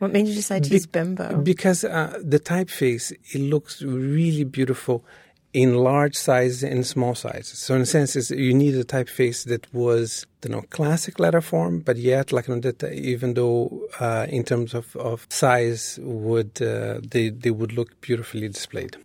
What 0.00 0.12
made 0.12 0.26
you 0.26 0.34
decide 0.34 0.64
to 0.64 0.70
Be- 0.70 0.76
use 0.76 0.86
Bembo? 0.86 1.42
Because 1.42 1.84
uh, 1.84 2.18
the 2.22 2.40
typeface 2.40 3.12
it 3.34 3.38
looks 3.38 3.82
really 3.82 4.44
beautiful 4.44 5.04
in 5.52 5.74
large 5.74 6.14
sizes 6.14 6.62
and 6.62 6.86
small 6.86 7.14
sizes. 7.14 7.58
So 7.58 7.74
in 7.74 7.82
a 7.82 7.86
sense, 7.86 8.30
you 8.30 8.54
need 8.54 8.74
a 8.76 8.84
typeface 8.84 9.44
that 9.44 9.72
was 9.74 10.26
you 10.42 10.50
know 10.50 10.62
classic 10.70 11.18
letter 11.18 11.42
form, 11.42 11.80
but 11.80 11.98
yet 11.98 12.32
like 12.32 12.48
you 12.48 12.54
know, 12.54 12.60
that 12.62 12.82
even 12.94 13.34
though 13.34 13.82
uh, 14.00 14.26
in 14.30 14.42
terms 14.42 14.72
of, 14.72 14.96
of 14.96 15.26
size 15.28 15.98
would 16.02 16.62
uh, 16.62 17.00
they 17.06 17.28
they 17.28 17.50
would 17.50 17.74
look 17.74 18.00
beautifully 18.00 18.48
displayed. 18.48 18.96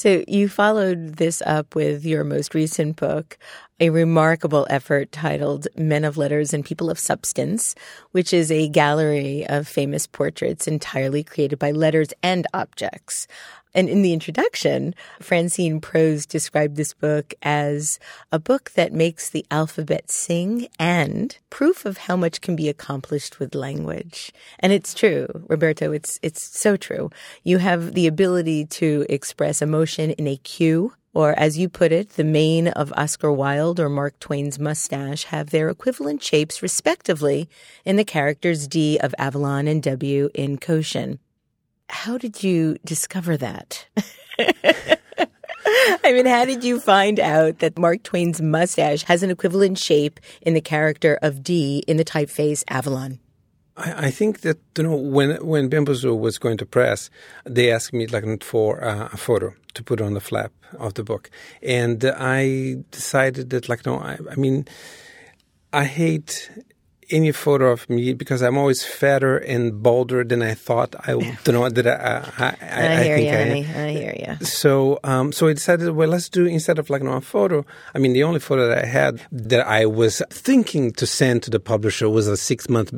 So 0.00 0.24
you 0.26 0.48
followed 0.48 1.16
this 1.16 1.42
up 1.44 1.74
with 1.74 2.06
your 2.06 2.24
most 2.24 2.54
recent 2.54 2.96
book, 2.96 3.36
a 3.80 3.90
remarkable 3.90 4.66
effort 4.70 5.12
titled 5.12 5.68
Men 5.76 6.06
of 6.06 6.16
Letters 6.16 6.54
and 6.54 6.64
People 6.64 6.88
of 6.88 6.98
Substance, 6.98 7.74
which 8.12 8.32
is 8.32 8.50
a 8.50 8.70
gallery 8.70 9.46
of 9.46 9.68
famous 9.68 10.06
portraits 10.06 10.66
entirely 10.66 11.22
created 11.22 11.58
by 11.58 11.72
letters 11.72 12.14
and 12.22 12.46
objects. 12.54 13.26
And 13.74 13.88
in 13.88 14.02
the 14.02 14.12
introduction, 14.12 14.94
Francine 15.20 15.80
Prose 15.80 16.26
described 16.26 16.76
this 16.76 16.92
book 16.92 17.34
as 17.42 17.98
a 18.32 18.38
book 18.38 18.72
that 18.72 18.92
makes 18.92 19.30
the 19.30 19.46
alphabet 19.50 20.10
sing 20.10 20.68
and 20.78 21.36
proof 21.50 21.84
of 21.84 21.98
how 21.98 22.16
much 22.16 22.40
can 22.40 22.56
be 22.56 22.68
accomplished 22.68 23.38
with 23.38 23.54
language. 23.54 24.32
And 24.58 24.72
it's 24.72 24.94
true, 24.94 25.28
Roberto, 25.48 25.92
it's, 25.92 26.18
it's 26.22 26.42
so 26.42 26.76
true. 26.76 27.10
You 27.44 27.58
have 27.58 27.94
the 27.94 28.06
ability 28.06 28.66
to 28.66 29.06
express 29.08 29.62
emotion 29.62 30.10
in 30.12 30.26
a 30.26 30.36
cue 30.36 30.92
or 31.12 31.36
as 31.38 31.58
you 31.58 31.68
put 31.68 31.90
it, 31.90 32.10
the 32.10 32.24
mane 32.24 32.68
of 32.68 32.92
Oscar 32.96 33.32
Wilde 33.32 33.80
or 33.80 33.88
Mark 33.88 34.18
Twain's 34.20 34.60
mustache 34.60 35.24
have 35.24 35.50
their 35.50 35.68
equivalent 35.68 36.22
shapes 36.22 36.62
respectively 36.62 37.48
in 37.84 37.96
the 37.96 38.04
characters 38.04 38.68
D 38.68 38.96
of 38.98 39.14
Avalon 39.18 39.66
and 39.66 39.82
W 39.82 40.30
in 40.34 40.58
Cochin. 40.58 41.18
How 41.90 42.16
did 42.16 42.42
you 42.42 42.76
discover 42.84 43.36
that? 43.36 43.86
I 46.04 46.12
mean, 46.12 46.26
how 46.26 46.44
did 46.44 46.64
you 46.64 46.80
find 46.80 47.20
out 47.20 47.58
that 47.58 47.78
Mark 47.78 48.02
Twain's 48.02 48.40
mustache 48.40 49.02
has 49.04 49.22
an 49.22 49.30
equivalent 49.30 49.78
shape 49.78 50.18
in 50.40 50.54
the 50.54 50.60
character 50.60 51.18
of 51.20 51.42
D 51.42 51.82
in 51.86 51.96
the 51.96 52.04
typeface 52.04 52.64
Avalon? 52.68 53.18
I, 53.76 54.06
I 54.06 54.10
think 54.10 54.40
that 54.40 54.58
you 54.76 54.84
know 54.84 54.96
when 54.96 55.44
when 55.44 55.68
Bembo's 55.68 56.00
Zoo 56.00 56.14
was 56.14 56.38
going 56.38 56.58
to 56.58 56.66
press, 56.66 57.10
they 57.44 57.70
asked 57.72 57.92
me 57.92 58.06
like 58.06 58.42
for 58.42 58.82
uh, 58.82 59.08
a 59.12 59.16
photo 59.16 59.52
to 59.74 59.82
put 59.82 60.00
on 60.00 60.14
the 60.14 60.20
flap 60.20 60.52
of 60.78 60.94
the 60.94 61.04
book, 61.04 61.30
and 61.62 62.04
I 62.04 62.84
decided 62.90 63.50
that 63.50 63.68
like 63.68 63.84
no, 63.86 63.98
I, 63.98 64.18
I 64.30 64.36
mean, 64.36 64.66
I 65.72 65.84
hate 65.84 66.50
any 67.10 67.32
photo 67.32 67.70
of 67.70 67.88
me 67.88 68.12
because 68.12 68.42
I'm 68.42 68.56
always 68.56 68.84
fatter 68.84 69.38
and 69.38 69.82
bolder 69.82 70.24
than 70.24 70.42
I 70.42 70.54
thought 70.54 70.94
I. 71.00 71.12
Don't 71.44 71.54
know 71.54 71.68
that 71.68 71.86
I, 71.86 72.30
I, 72.38 72.56
I, 72.60 72.98
I 72.98 73.02
hear 73.04 73.16
you, 73.18 73.30
honey. 73.30 73.66
I 73.66 73.90
hear 73.90 74.16
you. 74.18 74.44
So, 74.44 74.98
um, 75.04 75.32
so 75.32 75.48
I 75.48 75.52
decided, 75.52 75.90
well, 75.90 76.08
let's 76.08 76.28
do 76.28 76.46
instead 76.46 76.78
of 76.78 76.90
like 76.90 77.02
you 77.02 77.08
know, 77.08 77.16
a 77.16 77.20
photo. 77.20 77.64
I 77.94 77.98
mean, 77.98 78.12
the 78.12 78.22
only 78.22 78.40
photo 78.40 78.68
that 78.68 78.78
I 78.78 78.86
had 78.86 79.22
that 79.32 79.66
I 79.66 79.86
was 79.86 80.22
thinking 80.30 80.92
to 80.92 81.06
send 81.06 81.42
to 81.44 81.50
the 81.50 81.60
publisher 81.60 82.08
was 82.08 82.26
a 82.26 82.36
six 82.36 82.68
month 82.68 82.92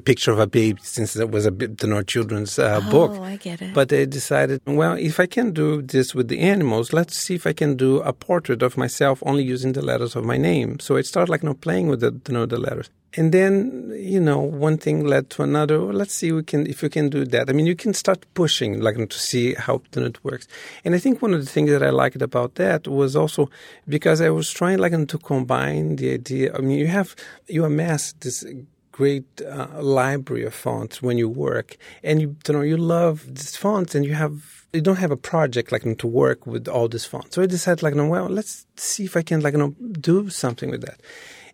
picture 0.00 0.32
of 0.32 0.38
a 0.38 0.46
baby 0.46 0.80
since 0.82 1.14
that 1.14 1.30
was 1.30 1.46
a 1.46 1.52
you 1.52 1.88
know 1.88 2.02
children's 2.02 2.58
uh, 2.58 2.80
oh, 2.82 2.90
book. 2.90 3.20
I 3.20 3.36
get 3.36 3.62
it. 3.62 3.74
But 3.74 3.88
they 3.88 4.06
decided, 4.06 4.60
well, 4.66 4.94
if 4.94 5.18
I 5.20 5.26
can 5.26 5.52
do 5.52 5.82
this 5.82 6.14
with 6.14 6.28
the 6.28 6.40
animals, 6.40 6.92
let's 6.92 7.16
see 7.16 7.34
if 7.34 7.46
I 7.46 7.52
can 7.52 7.76
do 7.76 8.00
a 8.00 8.12
portrait 8.12 8.62
of 8.62 8.76
myself 8.76 9.22
only 9.24 9.44
using 9.44 9.72
the 9.72 9.82
letters 9.82 10.16
of 10.16 10.24
my 10.24 10.36
name. 10.36 10.80
So 10.80 10.96
I 10.96 11.02
started 11.02 11.30
like 11.30 11.42
you 11.42 11.48
know 11.48 11.54
playing 11.54 11.88
with 11.88 12.00
the 12.00 12.12
you 12.28 12.34
know 12.34 12.46
the 12.46 12.58
letters. 12.58 12.90
And 13.14 13.30
then, 13.30 13.92
you 13.94 14.20
know, 14.20 14.38
one 14.38 14.78
thing 14.78 15.04
led 15.04 15.28
to 15.30 15.42
another. 15.42 15.78
let's 15.78 16.14
see 16.14 16.32
we 16.32 16.42
can, 16.42 16.66
if 16.66 16.80
we 16.80 16.88
can 16.88 17.10
do 17.10 17.26
that. 17.26 17.50
I 17.50 17.52
mean, 17.52 17.66
you 17.66 17.76
can 17.76 17.92
start 17.92 18.24
pushing, 18.32 18.80
like, 18.80 18.96
to 18.96 19.18
see 19.18 19.52
how 19.52 19.82
it 19.94 20.24
works. 20.24 20.48
And 20.82 20.94
I 20.94 20.98
think 20.98 21.20
one 21.20 21.34
of 21.34 21.44
the 21.44 21.50
things 21.50 21.70
that 21.70 21.82
I 21.82 21.90
liked 21.90 22.22
about 22.22 22.54
that 22.54 22.88
was 22.88 23.14
also 23.14 23.50
because 23.86 24.22
I 24.22 24.30
was 24.30 24.50
trying, 24.50 24.78
like, 24.78 24.92
to 24.92 25.18
combine 25.18 25.96
the 25.96 26.14
idea. 26.14 26.54
I 26.54 26.60
mean, 26.60 26.78
you 26.78 26.86
have, 26.86 27.14
you 27.48 27.64
amass 27.66 28.14
this 28.20 28.46
great 28.92 29.40
uh, 29.42 29.82
library 29.82 30.44
of 30.44 30.54
fonts 30.54 31.02
when 31.02 31.18
you 31.18 31.28
work, 31.28 31.76
and 32.04 32.20
you, 32.20 32.36
you 32.46 32.54
know 32.54 32.60
you 32.60 32.76
love 32.76 33.24
these 33.26 33.56
fonts, 33.56 33.94
and 33.94 34.04
you 34.04 34.14
have 34.14 34.66
you 34.72 34.80
don't 34.80 34.96
have 34.96 35.10
a 35.10 35.16
project 35.16 35.72
like 35.72 35.82
to 35.98 36.06
work 36.06 36.46
with 36.46 36.68
all 36.68 36.88
these 36.88 37.04
fonts. 37.04 37.34
So 37.34 37.42
I 37.42 37.46
decided 37.46 37.82
like, 37.82 37.94
well, 37.94 38.28
let's 38.28 38.66
see 38.76 39.04
if 39.04 39.16
I 39.16 39.22
can 39.22 39.40
like 39.40 39.54
you 39.54 39.58
know, 39.58 39.74
do 39.92 40.30
something 40.30 40.70
with 40.70 40.82
that. 40.82 41.00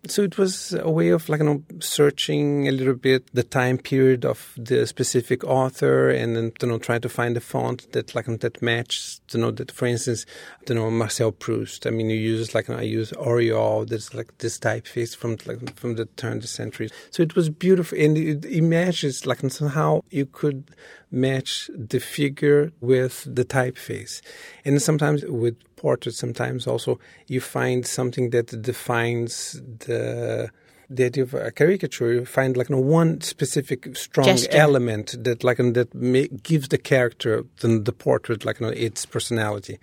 So 0.07 0.23
it 0.23 0.37
was 0.37 0.73
a 0.73 0.89
way 0.89 1.09
of 1.09 1.27
like 1.27 1.41
you 1.41 1.45
know 1.45 1.63
searching 1.79 2.67
a 2.67 2.71
little 2.71 2.93
bit 2.93 3.29
the 3.33 3.43
time 3.43 3.77
period 3.77 4.23
of 4.25 4.53
the 4.57 4.87
specific 4.87 5.43
author 5.43 6.09
and 6.09 6.35
then 6.35 6.51
you 6.61 6.67
know 6.67 6.77
trying 6.77 7.01
to 7.01 7.09
find 7.09 7.35
a 7.35 7.41
font 7.41 7.91
that 7.91 8.15
like 8.15 8.25
that 8.25 8.61
matches 8.61 9.19
you 9.31 9.39
know 9.41 9.51
that 9.51 9.71
for 9.71 9.87
instance 9.87 10.25
you 10.67 10.75
know 10.75 10.89
Marcel 10.89 11.31
Proust. 11.31 11.85
I 11.85 11.89
mean 11.89 12.09
you 12.09 12.17
use 12.17 12.55
like 12.55 12.69
I 12.69 12.81
use 12.81 13.11
Auriol. 13.13 13.85
That's 13.85 14.13
like 14.13 14.37
this 14.37 14.57
typeface 14.57 15.15
from 15.15 15.37
like 15.45 15.77
from 15.77 15.95
the 15.95 16.05
turn 16.05 16.37
of 16.37 16.41
the 16.43 16.47
century. 16.47 16.89
So 17.11 17.21
it 17.21 17.35
was 17.35 17.49
beautiful 17.49 17.97
and 17.97 18.17
it 18.17 18.45
imagines 18.45 19.25
like 19.25 19.39
somehow 19.51 20.01
you 20.09 20.25
could 20.25 20.71
match 21.11 21.69
the 21.75 21.99
figure 21.99 22.71
with 22.81 23.23
the 23.27 23.43
typeface. 23.43 24.21
And 24.63 24.81
sometimes 24.81 25.25
with 25.25 25.57
portraits, 25.79 26.17
sometimes 26.17 26.67
also 26.67 26.99
you 27.27 27.41
find 27.41 27.85
something 27.85 28.31
that 28.31 28.47
defines 28.61 29.61
the 29.85 30.51
the 30.89 31.05
idea 31.05 31.23
of 31.23 31.33
a 31.35 31.51
caricature, 31.51 32.11
you 32.13 32.25
find 32.25 32.57
like 32.57 32.69
you 32.69 32.75
know, 32.75 32.81
one 32.81 33.21
specific 33.21 33.95
strong 33.95 34.25
Gesture. 34.25 34.57
element 34.57 35.07
that 35.23 35.43
like 35.43 35.59
and 35.59 35.75
that 35.75 35.93
may, 35.93 36.27
gives 36.27 36.67
the 36.69 36.79
character 36.79 37.45
the, 37.61 37.79
the 37.79 37.91
portrait 37.91 38.43
like 38.43 38.59
you 38.59 38.65
know, 38.65 38.73
its 38.73 39.05
personality, 39.05 39.77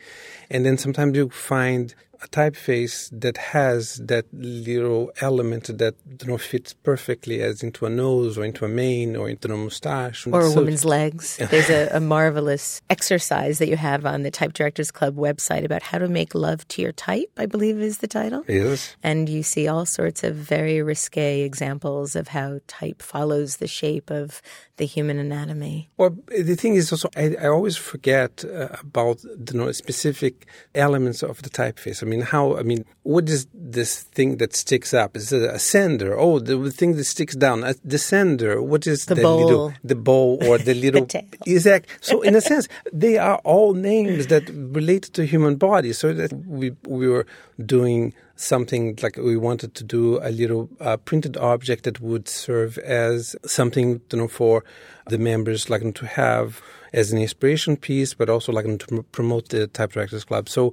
and 0.51 0.65
then 0.67 0.77
sometimes 0.77 1.17
you 1.17 1.29
find 1.29 1.95
a 2.23 2.29
typeface 2.29 3.11
that 3.19 3.37
has 3.37 3.97
that 3.97 4.27
little 4.33 5.11
element 5.21 5.79
that 5.79 5.95
you 6.21 6.27
know 6.27 6.39
fits 6.39 6.73
perfectly 6.73 7.43
as 7.43 7.63
into 7.63 7.87
a 7.87 7.91
nose 7.91 8.39
or 8.39 8.45
into 8.45 8.65
a 8.65 8.69
mane 8.69 9.17
or 9.17 9.29
into 9.29 9.53
a 9.53 9.57
mustache 9.57 10.27
or 10.27 10.41
a 10.41 10.51
so, 10.51 10.57
woman's 10.57 10.85
legs. 10.85 11.37
There's 11.51 11.71
a, 11.71 11.97
a, 11.97 12.01
marvelous 12.01 12.81
exercise 12.89 13.59
that 13.59 13.69
you 13.69 13.77
have 13.77 14.07
on 14.07 14.23
the 14.23 14.31
Type 14.31 14.53
Directors 14.53 14.91
Club 14.91 15.17
website 15.17 15.65
about 15.65 15.83
how 15.83 15.99
to 15.99 16.09
make 16.09 16.35
love 16.35 16.67
to 16.69 16.83
your 16.83 16.93
type. 16.93 17.31
I 17.37 17.47
believe 17.47 17.79
is 17.79 17.99
the 17.99 18.07
title. 18.07 18.45
Yes, 18.49 18.97
and 19.03 19.29
you 19.29 19.43
see 19.43 19.69
all 19.69 19.87
sorts 19.87 20.23
of 20.25 20.35
very 20.35 20.83
risque 20.83 21.43
examples 21.43 22.17
of 22.17 22.29
how 22.29 22.61
type 22.67 23.03
follows 23.03 23.57
the 23.57 23.67
shape 23.67 24.11
of 24.11 24.41
the 24.77 24.87
human 24.87 25.19
anatomy. 25.19 25.89
Well, 25.97 26.17
the 26.29 26.55
thing 26.55 26.75
is 26.75 26.93
also 26.93 27.09
I, 27.17 27.37
I 27.41 27.49
always 27.49 27.77
forget 27.77 28.45
uh, 28.45 28.69
about 28.81 29.23
the 29.23 29.55
you 29.55 29.61
know, 29.61 29.73
specific 29.73 30.47
elements 30.75 31.23
of 31.23 31.43
the 31.43 31.51
typeface. 31.51 32.03
I 32.07 32.09
mean, 32.09 32.21
how? 32.21 32.57
I 32.57 32.63
mean, 32.63 32.85
what 33.03 33.29
is 33.29 33.49
this 33.53 34.03
thing 34.03 34.37
that 34.37 34.55
sticks 34.55 34.95
up? 34.95 35.17
Is 35.17 35.33
it 35.33 35.51
ascender? 35.51 36.15
Oh, 36.17 36.39
the 36.39 36.71
thing 36.71 36.95
that 36.95 37.05
sticks 37.05 37.35
down. 37.35 37.65
A, 37.65 37.75
descender. 37.75 38.63
What 38.63 38.87
is 38.87 39.07
the, 39.07 39.17
the 39.17 39.23
bowl? 39.23 39.45
Little, 39.45 39.75
the 39.83 39.95
bowl 39.97 40.39
or 40.47 40.57
the 40.59 40.75
little? 40.85 41.05
the. 41.05 41.25
Exact. 41.47 41.89
So 42.01 42.23
in 42.23 42.37
a 42.37 42.41
sense, 42.41 42.69
they 42.93 43.19
are 43.19 43.39
all 43.43 43.75
names 43.75 44.29
that 44.29 44.49
relate 44.51 45.03
to 45.15 45.27
human 45.27 45.57
body. 45.57 45.93
So 45.93 46.15
that 46.15 46.33
we 46.33 46.77
we 46.87 47.09
were 47.09 47.27
doing 47.65 48.15
something 48.37 48.97
like 49.03 49.17
we 49.17 49.37
wanted 49.37 49.75
to 49.75 49.83
do 49.83 50.21
a 50.23 50.31
little 50.31 50.69
uh, 50.81 50.97
printed 50.99 51.37
object 51.39 51.85
that 51.85 52.01
would 52.01 52.29
serve 52.29 52.79
as 52.79 53.35
something 53.45 54.01
you 54.13 54.19
know 54.19 54.29
for 54.29 54.63
the 55.09 55.19
members 55.19 55.69
like 55.71 55.95
to 55.95 56.07
have 56.07 56.63
as 56.93 57.13
an 57.13 57.19
inspiration 57.19 57.77
piece, 57.77 58.15
but 58.15 58.31
also 58.31 58.53
like 58.53 58.67
to 58.79 59.03
promote 59.13 59.49
the 59.49 59.67
Type 59.67 59.93
Directors 59.93 60.25
Club. 60.25 60.49
So 60.49 60.73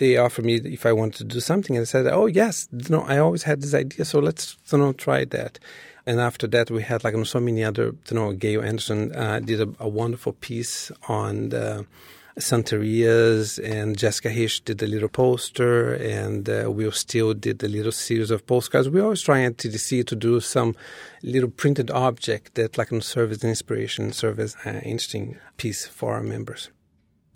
they 0.00 0.16
offered 0.16 0.46
me 0.46 0.54
if 0.56 0.86
I 0.86 0.92
wanted 0.92 1.18
to 1.18 1.24
do 1.24 1.40
something, 1.40 1.76
and 1.76 1.82
I 1.82 1.84
said, 1.84 2.06
"Oh 2.06 2.26
yes, 2.26 2.68
you 2.72 2.88
know, 2.88 3.02
I 3.02 3.18
always 3.18 3.44
had 3.44 3.60
this 3.60 3.74
idea, 3.74 4.04
so 4.04 4.18
let's 4.18 4.56
you 4.72 4.78
know 4.78 4.92
try 4.92 5.24
that." 5.26 5.60
And 6.06 6.18
after 6.18 6.46
that, 6.48 6.70
we 6.70 6.82
had 6.82 7.04
like 7.04 7.14
so 7.26 7.38
many 7.38 7.62
other, 7.62 7.94
you 8.08 8.14
know, 8.16 8.32
Gail 8.32 8.62
Anderson 8.62 9.14
uh, 9.14 9.38
did 9.40 9.60
a, 9.60 9.68
a, 9.78 9.86
wonderful 9.86 10.32
piece 10.32 10.90
on 11.06 11.50
the 11.50 11.86
Santerias, 12.38 13.60
and 13.62 13.98
Jessica 13.98 14.30
Hische 14.30 14.64
did 14.64 14.82
a 14.82 14.86
little 14.86 15.10
poster, 15.10 15.92
and 15.94 16.48
uh, 16.48 16.70
we 16.70 16.90
still 16.92 17.34
did 17.34 17.62
a 17.62 17.68
little 17.68 17.92
series 17.92 18.30
of 18.30 18.46
postcards. 18.46 18.88
We 18.88 19.02
always 19.02 19.20
try 19.20 19.42
at 19.42 19.58
TDC 19.58 20.06
to 20.06 20.16
do 20.16 20.40
some 20.40 20.74
little 21.22 21.50
printed 21.50 21.90
object 21.90 22.54
that 22.54 22.78
like 22.78 22.88
can 22.88 23.02
serve 23.02 23.30
as 23.32 23.44
an 23.44 23.50
inspiration, 23.50 24.12
serve 24.12 24.40
as 24.40 24.56
an 24.64 24.76
interesting 24.80 25.36
piece 25.58 25.86
for 25.86 26.14
our 26.14 26.22
members. 26.22 26.70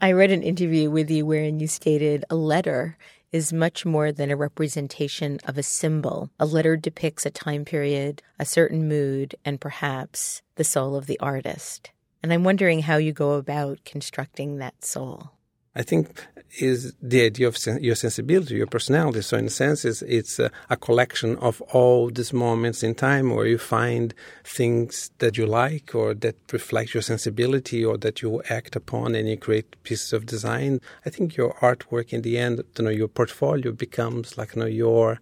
I 0.00 0.12
read 0.12 0.30
an 0.30 0.42
interview 0.42 0.90
with 0.90 1.10
you 1.10 1.24
wherein 1.24 1.60
you 1.60 1.66
stated 1.66 2.24
a 2.28 2.34
letter 2.34 2.98
is 3.32 3.52
much 3.52 3.84
more 3.84 4.12
than 4.12 4.30
a 4.30 4.36
representation 4.36 5.40
of 5.44 5.58
a 5.58 5.62
symbol. 5.62 6.30
A 6.38 6.46
letter 6.46 6.76
depicts 6.76 7.26
a 7.26 7.30
time 7.30 7.64
period, 7.64 8.22
a 8.38 8.44
certain 8.44 8.86
mood, 8.86 9.34
and 9.44 9.60
perhaps 9.60 10.42
the 10.56 10.64
soul 10.64 10.94
of 10.94 11.06
the 11.06 11.18
artist. 11.20 11.90
And 12.22 12.32
I'm 12.32 12.44
wondering 12.44 12.82
how 12.82 12.96
you 12.96 13.12
go 13.12 13.32
about 13.32 13.84
constructing 13.84 14.58
that 14.58 14.84
soul. 14.84 15.30
I 15.76 15.82
think 15.82 16.26
is 16.60 16.94
the 17.02 17.22
idea 17.22 17.48
of 17.48 17.56
sen- 17.56 17.82
your 17.82 17.94
sensibility, 17.96 18.54
your 18.54 18.66
personality. 18.66 19.22
So 19.22 19.36
in 19.36 19.46
a 19.46 19.50
sense, 19.50 19.84
it's, 19.84 20.02
it's 20.02 20.38
a, 20.38 20.50
a, 20.70 20.76
collection 20.76 21.36
of 21.38 21.60
all 21.72 22.10
these 22.10 22.32
moments 22.32 22.82
in 22.82 22.94
time 22.94 23.34
where 23.34 23.46
you 23.46 23.58
find 23.58 24.14
things 24.44 25.10
that 25.18 25.36
you 25.36 25.46
like 25.46 25.94
or 25.94 26.14
that 26.14 26.36
reflect 26.52 26.94
your 26.94 27.02
sensibility 27.02 27.84
or 27.84 27.96
that 27.98 28.22
you 28.22 28.42
act 28.50 28.76
upon 28.76 29.14
and 29.14 29.28
you 29.28 29.36
create 29.36 29.82
pieces 29.82 30.12
of 30.12 30.26
design. 30.26 30.80
I 31.04 31.10
think 31.10 31.36
your 31.36 31.54
artwork 31.54 32.12
in 32.12 32.22
the 32.22 32.38
end, 32.38 32.62
you 32.78 32.84
know, 32.84 32.90
your 32.90 33.08
portfolio 33.08 33.72
becomes 33.72 34.38
like, 34.38 34.54
you 34.54 34.60
know, 34.60 34.66
your, 34.66 35.20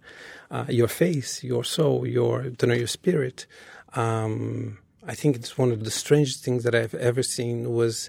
uh, 0.51 0.65
your 0.69 0.87
face, 0.87 1.43
your 1.43 1.63
soul, 1.63 2.05
your, 2.05 2.45
you 2.45 2.67
know, 2.67 2.75
your 2.75 2.87
spirit. 2.87 3.47
Um, 3.95 4.77
I 5.05 5.15
think 5.15 5.35
it's 5.35 5.57
one 5.57 5.71
of 5.71 5.83
the 5.83 5.91
strangest 5.91 6.43
things 6.43 6.63
that 6.63 6.75
I've 6.75 6.93
ever 6.95 7.23
seen 7.23 7.73
was 7.73 8.07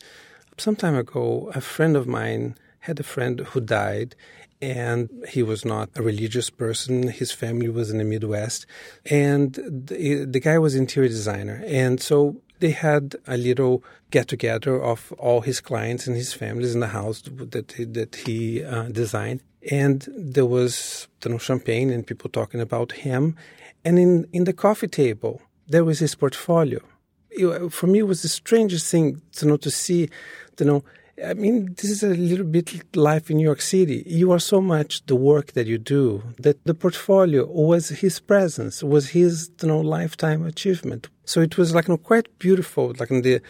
some 0.56 0.76
time 0.76 0.96
ago, 0.96 1.50
a 1.54 1.60
friend 1.60 1.96
of 1.96 2.06
mine 2.06 2.56
had 2.80 3.00
a 3.00 3.02
friend 3.02 3.40
who 3.40 3.60
died, 3.60 4.14
and 4.60 5.08
he 5.28 5.42
was 5.42 5.64
not 5.64 5.90
a 5.94 6.02
religious 6.02 6.50
person. 6.50 7.08
His 7.08 7.32
family 7.32 7.68
was 7.68 7.90
in 7.90 7.98
the 7.98 8.04
Midwest, 8.04 8.66
and 9.06 9.54
the, 9.54 10.24
the 10.24 10.40
guy 10.40 10.58
was 10.58 10.74
interior 10.74 11.08
designer, 11.08 11.62
and 11.66 12.00
so 12.00 12.40
they 12.60 12.70
had 12.70 13.16
a 13.26 13.36
little 13.36 13.82
get 14.10 14.28
together 14.28 14.80
of 14.80 15.12
all 15.18 15.40
his 15.40 15.60
clients 15.60 16.06
and 16.06 16.16
his 16.16 16.32
families 16.32 16.74
in 16.74 16.80
the 16.80 16.88
house 16.88 17.22
that 17.26 17.72
he, 17.72 17.84
that 17.84 18.16
he 18.16 18.64
uh, 18.64 18.84
designed, 18.84 19.40
and 19.70 20.06
there 20.16 20.46
was 20.46 21.08
you 21.24 21.30
know 21.30 21.38
champagne 21.38 21.90
and 21.90 22.06
people 22.06 22.30
talking 22.30 22.60
about 22.60 22.92
him, 22.92 23.36
and 23.84 23.98
in 23.98 24.26
in 24.32 24.44
the 24.44 24.52
coffee 24.52 24.88
table 24.88 25.42
there 25.66 25.84
was 25.84 25.98
his 25.98 26.14
portfolio. 26.14 26.80
for 27.70 27.86
me, 27.86 27.98
it 28.00 28.06
was 28.06 28.22
the 28.22 28.28
strangest 28.28 28.90
thing 28.90 29.20
to 29.32 29.46
know 29.46 29.56
to 29.56 29.70
see 29.70 30.08
you 30.60 30.66
know, 30.66 30.84
I 31.24 31.34
mean, 31.34 31.74
this 31.76 31.90
is 31.90 32.02
a 32.02 32.08
little 32.08 32.44
bit 32.46 32.96
life 32.96 33.30
in 33.30 33.36
New 33.36 33.44
York 33.44 33.60
City. 33.60 34.02
You 34.04 34.32
are 34.32 34.40
so 34.40 34.60
much 34.60 35.06
the 35.06 35.14
work 35.14 35.52
that 35.52 35.66
you 35.66 35.78
do 35.78 36.24
that 36.40 36.64
the 36.64 36.74
portfolio 36.74 37.46
was 37.46 37.90
his 37.90 38.18
presence, 38.18 38.82
was 38.82 39.10
his 39.10 39.50
you 39.62 39.68
know 39.68 39.80
lifetime 39.80 40.44
achievement. 40.44 41.08
So 41.24 41.40
it 41.40 41.56
was 41.56 41.72
like 41.74 41.86
you 41.86 41.94
know, 41.94 41.98
quite 41.98 42.36
beautiful, 42.40 42.94
like 42.98 43.12
in 43.12 43.22
the 43.22 43.40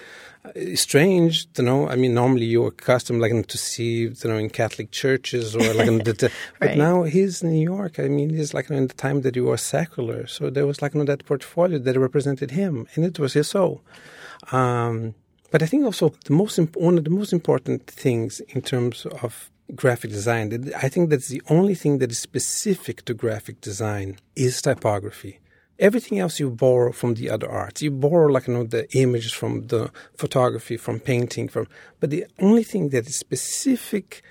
uh, 0.45 0.51
strange, 0.75 1.47
you 1.57 1.65
know. 1.65 1.89
I 1.89 1.97
mean, 1.97 2.13
normally 2.13 2.45
you're 2.45 2.69
accustomed 2.69 3.23
like 3.23 3.33
to 3.47 3.59
see 3.59 3.95
you 4.09 4.29
know 4.29 4.37
in 4.37 4.51
Catholic 4.51 4.91
churches 4.91 5.57
or 5.57 5.73
like, 5.73 5.87
the, 5.87 6.13
the, 6.21 6.31
but 6.61 6.69
Right. 6.69 6.77
now 6.77 7.05
he's 7.05 7.43
in 7.43 7.51
New 7.53 7.63
York. 7.63 7.99
I 7.99 8.09
mean, 8.09 8.29
he's 8.29 8.53
like 8.53 8.69
in 8.69 8.89
the 8.89 8.95
time 8.95 9.23
that 9.23 9.37
you 9.37 9.45
were 9.45 9.57
secular, 9.57 10.27
so 10.27 10.51
there 10.51 10.67
was 10.67 10.83
like 10.83 10.93
you 10.93 10.99
know, 10.99 11.07
that 11.07 11.25
portfolio 11.25 11.79
that 11.79 11.97
represented 11.99 12.51
him, 12.51 12.87
and 12.95 13.07
it 13.07 13.19
was 13.19 13.33
his 13.33 13.49
soul. 13.49 13.81
Um, 14.53 15.15
but 15.55 15.63
I 15.63 15.67
think 15.67 15.85
also 15.85 16.13
the 16.25 16.33
most 16.33 16.59
imp- 16.59 16.77
one 16.77 16.99
of 16.99 17.05
the 17.05 17.17
most 17.21 17.33
important 17.33 17.87
things 17.87 18.41
in 18.41 18.61
terms 18.61 19.07
of 19.23 19.53
graphic 19.77 20.11
design, 20.11 20.73
I 20.83 20.89
think 20.89 21.11
that's 21.11 21.29
the 21.29 21.43
only 21.49 21.77
thing 21.77 21.99
that 21.99 22.11
is 22.11 22.19
specific 22.19 23.05
to 23.05 23.15
graphic 23.15 23.61
design 23.61 24.19
is 24.35 24.61
typography. 24.61 25.39
Everything 25.79 26.19
else 26.19 26.41
you 26.41 26.51
borrow 26.51 26.91
from 26.91 27.15
the 27.15 27.31
other 27.31 27.49
arts. 27.49 27.83
You 27.83 27.93
borrow 27.93 28.27
like 28.33 28.49
you 28.49 28.55
know 28.55 28.65
the 28.65 28.93
images 28.99 29.31
from 29.31 29.69
the 29.69 29.93
photography, 30.17 30.77
from 30.77 30.99
painting, 30.99 31.47
from. 31.47 31.69
But 32.01 32.11
the 32.11 32.27
only 32.41 32.65
thing 32.65 32.89
that 32.89 33.07
is 33.07 33.17
specific 33.17 34.25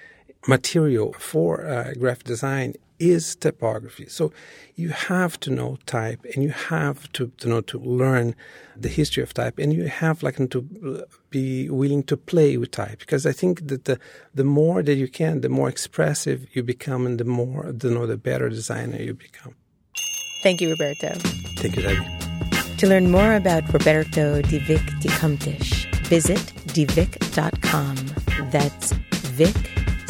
material 0.48 1.14
for 1.14 1.66
uh, 1.66 1.94
graphic 2.00 2.26
design 2.26 2.74
is 3.00 3.36
typography. 3.36 4.08
So 4.08 4.32
you 4.76 4.90
have 4.90 5.40
to 5.42 5.50
know 5.50 5.78
type, 5.86 6.26
and 6.34 6.44
you 6.44 6.50
have 6.50 7.12
to, 7.14 7.32
to 7.38 7.50
know 7.50 7.62
to 7.62 7.80
learn 7.80 8.36
the 8.78 8.90
history 8.90 9.24
of 9.24 9.34
type, 9.34 9.60
and 9.60 9.74
you 9.74 9.88
have 9.88 10.24
like 10.24 10.38
to 10.50 11.06
be 11.30 11.70
willing 11.70 12.04
to 12.04 12.18
play 12.18 12.58
with 12.58 12.72
type. 12.72 13.00
Because 13.00 13.26
I 13.26 13.32
think 13.32 13.68
that 13.68 13.86
the 13.86 14.00
the 14.34 14.44
more 14.44 14.82
that 14.84 14.96
you 14.96 15.08
can, 15.08 15.42
the 15.42 15.50
more 15.50 15.70
expressive 15.70 16.48
you 16.54 16.64
become, 16.64 17.06
and 17.06 17.20
the 17.20 17.26
more 17.26 17.72
the 17.72 17.90
know 17.90 18.08
the 18.08 18.18
better 18.18 18.50
designer 18.50 19.02
you 19.02 19.14
become. 19.14 19.56
Thank 20.44 20.62
you, 20.62 20.72
Roberto. 20.72 21.18
Thank 21.58 21.76
you, 21.76 21.82
Debbie. 21.84 22.08
To 22.78 22.88
learn 22.88 23.12
more 23.12 23.36
about 23.36 23.72
Roberto 23.72 24.42
de 24.42 24.60
Vicq 24.60 25.00
de 25.00 25.08
Cumptich, 25.08 25.88
visit 26.08 26.38
devicq.com. 26.68 27.96
That's 28.52 28.92
Vic, 29.38 29.56